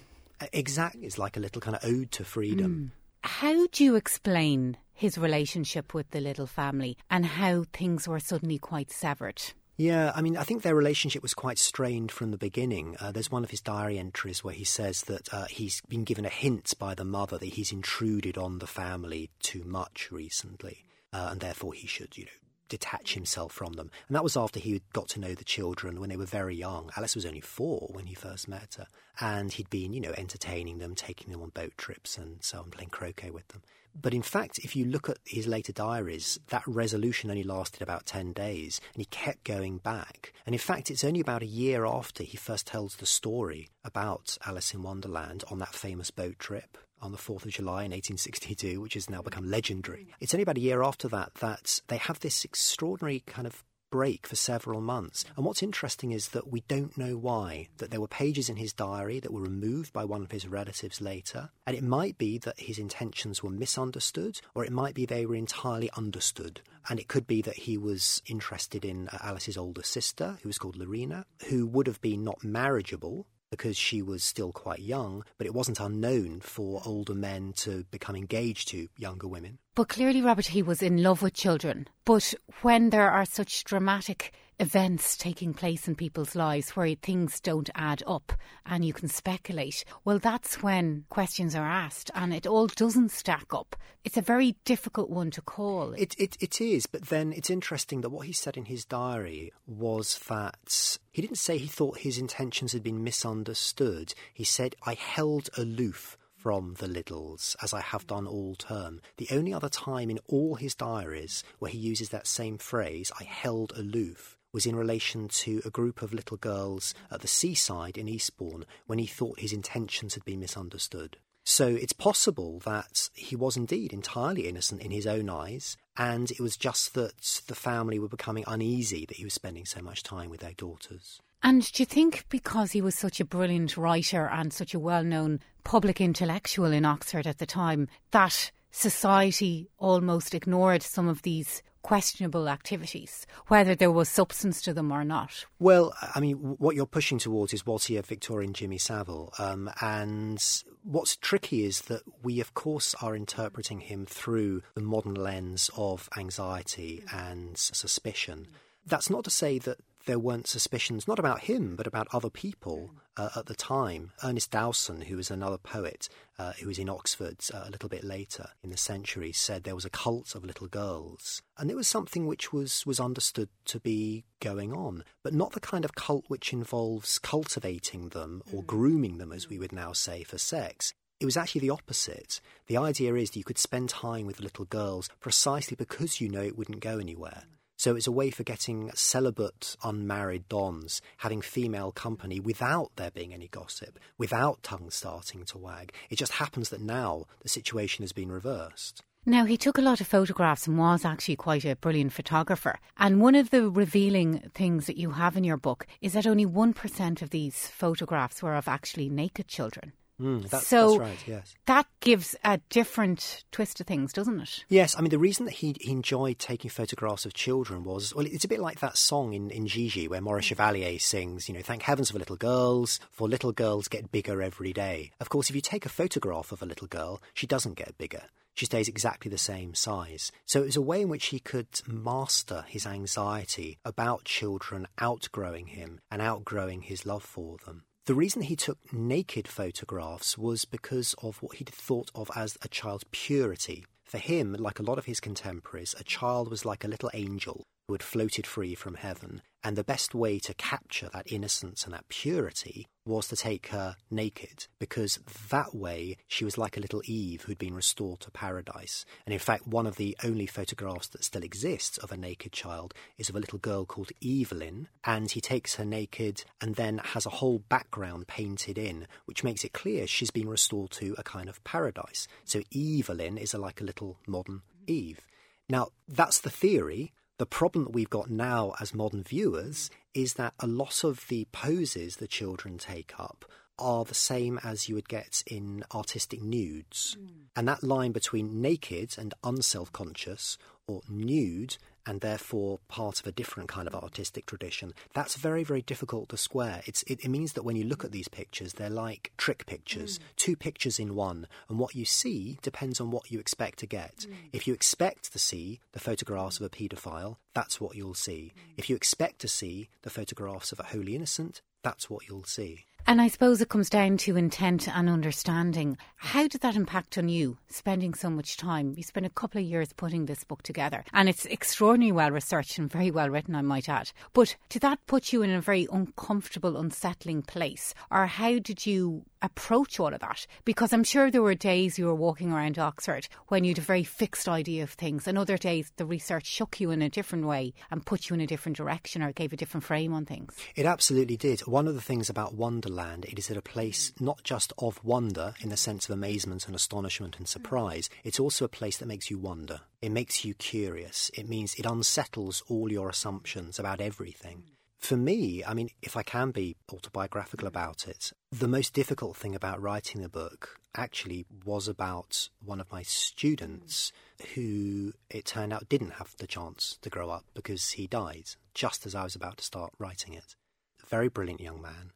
Exactly. 0.53 1.05
It's 1.05 1.17
like 1.17 1.37
a 1.37 1.39
little 1.39 1.61
kind 1.61 1.75
of 1.75 1.83
ode 1.83 2.11
to 2.11 2.23
freedom. 2.23 2.91
Mm. 2.93 3.00
How 3.23 3.67
do 3.67 3.83
you 3.83 3.95
explain 3.95 4.77
his 5.01 5.17
relationship 5.17 5.95
with 5.95 6.11
the 6.11 6.21
Liddell 6.21 6.45
family 6.45 6.95
and 7.09 7.25
how 7.25 7.65
things 7.73 8.07
were 8.07 8.19
suddenly 8.19 8.59
quite 8.59 8.91
severed. 8.91 9.41
Yeah, 9.75 10.11
I 10.13 10.21
mean, 10.21 10.37
I 10.37 10.43
think 10.43 10.61
their 10.61 10.75
relationship 10.75 11.23
was 11.23 11.33
quite 11.33 11.57
strained 11.57 12.11
from 12.11 12.29
the 12.29 12.37
beginning. 12.37 12.95
Uh, 12.99 13.11
there's 13.11 13.31
one 13.31 13.43
of 13.43 13.49
his 13.49 13.61
diary 13.61 13.97
entries 13.97 14.43
where 14.43 14.53
he 14.53 14.63
says 14.63 15.01
that 15.05 15.33
uh, 15.33 15.45
he's 15.45 15.81
been 15.89 16.03
given 16.03 16.23
a 16.23 16.29
hint 16.29 16.75
by 16.77 16.93
the 16.93 17.03
mother 17.03 17.39
that 17.39 17.53
he's 17.55 17.71
intruded 17.71 18.37
on 18.37 18.59
the 18.59 18.67
family 18.67 19.31
too 19.41 19.63
much 19.63 20.09
recently, 20.11 20.85
uh, 21.11 21.29
and 21.31 21.41
therefore 21.41 21.73
he 21.73 21.87
should, 21.87 22.15
you 22.19 22.25
know, 22.25 22.31
detach 22.71 23.13
himself 23.13 23.51
from 23.51 23.73
them. 23.73 23.91
And 24.07 24.15
that 24.15 24.23
was 24.23 24.37
after 24.37 24.59
he 24.59 24.81
got 24.93 25.09
to 25.09 25.19
know 25.19 25.35
the 25.35 25.43
children 25.43 25.99
when 25.99 26.09
they 26.09 26.15
were 26.17 26.25
very 26.25 26.55
young. 26.55 26.89
Alice 26.95 27.15
was 27.15 27.25
only 27.25 27.41
four 27.41 27.89
when 27.91 28.05
he 28.05 28.15
first 28.15 28.47
met 28.47 28.75
her, 28.77 28.87
and 29.19 29.51
he'd 29.51 29.69
been, 29.69 29.93
you 29.93 29.99
know, 29.99 30.13
entertaining 30.17 30.77
them, 30.77 30.95
taking 30.95 31.31
them 31.31 31.41
on 31.41 31.49
boat 31.49 31.73
trips 31.77 32.17
and 32.17 32.37
so 32.41 32.59
on, 32.59 32.71
playing 32.71 32.89
croquet 32.89 33.29
with 33.29 33.47
them. 33.49 33.61
But 33.93 34.13
in 34.13 34.21
fact, 34.21 34.59
if 34.59 34.73
you 34.73 34.85
look 34.85 35.09
at 35.09 35.17
his 35.25 35.47
later 35.47 35.73
diaries, 35.73 36.39
that 36.47 36.63
resolution 36.65 37.29
only 37.29 37.43
lasted 37.43 37.81
about 37.81 38.05
10 38.05 38.31
days 38.31 38.79
and 38.93 39.01
he 39.01 39.05
kept 39.05 39.43
going 39.43 39.79
back. 39.79 40.31
And 40.45 40.55
in 40.55 40.59
fact, 40.59 40.89
it's 40.89 41.03
only 41.03 41.19
about 41.19 41.43
a 41.43 41.45
year 41.45 41.85
after 41.85 42.23
he 42.23 42.37
first 42.37 42.67
tells 42.67 42.95
the 42.95 43.05
story 43.05 43.67
about 43.83 44.37
Alice 44.45 44.73
in 44.73 44.81
Wonderland 44.81 45.43
on 45.51 45.59
that 45.59 45.75
famous 45.75 46.09
boat 46.09 46.39
trip 46.39 46.77
on 47.01 47.11
the 47.11 47.17
4th 47.17 47.45
of 47.45 47.51
July 47.51 47.83
in 47.83 47.91
1862, 47.91 48.81
which 48.81 48.93
has 48.93 49.09
now 49.09 49.21
become 49.21 49.49
legendary. 49.49 50.07
It's 50.19 50.33
only 50.33 50.43
about 50.43 50.57
a 50.57 50.61
year 50.61 50.83
after 50.83 51.07
that 51.09 51.35
that 51.35 51.79
they 51.87 51.97
have 51.97 52.19
this 52.19 52.45
extraordinary 52.45 53.21
kind 53.25 53.47
of 53.47 53.63
break 53.91 54.25
for 54.25 54.37
several 54.37 54.81
months. 54.81 55.25
And 55.35 55.45
what's 55.45 55.61
interesting 55.61 56.11
is 56.13 56.29
that 56.29 56.47
we 56.47 56.61
don't 56.61 56.97
know 56.97 57.17
why, 57.17 57.67
that 57.77 57.91
there 57.91 58.01
were 58.01 58.07
pages 58.07 58.49
in 58.49 58.55
his 58.55 58.73
diary 58.73 59.19
that 59.19 59.33
were 59.33 59.41
removed 59.41 59.93
by 59.93 60.05
one 60.05 60.23
of 60.23 60.31
his 60.31 60.47
relatives 60.47 61.01
later. 61.01 61.49
And 61.67 61.75
it 61.75 61.83
might 61.83 62.17
be 62.17 62.39
that 62.39 62.59
his 62.59 62.79
intentions 62.79 63.43
were 63.43 63.49
misunderstood, 63.49 64.39
or 64.55 64.63
it 64.63 64.71
might 64.71 64.95
be 64.95 65.05
they 65.05 65.25
were 65.25 65.35
entirely 65.35 65.91
understood. 65.95 66.61
And 66.89 66.99
it 66.99 67.09
could 67.09 67.27
be 67.27 67.41
that 67.43 67.57
he 67.57 67.77
was 67.77 68.23
interested 68.25 68.85
in 68.85 69.09
Alice's 69.21 69.57
older 69.57 69.83
sister, 69.83 70.37
who 70.41 70.49
was 70.49 70.57
called 70.57 70.77
Lorina, 70.77 71.25
who 71.49 71.67
would 71.67 71.87
have 71.87 72.01
been 72.01 72.23
not 72.23 72.43
marriageable 72.43 73.27
because 73.51 73.77
she 73.77 74.01
was 74.01 74.23
still 74.23 74.51
quite 74.51 74.79
young, 74.79 75.23
but 75.37 75.45
it 75.45 75.53
wasn't 75.53 75.79
unknown 75.79 76.39
for 76.39 76.81
older 76.85 77.13
men 77.13 77.53
to 77.57 77.83
become 77.91 78.15
engaged 78.15 78.69
to 78.69 78.87
younger 78.97 79.27
women. 79.27 79.59
But 79.75 79.89
clearly, 79.89 80.21
Robert, 80.21 80.47
he 80.47 80.63
was 80.63 80.81
in 80.81 81.03
love 81.03 81.21
with 81.21 81.33
children. 81.33 81.87
But 82.05 82.33
when 82.61 82.89
there 82.89 83.11
are 83.11 83.25
such 83.25 83.63
dramatic 83.63 84.33
events 84.61 85.17
taking 85.17 85.55
place 85.55 85.87
in 85.87 85.95
people's 85.95 86.35
lives 86.35 86.69
where 86.75 86.93
things 86.93 87.39
don't 87.39 87.71
add 87.73 88.03
up 88.05 88.31
and 88.63 88.85
you 88.85 88.93
can 88.93 89.09
speculate, 89.09 89.83
well, 90.05 90.19
that's 90.19 90.61
when 90.61 91.03
questions 91.09 91.55
are 91.55 91.65
asked 91.65 92.11
and 92.13 92.31
it 92.31 92.45
all 92.45 92.67
doesn't 92.67 93.09
stack 93.09 93.53
up. 93.55 93.75
It's 94.03 94.17
a 94.17 94.21
very 94.21 94.55
difficult 94.63 95.09
one 95.09 95.31
to 95.31 95.41
call. 95.41 95.93
It, 95.93 96.13
it, 96.19 96.37
it 96.39 96.61
is, 96.61 96.85
but 96.85 97.07
then 97.07 97.33
it's 97.33 97.49
interesting 97.49 98.01
that 98.01 98.11
what 98.11 98.27
he 98.27 98.33
said 98.33 98.55
in 98.55 98.65
his 98.65 98.85
diary 98.85 99.51
was 99.65 100.19
that 100.29 100.99
he 101.11 101.23
didn't 101.23 101.39
say 101.39 101.57
he 101.57 101.67
thought 101.67 101.97
his 101.97 102.19
intentions 102.19 102.73
had 102.73 102.83
been 102.83 103.03
misunderstood. 103.03 104.13
He 104.31 104.43
said, 104.43 104.75
I 104.85 104.93
held 104.93 105.49
aloof 105.57 106.17
from 106.35 106.75
the 106.75 106.87
Liddells, 106.87 107.55
as 107.63 107.73
I 107.73 107.81
have 107.81 108.05
done 108.07 108.27
all 108.27 108.55
term. 108.55 109.01
The 109.17 109.27
only 109.31 109.53
other 109.53 109.69
time 109.69 110.09
in 110.09 110.19
all 110.27 110.55
his 110.55 110.75
diaries 110.75 111.43
where 111.59 111.71
he 111.71 111.77
uses 111.77 112.09
that 112.09 112.27
same 112.27 112.57
phrase, 112.57 113.11
I 113.19 113.23
held 113.23 113.73
aloof, 113.75 114.37
was 114.53 114.65
in 114.65 114.75
relation 114.75 115.27
to 115.27 115.61
a 115.65 115.69
group 115.69 116.01
of 116.01 116.13
little 116.13 116.37
girls 116.37 116.93
at 117.09 117.21
the 117.21 117.27
seaside 117.27 117.97
in 117.97 118.07
Eastbourne 118.07 118.65
when 118.85 118.99
he 118.99 119.05
thought 119.05 119.39
his 119.39 119.53
intentions 119.53 120.13
had 120.13 120.25
been 120.25 120.39
misunderstood. 120.39 121.17
So 121.43 121.67
it's 121.67 121.93
possible 121.93 122.59
that 122.65 123.09
he 123.13 123.35
was 123.35 123.57
indeed 123.57 123.93
entirely 123.93 124.47
innocent 124.47 124.81
in 124.81 124.91
his 124.91 125.07
own 125.07 125.29
eyes, 125.29 125.75
and 125.97 126.29
it 126.31 126.39
was 126.39 126.55
just 126.55 126.93
that 126.93 127.41
the 127.47 127.55
family 127.55 127.97
were 127.97 128.07
becoming 128.07 128.43
uneasy 128.45 129.05
that 129.07 129.17
he 129.17 129.23
was 129.23 129.33
spending 129.33 129.65
so 129.65 129.81
much 129.81 130.03
time 130.03 130.29
with 130.29 130.41
their 130.41 130.53
daughters. 130.53 131.19
And 131.43 131.69
do 131.71 131.81
you 131.81 131.87
think 131.87 132.25
because 132.29 132.71
he 132.71 132.81
was 132.81 132.93
such 132.93 133.19
a 133.19 133.25
brilliant 133.25 133.75
writer 133.75 134.27
and 134.27 134.53
such 134.53 134.75
a 134.75 134.79
well 134.79 135.03
known 135.03 135.39
public 135.63 135.99
intellectual 135.99 136.71
in 136.71 136.85
Oxford 136.85 137.25
at 137.25 137.39
the 137.39 137.47
time, 137.47 137.87
that 138.11 138.51
society 138.69 139.67
almost 139.79 140.35
ignored 140.35 140.83
some 140.83 141.07
of 141.07 141.23
these 141.23 141.63
questionable 141.81 142.47
activities, 142.49 143.25
whether 143.47 143.75
there 143.75 143.91
was 143.91 144.09
substance 144.09 144.61
to 144.63 144.73
them 144.73 144.91
or 144.91 145.03
not. 145.03 145.45
Well, 145.59 145.93
I 146.15 146.19
mean, 146.19 146.35
what 146.35 146.75
you're 146.75 146.85
pushing 146.85 147.17
towards 147.17 147.53
is 147.53 147.65
a 147.97 148.01
Victorian 148.01 148.53
Jimmy 148.53 148.77
Savile? 148.77 149.33
Um, 149.39 149.69
and 149.81 150.43
what's 150.83 151.15
tricky 151.17 151.65
is 151.65 151.81
that 151.81 152.01
we, 152.23 152.39
of 152.39 152.53
course, 152.53 152.95
are 153.01 153.15
interpreting 153.15 153.81
him 153.81 154.05
through 154.05 154.61
the 154.75 154.81
modern 154.81 155.15
lens 155.15 155.69
of 155.75 156.09
anxiety 156.17 157.03
and 157.13 157.57
suspicion. 157.57 158.47
That's 158.85 159.09
not 159.09 159.23
to 159.25 159.29
say 159.29 159.59
that 159.59 159.77
there 160.05 160.19
weren't 160.19 160.47
suspicions, 160.47 161.07
not 161.07 161.19
about 161.19 161.41
him, 161.41 161.75
but 161.75 161.87
about 161.87 162.07
other 162.11 162.29
people 162.29 162.91
uh, 163.17 163.29
at 163.35 163.45
the 163.45 163.55
time. 163.55 164.11
Ernest 164.23 164.51
Dowson, 164.51 165.01
who 165.01 165.17
was 165.17 165.31
another 165.31 165.57
poet 165.57 166.09
uh, 166.39 166.53
who 166.53 166.67
was 166.67 166.79
in 166.79 166.89
Oxford 166.89 167.37
uh, 167.53 167.63
a 167.65 167.69
little 167.69 167.89
bit 167.89 168.03
later 168.03 168.49
in 168.63 168.69
the 168.69 168.77
century, 168.77 169.31
said 169.31 169.63
there 169.63 169.75
was 169.75 169.85
a 169.85 169.89
cult 169.89 170.35
of 170.35 170.45
little 170.45 170.67
girls. 170.67 171.41
And 171.57 171.69
it 171.69 171.75
was 171.75 171.87
something 171.87 172.25
which 172.25 172.51
was, 172.51 172.85
was 172.85 172.99
understood 172.99 173.49
to 173.65 173.79
be 173.79 174.25
going 174.39 174.73
on, 174.73 175.03
but 175.23 175.33
not 175.33 175.51
the 175.51 175.59
kind 175.59 175.85
of 175.85 175.95
cult 175.95 176.25
which 176.27 176.53
involves 176.53 177.19
cultivating 177.19 178.09
them 178.09 178.41
or 178.53 178.63
grooming 178.63 179.17
them, 179.17 179.31
as 179.31 179.49
we 179.49 179.59
would 179.59 179.71
now 179.71 179.93
say, 179.93 180.23
for 180.23 180.37
sex. 180.37 180.93
It 181.19 181.25
was 181.25 181.37
actually 181.37 181.61
the 181.61 181.69
opposite. 181.69 182.41
The 182.65 182.77
idea 182.77 183.13
is 183.13 183.29
that 183.29 183.37
you 183.37 183.43
could 183.43 183.59
spend 183.59 183.89
time 183.89 184.25
with 184.25 184.39
little 184.39 184.65
girls 184.65 185.07
precisely 185.19 185.75
because 185.75 186.19
you 186.19 186.27
know 186.29 186.41
it 186.41 186.57
wouldn't 186.57 186.79
go 186.79 186.97
anywhere. 186.97 187.43
So 187.81 187.95
it's 187.95 188.05
a 188.05 188.11
way 188.11 188.29
for 188.29 188.43
getting 188.43 188.91
celibate, 188.93 189.75
unmarried 189.83 190.47
dons 190.47 191.01
having 191.17 191.41
female 191.41 191.91
company 191.91 192.39
without 192.39 192.91
there 192.95 193.09
being 193.09 193.33
any 193.33 193.47
gossip, 193.47 193.97
without 194.19 194.61
tongues 194.61 194.93
starting 194.93 195.45
to 195.45 195.57
wag. 195.57 195.91
It 196.11 196.17
just 196.17 196.33
happens 196.33 196.69
that 196.69 196.79
now 196.79 197.25
the 197.41 197.49
situation 197.49 198.03
has 198.03 198.11
been 198.11 198.31
reversed. 198.31 199.01
Now, 199.25 199.45
he 199.45 199.57
took 199.57 199.79
a 199.79 199.81
lot 199.81 199.99
of 199.99 200.05
photographs 200.05 200.67
and 200.67 200.77
was 200.77 201.03
actually 201.03 201.37
quite 201.37 201.65
a 201.65 201.75
brilliant 201.75 202.13
photographer. 202.13 202.77
And 202.97 203.19
one 203.19 203.33
of 203.33 203.49
the 203.49 203.67
revealing 203.67 204.51
things 204.53 204.85
that 204.85 204.97
you 204.97 205.11
have 205.13 205.35
in 205.35 205.43
your 205.43 205.57
book 205.57 205.87
is 206.01 206.13
that 206.13 206.27
only 206.27 206.45
1% 206.45 207.21
of 207.23 207.31
these 207.31 207.65
photographs 207.65 208.43
were 208.43 208.53
of 208.53 208.67
actually 208.67 209.09
naked 209.09 209.47
children. 209.47 209.93
Mm, 210.21 210.49
that, 210.49 210.61
so 210.61 210.91
that's 210.91 210.99
right, 210.99 211.27
yes. 211.27 211.55
That 211.65 211.87
gives 211.99 212.35
a 212.43 212.59
different 212.69 213.43
twist 213.51 213.77
to 213.77 213.83
things, 213.83 214.13
doesn't 214.13 214.39
it? 214.39 214.65
Yes, 214.69 214.95
I 214.95 215.01
mean, 215.01 215.09
the 215.09 215.17
reason 215.17 215.45
that 215.45 215.55
he, 215.55 215.75
he 215.79 215.91
enjoyed 215.91 216.37
taking 216.37 216.69
photographs 216.69 217.25
of 217.25 217.33
children 217.33 217.83
was, 217.83 218.13
well, 218.13 218.25
it's 218.25 218.45
a 218.45 218.49
bit 218.49 218.59
like 218.59 218.79
that 218.79 218.97
song 218.97 219.33
in, 219.33 219.49
in 219.49 219.67
Gigi 219.67 220.07
where 220.07 220.21
Maurice 220.21 220.45
Chevalier 220.45 220.99
sings, 220.99 221.49
you 221.49 221.55
know, 221.55 221.61
thank 221.61 221.81
heavens 221.81 222.11
for 222.11 222.19
little 222.19 222.35
girls, 222.35 222.99
for 223.09 223.27
little 223.27 223.51
girls 223.51 223.87
get 223.87 224.11
bigger 224.11 224.41
every 224.41 224.73
day. 224.73 225.11
Of 225.19 225.29
course, 225.29 225.49
if 225.49 225.55
you 225.55 225.61
take 225.61 225.85
a 225.85 225.89
photograph 225.89 226.51
of 226.51 226.61
a 226.61 226.67
little 226.67 226.87
girl, 226.87 227.21
she 227.33 227.47
doesn't 227.47 227.75
get 227.75 227.97
bigger 227.97 228.23
she 228.53 228.65
stays 228.65 228.89
exactly 228.89 229.29
the 229.29 229.37
same 229.37 229.73
size. 229.73 230.31
So 230.45 230.61
it 230.61 230.65
was 230.65 230.75
a 230.75 230.81
way 230.81 231.01
in 231.01 231.09
which 231.09 231.27
he 231.27 231.39
could 231.39 231.67
master 231.87 232.65
his 232.67 232.85
anxiety 232.85 233.79
about 233.85 234.25
children 234.25 234.87
outgrowing 234.99 235.67
him 235.67 235.99
and 236.11 236.21
outgrowing 236.21 236.81
his 236.81 237.05
love 237.05 237.23
for 237.23 237.57
them. 237.65 237.85
The 238.05 238.15
reason 238.15 238.41
he 238.41 238.55
took 238.55 238.91
naked 238.91 239.47
photographs 239.47 240.35
was 240.35 240.65
because 240.65 241.13
of 241.21 241.37
what 241.43 241.57
he'd 241.57 241.69
thought 241.69 242.09
of 242.15 242.31
as 242.35 242.57
a 242.63 242.67
child's 242.67 243.05
purity. 243.11 243.85
For 244.03 244.17
him, 244.17 244.53
like 244.53 244.79
a 244.79 244.83
lot 244.83 244.97
of 244.97 245.05
his 245.05 245.19
contemporaries, 245.19 245.93
a 245.99 246.03
child 246.03 246.49
was 246.49 246.65
like 246.65 246.83
a 246.83 246.87
little 246.87 247.11
angel 247.13 247.63
who 247.87 247.93
had 247.93 248.01
floated 248.01 248.47
free 248.47 248.73
from 248.73 248.95
heaven, 248.95 249.43
and 249.63 249.75
the 249.75 249.83
best 249.83 250.15
way 250.15 250.39
to 250.39 250.53
capture 250.53 251.09
that 251.13 251.31
innocence 251.31 251.83
and 251.85 251.93
that 251.93 252.07
purity 252.09 252.87
was 253.05 253.27
to 253.27 253.35
take 253.35 253.67
her 253.67 253.95
naked, 254.09 254.67
because 254.79 255.19
that 255.49 255.73
way 255.73 256.17
she 256.27 256.45
was 256.45 256.57
like 256.57 256.77
a 256.77 256.79
little 256.79 257.01
Eve 257.05 257.41
who'd 257.43 257.57
been 257.57 257.73
restored 257.73 258.19
to 258.19 258.31
paradise. 258.31 259.05
And 259.25 259.33
in 259.33 259.39
fact, 259.39 259.67
one 259.67 259.87
of 259.87 259.95
the 259.95 260.15
only 260.23 260.45
photographs 260.45 261.07
that 261.09 261.23
still 261.23 261.43
exists 261.43 261.97
of 261.97 262.11
a 262.11 262.17
naked 262.17 262.51
child 262.51 262.93
is 263.17 263.29
of 263.29 263.35
a 263.35 263.39
little 263.39 263.59
girl 263.59 263.85
called 263.85 264.11
Evelyn, 264.23 264.87
and 265.03 265.31
he 265.31 265.41
takes 265.41 265.75
her 265.75 265.85
naked 265.85 266.43
and 266.59 266.75
then 266.75 266.99
has 266.99 267.25
a 267.25 267.31
whole 267.31 267.59
background 267.59 268.27
painted 268.27 268.77
in, 268.77 269.07
which 269.25 269.43
makes 269.43 269.63
it 269.63 269.73
clear 269.73 270.05
she's 270.05 270.31
been 270.31 270.49
restored 270.49 270.91
to 270.91 271.15
a 271.17 271.23
kind 271.23 271.49
of 271.49 271.63
paradise. 271.63 272.27
So 272.45 272.61
Evelyn 272.75 273.37
is 273.37 273.53
a, 273.53 273.57
like 273.57 273.81
a 273.81 273.85
little 273.85 274.17
modern 274.27 274.61
Eve. 274.85 275.21
Now, 275.69 275.89
that's 276.07 276.39
the 276.39 276.49
theory, 276.49 277.13
the 277.41 277.47
problem 277.47 277.85
that 277.85 277.93
we've 277.95 278.07
got 278.07 278.29
now 278.29 278.71
as 278.79 278.93
modern 278.93 279.23
viewers 279.23 279.89
is 280.13 280.35
that 280.35 280.53
a 280.59 280.67
lot 280.67 281.03
of 281.03 281.27
the 281.27 281.47
poses 281.51 282.17
the 282.17 282.27
children 282.27 282.77
take 282.77 283.19
up 283.19 283.45
are 283.79 284.05
the 284.05 284.13
same 284.13 284.59
as 284.63 284.87
you 284.87 284.93
would 284.93 285.09
get 285.09 285.41
in 285.47 285.83
artistic 285.91 286.39
nudes. 286.39 287.17
Mm. 287.19 287.29
And 287.55 287.67
that 287.67 287.81
line 287.81 288.11
between 288.11 288.61
naked 288.61 289.15
and 289.17 289.33
unself 289.43 289.91
conscious 289.91 290.59
or 290.85 291.01
nude 291.09 291.77
and 292.05 292.21
therefore 292.21 292.79
part 292.87 293.19
of 293.19 293.27
a 293.27 293.31
different 293.31 293.69
kind 293.69 293.87
of 293.87 293.95
artistic 293.95 294.45
tradition. 294.45 294.93
That's 295.13 295.35
very, 295.35 295.63
very 295.63 295.81
difficult 295.81 296.29
to 296.29 296.37
square. 296.37 296.81
It's, 296.85 297.03
it, 297.03 297.19
it 297.23 297.29
means 297.29 297.53
that 297.53 297.63
when 297.63 297.75
you 297.75 297.83
look 297.83 298.03
at 298.03 298.11
these 298.11 298.27
pictures, 298.27 298.73
they're 298.73 298.89
like 298.89 299.31
trick 299.37 299.65
pictures, 299.65 300.19
mm. 300.19 300.21
two 300.35 300.55
pictures 300.55 300.99
in 300.99 301.15
one, 301.15 301.47
and 301.69 301.79
what 301.79 301.95
you 301.95 302.05
see 302.05 302.57
depends 302.61 302.99
on 302.99 303.11
what 303.11 303.31
you 303.31 303.39
expect 303.39 303.79
to 303.79 303.87
get. 303.87 304.25
Mm. 304.27 304.33
If 304.53 304.67
you 304.67 304.73
expect 304.73 305.31
to 305.31 305.39
see 305.39 305.79
the 305.93 305.99
photographs 305.99 306.59
of 306.59 306.65
a 306.65 306.69
paedophile, 306.69 307.37
that's 307.53 307.79
what 307.79 307.95
you'll 307.95 308.13
see. 308.13 308.53
Mm. 308.55 308.73
If 308.77 308.89
you 308.89 308.95
expect 308.95 309.39
to 309.39 309.47
see 309.47 309.89
the 310.03 310.09
photographs 310.09 310.71
of 310.71 310.79
a 310.79 310.83
holy 310.83 311.15
innocent, 311.15 311.61
that's 311.83 312.09
what 312.09 312.27
you'll 312.27 312.43
see. 312.43 312.85
And 313.07 313.21
I 313.21 313.27
suppose 313.27 313.61
it 313.61 313.69
comes 313.69 313.89
down 313.89 314.17
to 314.17 314.37
intent 314.37 314.87
and 314.87 315.09
understanding. 315.09 315.97
How 316.15 316.47
did 316.47 316.61
that 316.61 316.75
impact 316.75 317.17
on 317.17 317.27
you, 317.27 317.57
spending 317.67 318.13
so 318.13 318.29
much 318.29 318.55
time? 318.55 318.93
You 318.95 319.03
spent 319.03 319.25
a 319.25 319.29
couple 319.29 319.59
of 319.59 319.67
years 319.67 319.91
putting 319.91 320.25
this 320.25 320.43
book 320.43 320.61
together, 320.63 321.03
and 321.11 321.27
it's 321.27 321.45
extraordinarily 321.45 322.13
well 322.13 322.31
researched 322.31 322.77
and 322.77 322.89
very 322.89 323.11
well 323.11 323.29
written, 323.29 323.55
I 323.55 323.63
might 323.63 323.89
add. 323.89 324.11
But 324.33 324.55
did 324.69 324.81
that 324.83 325.05
put 325.07 325.33
you 325.33 325.41
in 325.41 325.51
a 325.51 325.59
very 325.59 325.87
uncomfortable, 325.91 326.77
unsettling 326.77 327.41
place? 327.41 327.93
Or 328.09 328.27
how 328.27 328.59
did 328.59 328.85
you 328.85 329.25
approach 329.41 329.99
all 329.99 330.13
of 330.13 330.19
that? 330.19 330.45
Because 330.65 330.91
I'm 330.91 331.03
sure 331.03 331.31
there 331.31 331.41
were 331.41 331.55
days 331.55 331.97
you 331.97 332.05
were 332.05 332.15
walking 332.15 332.51
around 332.51 332.77
Oxford 332.77 333.27
when 333.47 333.63
you 333.63 333.71
had 333.71 333.77
a 333.77 333.81
very 333.81 334.03
fixed 334.03 334.49
idea 334.49 334.83
of 334.83 334.91
things, 334.91 335.27
and 335.27 335.37
other 335.37 335.57
days 335.57 335.91
the 335.97 336.05
research 336.05 336.45
shook 336.45 336.79
you 336.79 336.91
in 336.91 337.01
a 337.01 337.09
different 337.09 337.45
way 337.45 337.73
and 337.89 338.05
put 338.05 338.29
you 338.29 338.33
in 338.33 338.41
a 338.41 338.47
different 338.47 338.77
direction 338.77 339.21
or 339.21 339.31
gave 339.31 339.53
a 339.53 339.57
different 339.57 339.83
frame 339.83 340.13
on 340.13 340.25
things. 340.25 340.55
It 340.75 340.85
absolutely 340.85 341.37
did. 341.37 341.61
One 341.61 341.87
of 341.87 341.95
the 341.95 342.01
things 342.01 342.29
about 342.29 342.55
Wonderland, 342.55 343.25
it 343.25 343.39
is 343.39 343.49
a 343.49 343.61
place 343.61 344.11
not 344.19 344.43
just 344.43 344.73
of 344.77 345.03
wonder 345.03 345.53
in 345.61 345.69
the 345.69 345.77
sense 345.77 346.07
of 346.07 346.13
amazement 346.13 346.67
and 346.67 346.75
astonishment 346.75 347.37
and 347.37 347.45
mm. 347.45 347.49
surprise, 347.49 348.09
it's 348.23 348.39
also 348.39 348.65
a 348.65 348.69
place 348.69 348.97
that 348.97 349.07
makes 349.07 349.29
you 349.29 349.37
wonder. 349.37 349.81
It 350.01 350.11
makes 350.11 350.43
you 350.43 350.53
curious. 350.55 351.31
It 351.33 351.47
means 351.47 351.75
it 351.75 351.85
unsettles 351.85 352.63
all 352.67 352.91
your 352.91 353.09
assumptions 353.09 353.79
about 353.79 354.01
everything. 354.01 354.63
Mm. 354.67 354.80
For 355.01 355.17
me, 355.17 355.63
I 355.65 355.73
mean, 355.73 355.89
if 356.03 356.15
I 356.15 356.21
can 356.21 356.51
be 356.51 356.75
autobiographical 356.93 357.67
about 357.67 358.07
it, 358.07 358.31
the 358.51 358.67
most 358.67 358.93
difficult 358.93 359.35
thing 359.35 359.55
about 359.55 359.81
writing 359.81 360.21
the 360.21 360.29
book 360.29 360.79
actually 360.95 361.45
was 361.65 361.87
about 361.87 362.49
one 362.63 362.79
of 362.79 362.91
my 362.91 363.01
students 363.01 364.11
who 364.53 365.13
it 365.29 365.45
turned 365.45 365.73
out 365.73 365.89
didn't 365.89 366.13
have 366.13 366.35
the 366.37 366.45
chance 366.45 366.99
to 367.01 367.09
grow 367.09 367.31
up 367.31 367.45
because 367.55 367.91
he 367.91 368.05
died 368.05 368.51
just 368.75 369.07
as 369.07 369.15
I 369.15 369.23
was 369.23 369.35
about 369.35 369.57
to 369.57 369.63
start 369.63 369.91
writing 369.97 370.35
it. 370.35 370.55
A 371.01 371.07
very 371.07 371.29
brilliant 371.29 371.61
young 371.61 371.81
man. 371.81 372.11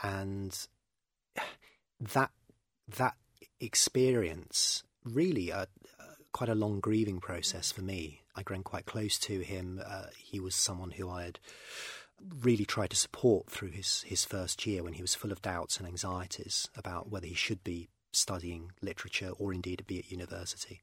And 0.00 0.56
that 2.00 2.30
that 2.96 3.16
experience 3.60 4.84
really 5.04 5.50
a, 5.50 5.62
a, 5.62 5.66
quite 6.32 6.48
a 6.48 6.54
long 6.54 6.78
grieving 6.78 7.18
process 7.18 7.72
for 7.72 7.82
me. 7.82 8.22
I 8.36 8.42
grown 8.42 8.62
quite 8.62 8.86
close 8.86 9.18
to 9.20 9.40
him. 9.40 9.82
Uh, 9.84 10.06
he 10.16 10.38
was 10.38 10.54
someone 10.54 10.92
who 10.92 11.10
I 11.10 11.24
had 11.24 11.40
really 12.42 12.64
tried 12.64 12.90
to 12.90 12.96
support 12.96 13.50
through 13.50 13.70
his, 13.70 14.02
his 14.06 14.24
first 14.24 14.66
year 14.66 14.82
when 14.82 14.94
he 14.94 15.02
was 15.02 15.14
full 15.14 15.32
of 15.32 15.42
doubts 15.42 15.78
and 15.78 15.86
anxieties 15.86 16.68
about 16.76 17.10
whether 17.10 17.26
he 17.26 17.34
should 17.34 17.62
be 17.64 17.88
studying 18.12 18.72
literature 18.82 19.30
or 19.38 19.52
indeed 19.52 19.84
be 19.86 19.98
at 19.98 20.10
university. 20.10 20.80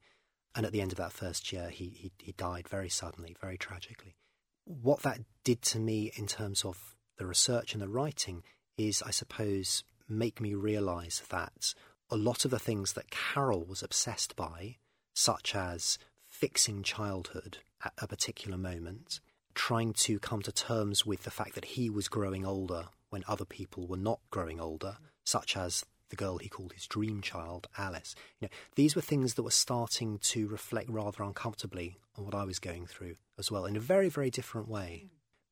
And 0.54 0.64
at 0.64 0.72
the 0.72 0.80
end 0.80 0.92
of 0.92 0.98
that 0.98 1.12
first 1.12 1.52
year, 1.52 1.68
he, 1.68 1.88
he, 1.88 2.12
he 2.18 2.32
died 2.32 2.68
very 2.68 2.88
suddenly, 2.88 3.36
very 3.40 3.58
tragically. 3.58 4.16
What 4.64 5.02
that 5.02 5.20
did 5.44 5.62
to 5.62 5.78
me 5.78 6.10
in 6.16 6.26
terms 6.26 6.64
of 6.64 6.94
the 7.18 7.26
research 7.26 7.74
and 7.74 7.82
the 7.82 7.88
writing 7.88 8.42
is, 8.78 9.02
I 9.02 9.10
suppose, 9.10 9.84
make 10.08 10.40
me 10.40 10.54
realize 10.54 11.22
that 11.30 11.74
a 12.10 12.16
lot 12.16 12.44
of 12.44 12.50
the 12.50 12.58
things 12.58 12.92
that 12.92 13.10
Carroll 13.10 13.64
was 13.64 13.82
obsessed 13.82 14.36
by, 14.36 14.76
such 15.12 15.54
as 15.54 15.98
fixing 16.28 16.82
childhood 16.82 17.58
at 17.84 17.92
a 17.98 18.06
particular 18.06 18.56
moment, 18.56 19.20
trying 19.56 19.92
to 19.94 20.20
come 20.20 20.42
to 20.42 20.52
terms 20.52 21.04
with 21.04 21.24
the 21.24 21.30
fact 21.30 21.54
that 21.56 21.64
he 21.64 21.90
was 21.90 22.06
growing 22.06 22.46
older 22.46 22.84
when 23.10 23.24
other 23.26 23.44
people 23.44 23.88
were 23.88 23.96
not 23.96 24.20
growing 24.30 24.60
older, 24.60 24.98
such 25.24 25.56
as 25.56 25.84
the 26.10 26.16
girl 26.16 26.38
he 26.38 26.48
called 26.48 26.72
his 26.72 26.86
dream 26.86 27.20
child, 27.20 27.66
Alice. 27.76 28.14
You 28.38 28.46
know, 28.46 28.54
these 28.76 28.94
were 28.94 29.02
things 29.02 29.34
that 29.34 29.42
were 29.42 29.50
starting 29.50 30.18
to 30.18 30.46
reflect 30.46 30.88
rather 30.88 31.24
uncomfortably 31.24 31.96
on 32.16 32.24
what 32.24 32.34
I 32.34 32.44
was 32.44 32.60
going 32.60 32.86
through 32.86 33.16
as 33.38 33.50
well, 33.50 33.64
in 33.64 33.76
a 33.76 33.80
very, 33.80 34.08
very 34.08 34.30
different 34.30 34.68
way. 34.68 35.08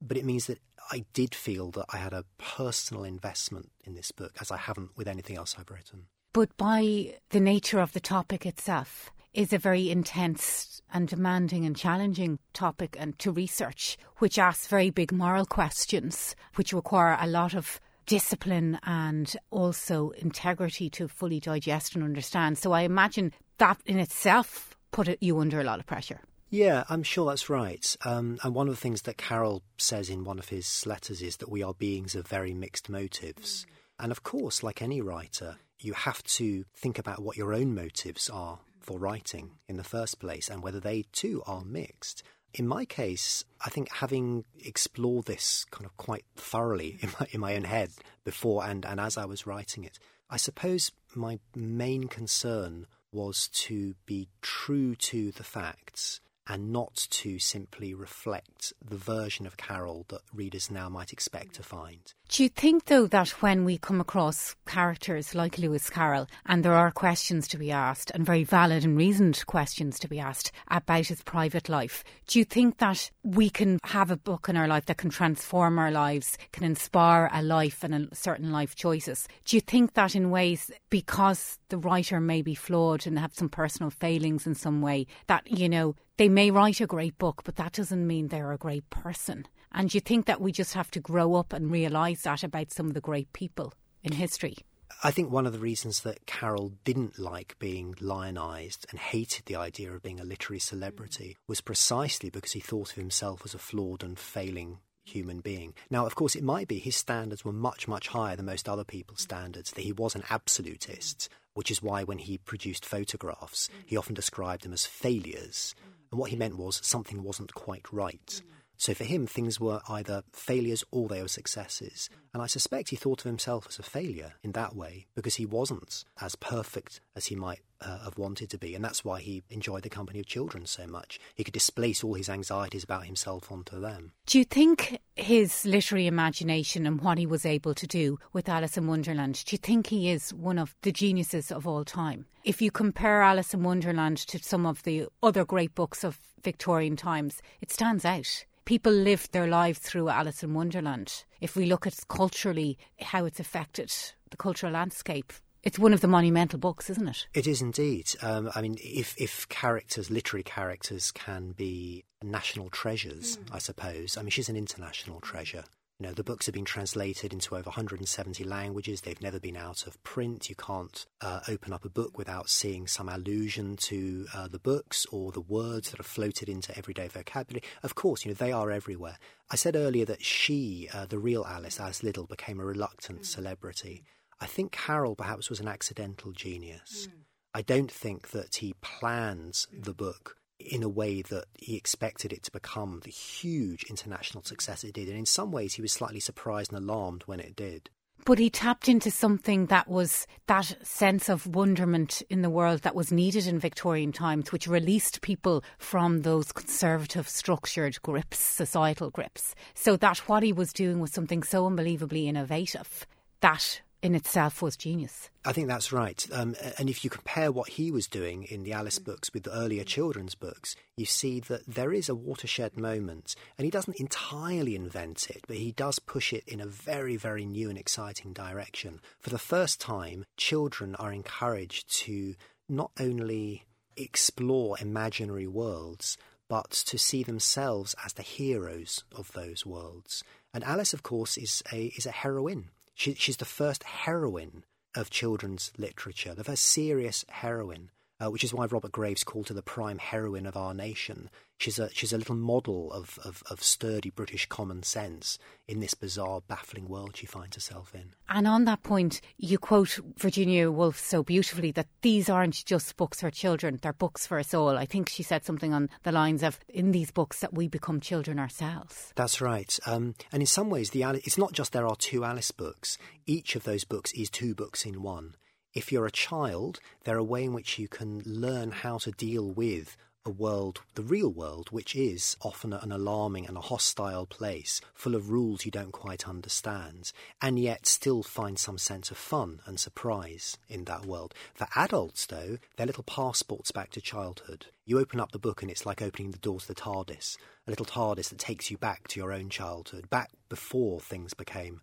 but 0.07 0.17
it 0.17 0.25
means 0.25 0.47
that 0.47 0.59
I 0.91 1.05
did 1.15 1.35
feel 1.35 1.71
that 1.73 1.87
I 1.91 1.97
had 1.97 2.13
a 2.13 2.25
personal 2.39 3.05
investment 3.05 3.71
in 3.85 3.95
this 3.95 4.13
book, 4.13 4.33
as 4.41 4.51
I 4.51 4.57
haven't 4.59 4.91
with 4.97 5.09
anything 5.09 5.37
else 5.37 5.57
I've 5.59 5.71
written. 5.71 6.07
But 6.33 6.55
by 6.57 7.15
the 7.31 7.41
nature 7.41 7.79
of 7.81 7.93
the 7.93 8.01
topic 8.01 8.45
itself, 8.45 9.11
is 9.35 9.53
a 9.53 9.59
very 9.59 9.91
intense 9.91 10.81
and 10.93 11.09
demanding 11.09 11.67
and 11.67 11.77
challenging 11.77 12.39
topic 12.53 12.97
and 12.99 13.19
to 13.19 13.33
research, 13.33 13.99
which 14.19 14.39
asks 14.39 14.69
very 14.69 14.91
big 14.91 15.13
moral 15.13 15.45
questions, 15.45 16.37
which 16.55 16.73
require 16.73 17.19
a 17.21 17.27
lot 17.27 17.53
of 17.55 17.81
discipline 18.07 18.79
and 18.85 19.37
also 19.51 20.11
integrity 20.11 20.89
to 20.91 21.09
fully 21.09 21.41
digest 21.41 21.95
and 21.95 22.05
understand. 22.05 22.57
So 22.59 22.73
I 22.73 22.83
imagine 22.83 23.33
that 23.59 23.81
in 23.87 23.99
itself 23.99 24.77
put 24.93 25.09
it, 25.09 25.19
you 25.21 25.39
under 25.39 25.61
a 25.61 25.65
lot 25.65 25.81
of 25.81 25.87
pressure. 25.87 26.21
Yeah, 26.51 26.85
I'm 26.89 27.03
sure 27.03 27.27
that's 27.27 27.51
right. 27.51 27.97
Um, 28.05 28.39
and 28.45 28.55
one 28.55 28.69
of 28.69 28.75
the 28.75 28.81
things 28.81 29.03
that 29.03 29.17
Carroll 29.17 29.63
says 29.77 30.09
in 30.09 30.23
one 30.23 30.39
of 30.39 30.51
his 30.51 30.87
letters 30.87 31.21
is 31.21 31.39
that 31.39 31.51
we 31.51 31.65
are 31.65 31.75
beings 31.75 32.15
of 32.15 32.29
very 32.29 32.55
mixed 32.55 32.89
motives. 32.89 33.67
And 33.99 34.13
of 34.13 34.23
course, 34.23 34.63
like 34.63 34.81
any 34.81 35.01
writer, 35.01 35.57
you 35.81 35.95
have 35.95 36.23
to 36.23 36.65
think 36.77 36.99
about 37.01 37.23
what 37.23 37.37
your 37.37 37.53
own 37.53 37.75
motives 37.75 38.31
are 38.31 38.61
for 38.85 38.99
writing 38.99 39.53
in 39.69 39.77
the 39.77 39.85
first 39.85 40.19
place 40.19 40.49
and 40.49 40.63
whether 40.63 40.81
they 40.81 41.05
too 41.13 41.43
are 41.47 41.65
mixed. 41.65 42.23
In 42.53 42.69
my 42.69 42.85
case, 42.85 43.45
I 43.65 43.71
think 43.71 43.91
having 43.91 44.45
explored 44.65 45.27
this 45.27 45.65
kind 45.71 45.87
of 45.87 45.97
quite 45.97 46.25
thoroughly 46.37 46.99
in 47.01 47.11
my, 47.19 47.27
in 47.33 47.41
my 47.41 47.57
own 47.57 47.65
head 47.65 47.91
before 48.25 48.65
and, 48.65 48.85
and 48.85 49.01
as 49.01 49.17
I 49.17 49.25
was 49.25 49.47
writing 49.47 49.85
it, 49.85 49.99
I 50.31 50.37
suppose 50.37 50.93
my 51.15 51.39
main 51.55 52.05
concern 52.05 52.87
was 53.13 53.49
to 53.49 53.95
be 54.07 54.29
true 54.43 54.95
to 54.97 55.31
the 55.33 55.45
facts 55.45 56.21
and 56.47 56.73
not 56.73 57.07
to 57.11 57.39
simply 57.39 57.95
reflect 57.95 58.73
the 58.85 58.97
version 58.97 59.47
of 59.47 59.57
Carroll 59.57 60.05
that 60.09 60.21
readers 60.33 60.71
now 60.71 60.89
might 60.89 61.13
expect 61.13 61.55
to 61.55 61.63
find. 61.63 62.13
Do 62.35 62.43
you 62.43 62.49
think, 62.49 62.87
though, 62.87 63.07
that 63.07 63.29
when 63.45 63.65
we 63.65 63.79
come 63.79 64.01
across 64.01 64.57
characters 64.67 65.37
like 65.37 65.57
Lewis 65.57 65.89
Carroll 65.89 66.27
and 66.47 66.65
there 66.65 66.73
are 66.73 66.91
questions 66.91 67.47
to 67.47 67.57
be 67.57 67.71
asked, 67.71 68.11
and 68.11 68.27
very 68.27 68.43
valid 68.43 68.85
and 68.85 68.97
reasoned 68.97 69.47
questions 69.47 70.01
to 70.01 70.09
be 70.09 70.19
asked 70.19 70.51
about 70.67 71.07
his 71.07 71.23
private 71.23 71.69
life, 71.69 72.03
do 72.27 72.41
you 72.41 72.45
think 72.45 72.79
that 72.79 73.09
we 73.23 73.49
can 73.49 73.79
have 73.85 74.11
a 74.11 74.17
book 74.17 74.49
in 74.49 74.57
our 74.57 74.67
life 74.67 74.87
that 74.87 74.97
can 74.97 75.11
transform 75.11 75.79
our 75.79 75.93
lives, 75.93 76.37
can 76.51 76.65
inspire 76.65 77.31
a 77.33 77.41
life 77.41 77.85
and 77.85 77.95
a 77.95 78.13
certain 78.17 78.51
life 78.51 78.75
choices? 78.75 79.29
Do 79.45 79.57
you 79.57 79.61
think 79.61 79.95
that 79.95 80.17
in 80.17 80.31
ways, 80.31 80.73
because 80.91 81.61
the 81.69 81.79
writer 81.79 82.19
may 82.19 82.43
be 82.43 82.57
flawed 82.57 83.07
and 83.07 83.17
have 83.17 83.33
some 83.33 83.49
personal 83.49 83.91
failings 83.91 84.45
in 84.45 84.57
some 84.57 84.83
way, 84.83 85.07
that, 85.29 85.49
you 85.49 85.69
know, 85.69 85.95
they 86.17 86.29
may 86.29 86.51
write 86.51 86.81
a 86.81 86.87
great 86.89 87.17
book, 87.17 87.43
but 87.45 87.55
that 87.57 87.75
doesn't 87.75 88.05
mean 88.05 88.27
they're 88.27 88.51
a 88.51 88.59
great 88.59 88.91
person. 88.91 89.47
And 89.77 89.91
do 89.91 89.97
you 89.97 90.01
think 90.01 90.27
that 90.27 90.41
we 90.41 90.53
just 90.53 90.75
have 90.75 90.91
to 90.93 91.01
grow 91.01 91.35
up 91.35 91.53
and 91.53 91.69
realise 91.69 92.24
that 92.25 92.43
about 92.43 92.73
some 92.73 92.87
of 92.87 92.95
the 92.95 93.01
great 93.01 93.33
people 93.33 93.73
in 94.03 94.13
history? 94.13 94.57
I 95.03 95.11
think 95.11 95.31
one 95.31 95.47
of 95.47 95.53
the 95.53 95.59
reasons 95.59 96.01
that 96.01 96.27
Carroll 96.27 96.73
didn't 96.85 97.19
like 97.19 97.57
being 97.59 97.95
lionised 97.95 98.87
and 98.91 98.99
hated 98.99 99.47
the 99.47 99.57
idea 99.57 99.93
of 99.93 100.03
being 100.03 100.21
a 100.21 100.25
literary 100.25 100.61
celebrity 100.61 101.37
mm. 101.37 101.49
was 101.49 101.61
precisely 101.61 102.31
because 102.31 102.53
he 102.53 102.61
thought 102.61 102.91
of 102.91 102.97
himself 102.97 103.43
as 103.45 103.55
a 103.55 103.59
flawed 103.59 104.03
and 104.03 104.19
failing 104.19 104.79
human 105.05 105.41
being. 105.41 105.75
Now, 105.91 106.07
of 106.07 106.15
course, 106.15 106.35
it 106.35 106.43
might 106.43 106.69
be 106.69 106.79
his 106.79 106.97
standards 106.97 107.45
were 107.45 107.53
much, 107.53 107.87
much 107.87 108.09
higher 108.09 108.37
than 108.37 108.47
most 108.47 108.69
other 108.69 108.85
people's 108.85 109.21
mm. 109.21 109.25
standards, 109.25 109.73
that 109.73 109.83
he 109.83 109.93
was 109.93 110.15
an 110.15 110.25
absolutist, 110.31 111.29
mm. 111.31 111.37
which 111.55 111.71
is 111.71 111.83
why 111.83 112.05
when 112.05 112.19
he 112.19 112.39
produced 112.39 112.87
photographs, 112.87 113.69
he 113.87 113.97
often 113.97 114.15
described 114.15 114.65
them 114.65 114.73
as 114.73 114.87
failures. 114.87 115.75
And 116.11 116.21
what 116.21 116.31
he 116.31 116.37
meant 116.37 116.57
was 116.57 116.81
something 116.85 117.23
wasn't 117.23 117.55
quite 117.55 117.93
right. 117.93 118.43
So 118.77 118.95
for 118.95 119.05
him, 119.05 119.27
things 119.27 119.61
were 119.61 119.81
either 119.89 120.23
failures 120.33 120.85
or 120.91 121.09
they 121.09 121.23
were 121.23 121.29
successes. 121.29 122.11
And 122.33 122.43
I 122.43 122.47
suspect 122.47 122.91
he 122.91 122.97
thought 122.97 123.21
of 123.21 123.27
himself 123.27 123.67
as 123.69 123.79
a 123.79 123.83
failure 123.83 124.35
in 124.43 124.53
that 124.53 124.75
way 124.75 125.07
because 125.15 125.37
he 125.37 125.47
wasn't 125.47 126.05
as 126.21 126.35
perfect 126.37 127.01
as 127.15 127.27
he 127.27 127.37
might 127.37 127.61
uh, 127.81 127.99
have 128.05 128.19
wanted 128.19 128.51
to 128.51 128.59
be. 128.59 128.75
And 128.75 128.85
that's 128.85 129.05
why 129.05 129.21
he 129.21 129.43
enjoyed 129.51 129.83
the 129.83 129.91
company 129.91 130.21
of 130.21 130.27
children 130.27 130.67
so 130.67 130.87
much. 130.87 131.21
He 131.35 131.45
could 131.45 131.55
displace 131.55 132.03
all 132.03 132.15
his 132.15 132.29
anxieties 132.29 132.85
about 132.85 133.07
himself 133.07 133.53
onto 133.53 133.81
them. 133.81 134.13
Do 134.27 134.39
you 134.39 134.45
think 134.45 134.99
his 135.17 135.65
literary 135.65 136.07
imagination 136.07 136.87
and 136.87 137.01
what 137.01 137.19
he 137.19 137.27
was 137.27 137.47
able 137.47 137.75
to 137.75 137.87
do 137.87 138.19
with 138.33 138.49
Alice 138.49 138.77
in 138.77 138.87
Wonderland, 138.87 139.45
do 139.47 139.55
you 139.55 139.59
think 139.59 139.89
he 139.89 140.11
is 140.11 140.33
one 140.33 140.59
of 140.59 140.75
the 140.83 140.93
geniuses 140.93 141.53
of 141.53 141.67
all 141.67 141.85
time? 141.85 142.27
If 142.43 142.61
you 142.61 142.71
compare 142.71 143.23
Alice 143.23 143.55
in 143.55 143.63
Wonderland 143.63 144.19
to 144.19 144.39
some 144.39 144.67
of 144.67 144.83
the 144.83 145.07
other 145.23 145.45
great 145.45 145.75
books 145.75 146.05
of 146.05 146.19
Victorian 146.43 146.97
times, 146.97 147.41
it 147.61 147.71
stands 147.71 148.05
out 148.05 148.45
people 148.65 148.93
lived 148.93 149.33
their 149.33 149.47
lives 149.47 149.79
through 149.79 150.09
Alice 150.09 150.43
in 150.43 150.55
Wonderland. 150.55 151.25
If 151.41 151.57
we 151.57 151.67
look 151.67 151.87
at 151.87 152.09
culturally 152.09 152.79
how 153.01 153.25
it's 153.25 153.41
affected 153.41 153.93
the 154.31 154.37
cultural 154.37 154.73
landscape, 154.73 155.33
it's 155.63 155.79
one 155.79 155.95
of 155.95 156.03
the 156.03 156.09
monumental 156.09 156.59
books, 156.59 156.91
isn't 156.91 157.09
it? 157.09 157.27
It 157.33 157.47
is 157.47 157.63
indeed. 157.63 158.11
Um, 158.21 158.51
I 158.55 158.61
mean, 158.61 158.77
if, 158.83 159.15
if 159.19 159.49
characters, 159.49 160.11
literary 160.11 160.43
characters, 160.43 161.11
can 161.11 161.53
be 161.53 162.05
national 162.23 162.69
treasures, 162.69 163.39
mm. 163.39 163.55
I 163.55 163.59
suppose. 163.59 164.19
I 164.19 164.23
mean, 164.23 164.31
she's 164.31 164.51
an 164.51 164.57
international 164.57 165.21
treasure. 165.21 165.65
You 166.01 166.09
know, 166.09 166.13
the 166.13 166.25
books 166.25 166.47
have 166.47 166.55
been 166.55 166.65
translated 166.65 167.33
into 167.33 167.55
over 167.55 167.69
170 167.69 168.43
languages. 168.43 169.01
They've 169.01 169.21
never 169.23 169.39
been 169.39 169.57
out 169.57 169.87
of 169.87 170.03
print. 170.03 170.49
You 170.49 170.57
can't 170.57 171.07
uh, 171.21 171.41
open 171.47 171.73
up 171.73 171.85
a 171.85 171.89
book 171.89 172.19
without 172.19 172.51
seeing 172.51 172.89
some 172.89 173.09
allusion 173.09 173.77
to 173.77 174.27
uh, 174.35 174.49
the 174.49 174.59
books 174.59 175.07
or 175.13 175.31
the 175.31 175.41
words 175.41 175.93
that 175.93 176.01
are 176.01 176.05
floated 176.05 176.49
into 176.49 176.77
everyday 176.77 177.07
vocabulary. 177.07 177.63
Of 177.85 177.95
course, 177.95 178.25
you 178.25 178.33
know, 178.33 178.35
they 178.35 178.51
are 178.51 178.73
everywhere. 178.73 179.19
I 179.51 179.57
said 179.57 179.77
earlier 179.77 180.05
that 180.07 180.25
she, 180.25 180.89
uh, 180.93 181.07
the 181.07 181.19
real 181.21 181.47
Alice, 181.49 181.79
Alice 181.79 182.03
Liddell, 182.03 182.27
became 182.27 182.59
a 182.59 182.65
reluctant 182.65 183.21
mm. 183.21 183.27
celebrity. 183.27 184.03
I 184.41 184.47
think 184.47 184.73
Carroll 184.73 185.15
perhaps 185.15 185.49
was 185.49 185.61
an 185.61 185.69
accidental 185.69 186.33
genius. 186.33 187.07
Mm. 187.07 187.21
I 187.55 187.63
don't 187.63 187.91
think 187.91 188.31
that 188.31 188.57
he 188.57 188.75
plans 188.81 189.69
the 189.73 189.95
book 189.95 190.39
in 190.59 190.83
a 190.83 190.89
way 190.89 191.23
that 191.23 191.45
he 191.55 191.77
expected 191.77 192.33
it 192.33 192.43
to 192.45 192.53
become 192.53 193.01
the 193.05 193.11
huge 193.11 193.85
international 193.85 194.45
success 194.45 194.85
it 194.85 194.95
did. 194.95 195.09
And 195.09 195.19
in 195.19 195.27
some 195.27 195.51
ways, 195.53 195.75
he 195.75 195.83
was 195.83 195.93
slightly 195.93 196.21
surprised 196.21 196.73
and 196.73 196.83
alarmed 196.83 197.23
when 197.27 197.41
it 197.41 197.57
did. 197.57 197.91
But 198.25 198.39
he 198.39 198.49
tapped 198.49 198.89
into 198.89 199.11
something 199.11 199.67
that 199.67 199.87
was 199.87 200.27
that 200.47 200.79
sense 200.83 201.29
of 201.29 201.47
wonderment 201.47 202.23
in 202.31 202.41
the 202.41 202.49
world 202.49 202.81
that 202.81 202.95
was 202.95 203.13
needed 203.13 203.47
in 203.47 203.59
Victorian 203.59 204.13
times, 204.13 204.51
which 204.51 204.67
released 204.67 205.21
people 205.21 205.63
from 205.77 206.23
those 206.23 206.51
conservative, 206.51 207.29
structured 207.29 208.01
grips, 208.01 208.39
societal 208.39 209.11
grips. 209.11 209.55
So 209.75 209.97
that 209.99 210.19
what 210.21 210.43
he 210.43 210.55
was 210.55 210.73
doing 210.73 211.01
was 211.01 211.13
something 211.13 211.43
so 211.43 211.67
unbelievably 211.67 212.27
innovative 212.27 213.07
that 213.41 213.83
in 214.05 214.15
itself 214.15 214.61
was 214.61 214.77
genius. 214.77 215.31
I 215.47 215.53
think 215.53 215.67
that's 215.67 215.91
right. 215.91 216.27
Um, 216.31 216.55
and 216.79 216.91
if 216.91 217.05
you 217.05 217.11
compare 217.11 217.51
what 217.51 217.71
he 217.71 217.91
was 217.91 218.07
doing 218.07 218.43
in 218.45 218.63
the 218.63 218.75
Alice 218.75 218.99
books 218.99 219.33
with 219.33 219.45
the 219.45 219.57
earlier 219.57 219.83
children's 219.83 220.35
books, 220.35 220.77
you 220.95 221.07
see 221.07 221.41
that 221.41 221.67
there 221.67 221.91
is 221.91 222.11
a 222.11 222.15
watershed 222.15 222.77
moment. 222.77 223.35
And 223.57 223.65
he 223.65 223.71
doesn't 223.71 223.99
entirely 223.99 224.77
invent 224.77 225.31
it, 225.31 225.45
but 225.49 225.57
he 225.57 225.73
does 225.73 225.99
push 225.99 226.35
it 226.35 226.45
in 226.47 226.61
a 226.61 226.67
very, 226.67 227.17
very 227.17 227.47
new 227.47 227.71
and 227.71 227.79
exciting 227.79 228.35
direction. 228.35 229.01
For 229.21 229.31
the 229.31 229.39
first 229.39 229.81
time, 229.81 230.27
children 230.37 230.95
are 230.97 231.11
encouraged 231.11 231.91
to 232.01 232.35
not 232.69 232.91
only 233.01 233.65
explore 233.97 234.77
imaginary 234.83 235.47
worlds, 235.47 236.19
but 236.47 236.71
to 236.71 236.99
see 236.99 237.23
themselves 237.23 237.95
as 238.05 238.13
the 238.13 238.23
heroes 238.23 239.03
of 239.17 239.33
those 239.33 239.65
worlds. 239.65 240.23
And 240.53 240.63
Alice, 240.63 240.93
of 240.93 241.03
course, 241.03 241.39
is 241.39 241.63
a, 241.73 241.87
is 241.97 242.05
a 242.05 242.11
heroine. 242.11 242.69
She, 242.95 243.15
she's 243.15 243.37
the 243.37 243.45
first 243.45 243.83
heroine 243.83 244.65
of 244.95 245.11
children's 245.11 245.73
literature, 245.77 246.35
the 246.35 246.45
first 246.45 246.65
serious 246.65 247.25
heroine, 247.29 247.91
uh, 248.21 248.31
which 248.31 248.45
is 248.45 248.55
why 248.55 248.67
Robert 248.67 248.93
Graves 248.93 249.25
called 249.25 249.49
her 249.49 249.55
the 249.55 249.63
prime 249.63 249.99
heroine 249.99 250.47
of 250.47 250.57
our 250.57 250.75
nation. 250.75 251.31
She's 251.57 251.79
a 251.79 251.89
she's 251.93 252.13
a 252.13 252.19
little 252.19 252.35
model 252.35 252.93
of, 252.93 253.19
of, 253.25 253.43
of, 253.49 253.63
sturdy 253.63 254.11
British 254.11 254.47
common 254.47 254.83
sense 254.83 255.39
in 255.69 255.81
this 255.81 255.95
bizarre, 255.95 256.41
baffling 256.47 256.89
world 256.89 257.17
she 257.17 257.27
finds 257.27 257.55
herself 257.55 257.95
in. 257.95 258.13
And 258.29 258.49
on 258.49 258.65
that 258.65 258.83
point, 258.83 259.21
you 259.37 259.59
quote 259.59 260.01
Virginia 260.19 260.71
Woolf 260.71 260.99
so 260.99 261.23
beautifully 261.23 261.71
that 261.73 261.87
these 262.03 262.29
aren't 262.29 262.65
just 262.65 262.97
books 262.97 263.21
for 263.21 263.31
children; 263.31 263.79
they're 263.83 263.93
books 263.93 264.27
for 264.27 264.39
us 264.39 264.53
all. 264.53 264.77
I 264.77 264.85
think 264.85 265.09
she 265.09 265.23
said 265.23 265.45
something 265.45 265.73
on 265.73 265.91
the 266.03 266.13
lines 266.13 266.43
of, 266.43 266.59
"In 266.69 266.91
these 266.91 267.13
books, 267.13 267.41
that 267.41 267.55
we 267.55 267.69
become 267.69 268.01
children 268.01 268.39
ourselves." 268.39 269.13
That's 269.15 269.41
right. 269.41 269.79
Um, 269.87 270.17
and 270.33 270.43
in 270.43 270.47
some 270.47 270.71
ways, 270.71 270.91
the 270.91 271.03
it's 271.03 271.39
not 271.39 271.53
just 271.53 271.73
there 271.73 271.87
are 271.87 271.97
two 271.97 272.25
Alice 272.25 272.51
books. 272.51 272.99
Each 273.27 273.55
of 273.55 273.63
those 273.63 273.85
books 273.85 274.13
is 274.13 274.29
two 274.29 274.55
books 274.55 274.85
in 274.85 275.03
one. 275.03 275.37
If 275.75 275.91
you're 275.91 276.07
a 276.07 276.11
child, 276.13 276.79
they're 277.03 277.19
a 277.19 277.25
way 277.25 277.43
in 277.43 277.53
which 277.53 277.81
you 277.81 277.89
can 277.89 278.23
learn 278.25 278.71
how 278.71 278.99
to 278.99 279.11
deal 279.11 279.51
with 279.51 279.97
a 280.25 280.31
world, 280.31 280.83
the 280.95 281.03
real 281.03 281.29
world, 281.29 281.69
which 281.73 281.97
is 281.97 282.37
often 282.43 282.73
an 282.73 282.93
alarming 282.93 283.47
and 283.47 283.57
a 283.57 283.61
hostile 283.61 284.25
place, 284.25 284.81
full 284.95 285.17
of 285.17 285.31
rules 285.31 285.65
you 285.65 285.73
don't 285.73 285.91
quite 285.91 286.29
understand, 286.29 287.13
and 287.43 287.59
yet 287.59 287.87
still 287.87 288.23
find 288.23 288.57
some 288.57 288.79
sense 288.79 289.11
of 289.11 289.17
fun 289.19 289.61
and 289.67 289.81
surprise 289.81 290.57
in 290.69 290.85
that 290.85 291.07
world. 291.07 291.35
For 291.55 291.67
adults, 291.75 292.25
though, 292.27 292.59
they're 292.77 292.87
little 292.87 293.03
passports 293.03 293.73
back 293.73 293.91
to 293.91 294.01
childhood. 294.01 294.67
You 294.87 295.01
open 295.01 295.19
up 295.19 295.33
the 295.33 295.41
book 295.41 295.61
and 295.61 295.71
it's 295.73 295.85
like 295.85 296.01
opening 296.01 296.31
the 296.31 296.39
door 296.39 296.61
to 296.61 296.69
the 296.69 296.75
TARDIS, 296.75 297.37
a 297.67 297.71
little 297.71 297.87
TARDIS 297.87 298.29
that 298.29 298.39
takes 298.39 298.71
you 298.71 298.79
back 298.79 299.09
to 299.09 299.19
your 299.19 299.33
own 299.33 299.51
childhood, 299.51 300.09
back 300.09 300.31
before 300.49 301.01
things 301.01 301.35
became, 301.35 301.81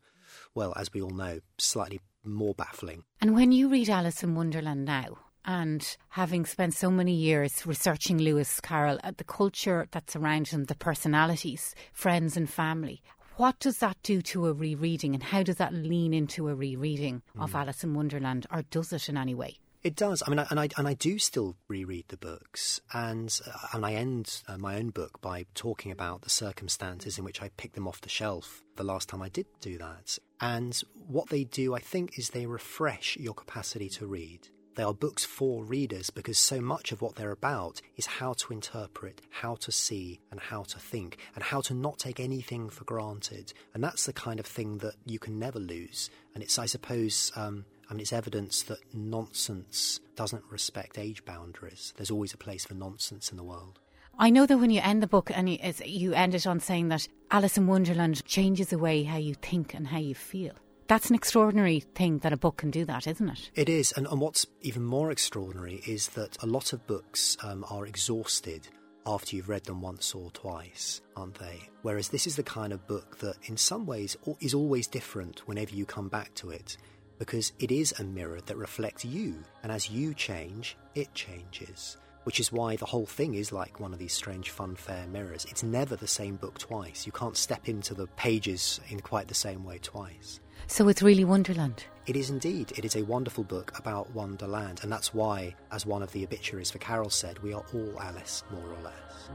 well, 0.56 0.74
as 0.78 0.94
we 0.94 1.02
all 1.02 1.10
know, 1.10 1.42
slightly 1.58 2.00
more 2.24 2.54
baffling. 2.54 3.04
And 3.20 3.36
when 3.36 3.52
you 3.52 3.70
read 3.70 3.90
Alice 3.90 4.24
in 4.24 4.36
Wonderland 4.36 4.86
now, 4.86 5.18
and 5.46 5.98
having 6.10 6.46
spent 6.46 6.74
so 6.74 6.92
many 6.92 7.14
years 7.14 7.66
researching 7.66 8.18
Lewis 8.18 8.60
Carroll, 8.62 9.00
uh, 9.04 9.12
the 9.18 9.24
culture 9.24 9.88
that's 9.92 10.16
around 10.16 10.50
him, 10.50 10.66
the 10.66 10.76
personalities, 10.76 11.74
friends, 11.94 12.38
and 12.38 12.50
family, 12.50 13.02
what 13.38 13.58
does 13.60 13.80
that 13.80 13.98
do 14.04 14.22
to 14.22 14.48
a 14.48 14.54
rereading, 14.54 15.16
and 15.16 15.24
how 15.24 15.42
does 15.42 15.56
that 15.56 15.74
lean 15.74 16.14
into 16.14 16.48
a 16.48 16.54
rereading 16.54 17.24
mm. 17.36 17.44
of 17.44 17.56
Alice 17.56 17.84
in 17.84 17.94
Wonderland, 17.94 18.46
or 18.52 18.62
does 18.70 18.94
it 18.94 19.10
in 19.10 19.18
any 19.18 19.34
way? 19.34 19.58
It 19.84 19.96
does. 19.96 20.22
I 20.26 20.30
mean, 20.30 20.38
I, 20.38 20.48
and 20.52 20.60
I 20.60 20.70
and 20.78 20.88
I 20.88 20.94
do 20.94 21.18
still 21.18 21.56
reread 21.68 22.06
the 22.10 22.18
books, 22.18 22.80
and 22.94 23.36
uh, 23.48 23.68
and 23.74 23.84
I 23.84 23.94
end 23.94 24.44
uh, 24.48 24.58
my 24.58 24.76
own 24.76 24.92
book 24.92 25.20
by 25.22 25.46
talking 25.56 25.92
about 25.92 26.22
the 26.22 26.30
circumstances 26.30 27.18
in 27.18 27.26
which 27.26 27.42
I 27.42 27.50
picked 27.58 27.74
them 27.74 27.88
off 27.88 28.02
the 28.02 28.10
shelf 28.10 28.62
the 28.76 28.84
last 28.84 29.10
time 29.10 29.24
I 29.24 29.30
did 29.30 29.48
do 29.60 29.80
that. 29.80 30.20
And 30.40 30.80
what 31.08 31.30
they 31.30 31.46
do, 31.46 31.74
I 31.74 31.80
think, 31.80 32.20
is 32.20 32.30
they 32.30 32.46
refresh 32.46 33.18
your 33.18 33.34
capacity 33.34 33.90
to 33.90 34.06
read. 34.06 34.50
They 34.76 34.84
are 34.84 34.94
books 34.94 35.26
for 35.26 35.66
readers 35.66 36.10
because 36.10 36.38
so 36.38 36.62
much 36.62 36.92
of 36.92 37.02
what 37.02 37.16
they're 37.16 37.32
about 37.32 37.82
is 37.98 38.06
how 38.06 38.34
to 38.34 38.54
interpret, 38.54 39.22
how 39.30 39.56
to 39.56 39.72
see, 39.72 40.22
and 40.32 40.40
how 40.40 40.64
to 40.64 40.80
think, 40.80 41.18
and 41.36 41.44
how 41.44 41.60
to 41.62 41.74
not 41.74 42.00
take 42.00 42.20
anything 42.20 42.70
for 42.70 42.86
granted. 42.86 43.52
And 43.74 43.84
that's 43.84 44.06
the 44.06 44.14
kind 44.14 44.40
of 44.40 44.46
thing 44.46 44.78
that 44.78 44.96
you 45.06 45.20
can 45.20 45.38
never 45.38 45.60
lose. 45.60 46.10
And 46.34 46.42
it's, 46.42 46.58
I 46.58 46.68
suppose, 46.68 47.34
um, 47.36 47.66
I 47.92 47.94
mean, 47.94 48.02
it's 48.02 48.14
evidence 48.14 48.64
that 48.64 48.80
nonsense 48.94 50.00
doesn't 50.16 50.46
respect 50.50 50.98
age 50.98 51.26
boundaries. 51.26 51.94
There's 51.98 52.10
always 52.10 52.34
a 52.34 52.38
place 52.38 52.64
for 52.64 52.74
nonsense 52.74 53.32
in 53.32 53.38
the 53.38 53.44
world. 53.44 53.80
I 54.18 54.30
know 54.30 54.46
that 54.46 54.60
when 54.60 54.70
you 54.70 54.80
end 54.82 55.04
the 55.04 55.08
book 55.08 55.30
and 55.34 55.50
you, 55.50 55.58
you 55.84 56.14
end 56.14 56.34
it 56.34 56.48
on 56.48 56.62
saying 56.62 56.88
that 56.88 57.06
Alice 57.32 57.58
in 57.58 57.68
Wonderland 57.68 58.24
changes 58.24 58.70
the 58.70 58.78
way 58.78 59.04
how 59.04 59.18
you 59.18 59.34
think 59.34 59.74
and 59.74 59.86
how 59.86 59.98
you 59.98 60.16
feel. 60.16 60.54
That's 60.88 61.10
an 61.10 61.16
extraordinary 61.16 61.82
thing 61.82 62.20
that 62.20 62.32
a 62.32 62.38
book 62.38 62.58
can 62.58 62.72
do 62.72 62.86
that, 62.86 63.08
isn't 63.08 63.28
it? 63.28 63.52
It 63.56 63.68
is. 63.68 63.92
And, 63.92 64.08
and 64.08 64.22
what's 64.22 64.46
even 64.62 64.84
more 64.84 65.12
extraordinary 65.12 65.82
is 65.86 66.08
that 66.10 66.42
a 66.42 66.48
lot 66.48 66.72
of 66.72 66.88
books 66.88 67.36
um, 67.44 67.66
are 67.70 67.86
exhausted 67.86 68.70
after 69.06 69.36
you've 69.36 69.50
read 69.50 69.66
them 69.66 69.82
once 69.82 70.16
or 70.16 70.32
twice, 70.32 71.02
aren't 71.18 71.40
they? 71.40 71.60
Whereas 71.82 72.08
this 72.08 72.26
is 72.26 72.38
the 72.38 72.44
kind 72.44 72.72
of 72.72 72.88
book 72.88 73.18
that, 73.18 73.36
in 73.46 73.58
some 73.58 73.86
ways, 73.86 74.16
is 74.40 74.54
always 74.54 74.88
different 74.88 75.46
whenever 75.46 75.76
you 75.76 75.86
come 75.86 76.08
back 76.08 76.34
to 76.36 76.52
it, 76.52 76.78
because 77.22 77.54
it 77.60 77.72
is 77.72 77.94
a 78.00 78.04
mirror 78.04 78.40
that 78.48 78.58
reflects 78.58 79.06
you, 79.06 79.36
and 79.62 79.72
as 79.72 79.92
you 79.92 80.12
change, 80.12 80.76
it 80.96 81.14
changes. 81.14 81.98
Which 82.24 82.40
is 82.40 82.52
why 82.52 82.78
the 82.78 82.88
whole 82.88 83.06
thing 83.06 83.36
is 83.36 83.52
like 83.52 83.80
one 83.80 83.94
of 83.94 84.00
these 84.00 84.12
strange 84.12 84.52
funfair 84.52 85.08
mirrors. 85.08 85.46
It's 85.46 85.62
never 85.62 85.96
the 85.96 86.08
same 86.08 86.36
book 86.36 86.58
twice. 86.58 87.06
You 87.06 87.12
can't 87.12 87.38
step 87.38 87.70
into 87.70 87.94
the 87.94 88.08
pages 88.08 88.80
in 88.90 89.02
quite 89.02 89.28
the 89.28 89.36
same 89.36 89.64
way 89.64 89.78
twice. 89.78 90.40
So 90.66 90.88
it's 90.88 91.04
really 91.04 91.24
Wonderland. 91.24 91.84
It 92.08 92.16
is 92.16 92.32
indeed. 92.32 92.74
It 92.76 92.86
is 92.86 92.96
a 92.96 93.04
wonderful 93.04 93.44
book 93.44 93.72
about 93.78 94.10
Wonderland, 94.16 94.80
and 94.82 94.92
that's 94.92 95.14
why, 95.14 95.54
as 95.72 95.86
one 95.86 96.02
of 96.02 96.12
the 96.14 96.24
obituaries 96.24 96.72
for 96.72 96.80
Carroll 96.80 97.12
said, 97.12 97.38
we 97.44 97.54
are 97.54 97.64
all 97.72 98.00
Alice, 98.00 98.44
more 98.50 98.68
or 98.68 98.84
less. 98.84 99.30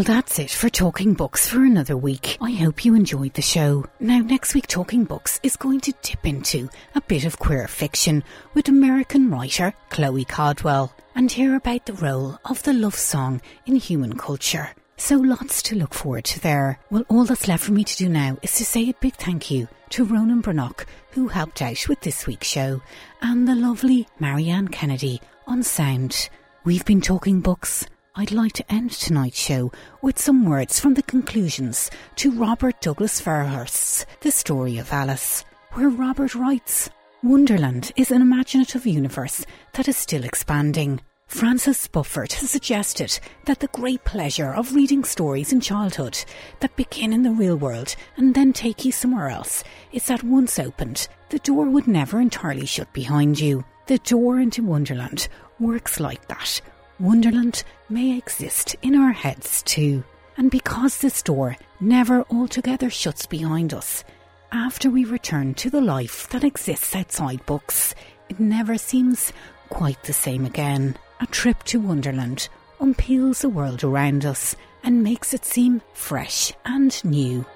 Well, 0.00 0.16
that's 0.16 0.38
it 0.38 0.50
for 0.50 0.70
Talking 0.70 1.12
Books 1.12 1.46
for 1.46 1.62
another 1.62 1.94
week. 1.94 2.38
I 2.40 2.52
hope 2.52 2.86
you 2.86 2.94
enjoyed 2.94 3.34
the 3.34 3.42
show. 3.42 3.84
Now, 4.00 4.20
next 4.20 4.54
week, 4.54 4.66
Talking 4.66 5.04
Books 5.04 5.38
is 5.42 5.56
going 5.56 5.80
to 5.80 5.92
dip 6.00 6.26
into 6.26 6.70
a 6.94 7.02
bit 7.02 7.26
of 7.26 7.38
queer 7.38 7.68
fiction 7.68 8.24
with 8.54 8.70
American 8.70 9.30
writer 9.30 9.74
Chloe 9.90 10.24
Caldwell 10.24 10.90
and 11.14 11.30
hear 11.30 11.54
about 11.54 11.84
the 11.84 11.92
role 11.92 12.38
of 12.46 12.62
the 12.62 12.72
love 12.72 12.94
song 12.94 13.42
in 13.66 13.76
human 13.76 14.16
culture. 14.16 14.70
So 14.96 15.16
lots 15.16 15.60
to 15.64 15.76
look 15.76 15.92
forward 15.92 16.24
to 16.24 16.40
there. 16.40 16.80
Well, 16.90 17.04
all 17.10 17.26
that's 17.26 17.46
left 17.46 17.64
for 17.64 17.72
me 17.72 17.84
to 17.84 17.96
do 17.98 18.08
now 18.08 18.38
is 18.40 18.54
to 18.54 18.64
say 18.64 18.88
a 18.88 18.94
big 19.02 19.16
thank 19.16 19.50
you 19.50 19.68
to 19.90 20.06
Ronan 20.06 20.40
Brannock, 20.40 20.86
who 21.10 21.28
helped 21.28 21.60
out 21.60 21.86
with 21.90 22.00
this 22.00 22.26
week's 22.26 22.48
show, 22.48 22.80
and 23.20 23.46
the 23.46 23.54
lovely 23.54 24.08
Marianne 24.18 24.68
Kennedy 24.68 25.20
on 25.46 25.62
sound. 25.62 26.30
We've 26.64 26.86
been 26.86 27.02
talking 27.02 27.42
books. 27.42 27.84
I'd 28.16 28.32
like 28.32 28.54
to 28.54 28.72
end 28.72 28.90
tonight's 28.90 29.38
show 29.38 29.70
with 30.02 30.18
some 30.18 30.44
words 30.44 30.80
from 30.80 30.94
the 30.94 31.02
conclusions 31.02 31.92
to 32.16 32.32
Robert 32.32 32.80
Douglas 32.80 33.20
Fairhurst's 33.20 34.04
The 34.20 34.32
Story 34.32 34.78
of 34.78 34.92
Alice, 34.92 35.44
where 35.74 35.88
Robert 35.88 36.34
writes 36.34 36.90
Wonderland 37.22 37.92
is 37.94 38.10
an 38.10 38.20
imaginative 38.20 38.84
universe 38.84 39.46
that 39.74 39.86
is 39.86 39.96
still 39.96 40.24
expanding. 40.24 41.00
Francis 41.28 41.86
Spufford 41.86 42.32
has 42.32 42.50
suggested 42.50 43.20
that 43.46 43.60
the 43.60 43.68
great 43.68 44.04
pleasure 44.04 44.52
of 44.54 44.74
reading 44.74 45.04
stories 45.04 45.52
in 45.52 45.60
childhood 45.60 46.18
that 46.58 46.74
begin 46.74 47.12
in 47.12 47.22
the 47.22 47.30
real 47.30 47.56
world 47.56 47.94
and 48.16 48.34
then 48.34 48.52
take 48.52 48.84
you 48.84 48.90
somewhere 48.90 49.28
else 49.28 49.62
is 49.92 50.06
that 50.06 50.24
once 50.24 50.58
opened, 50.58 51.06
the 51.28 51.38
door 51.38 51.66
would 51.66 51.86
never 51.86 52.20
entirely 52.20 52.66
shut 52.66 52.92
behind 52.92 53.38
you. 53.38 53.64
The 53.86 53.98
door 53.98 54.40
into 54.40 54.64
Wonderland 54.64 55.28
works 55.60 56.00
like 56.00 56.26
that 56.26 56.60
Wonderland 57.00 57.64
may 57.88 58.16
exist 58.16 58.76
in 58.82 58.94
our 58.94 59.12
heads 59.12 59.62
too. 59.62 60.04
And 60.36 60.50
because 60.50 60.98
this 60.98 61.22
door 61.22 61.56
never 61.80 62.24
altogether 62.30 62.90
shuts 62.90 63.24
behind 63.24 63.72
us, 63.72 64.04
after 64.52 64.90
we 64.90 65.04
return 65.04 65.54
to 65.54 65.70
the 65.70 65.80
life 65.80 66.28
that 66.28 66.44
exists 66.44 66.94
outside 66.94 67.44
books, 67.46 67.94
it 68.28 68.38
never 68.38 68.76
seems 68.76 69.32
quite 69.70 70.02
the 70.04 70.12
same 70.12 70.44
again. 70.44 70.96
A 71.20 71.26
trip 71.26 71.62
to 71.64 71.80
Wonderland 71.80 72.48
unpeels 72.80 73.40
the 73.40 73.48
world 73.48 73.82
around 73.82 74.26
us 74.26 74.54
and 74.82 75.02
makes 75.02 75.32
it 75.32 75.44
seem 75.44 75.80
fresh 75.94 76.52
and 76.64 77.02
new. 77.04 77.46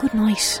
Good 0.00 0.14
night. 0.14 0.60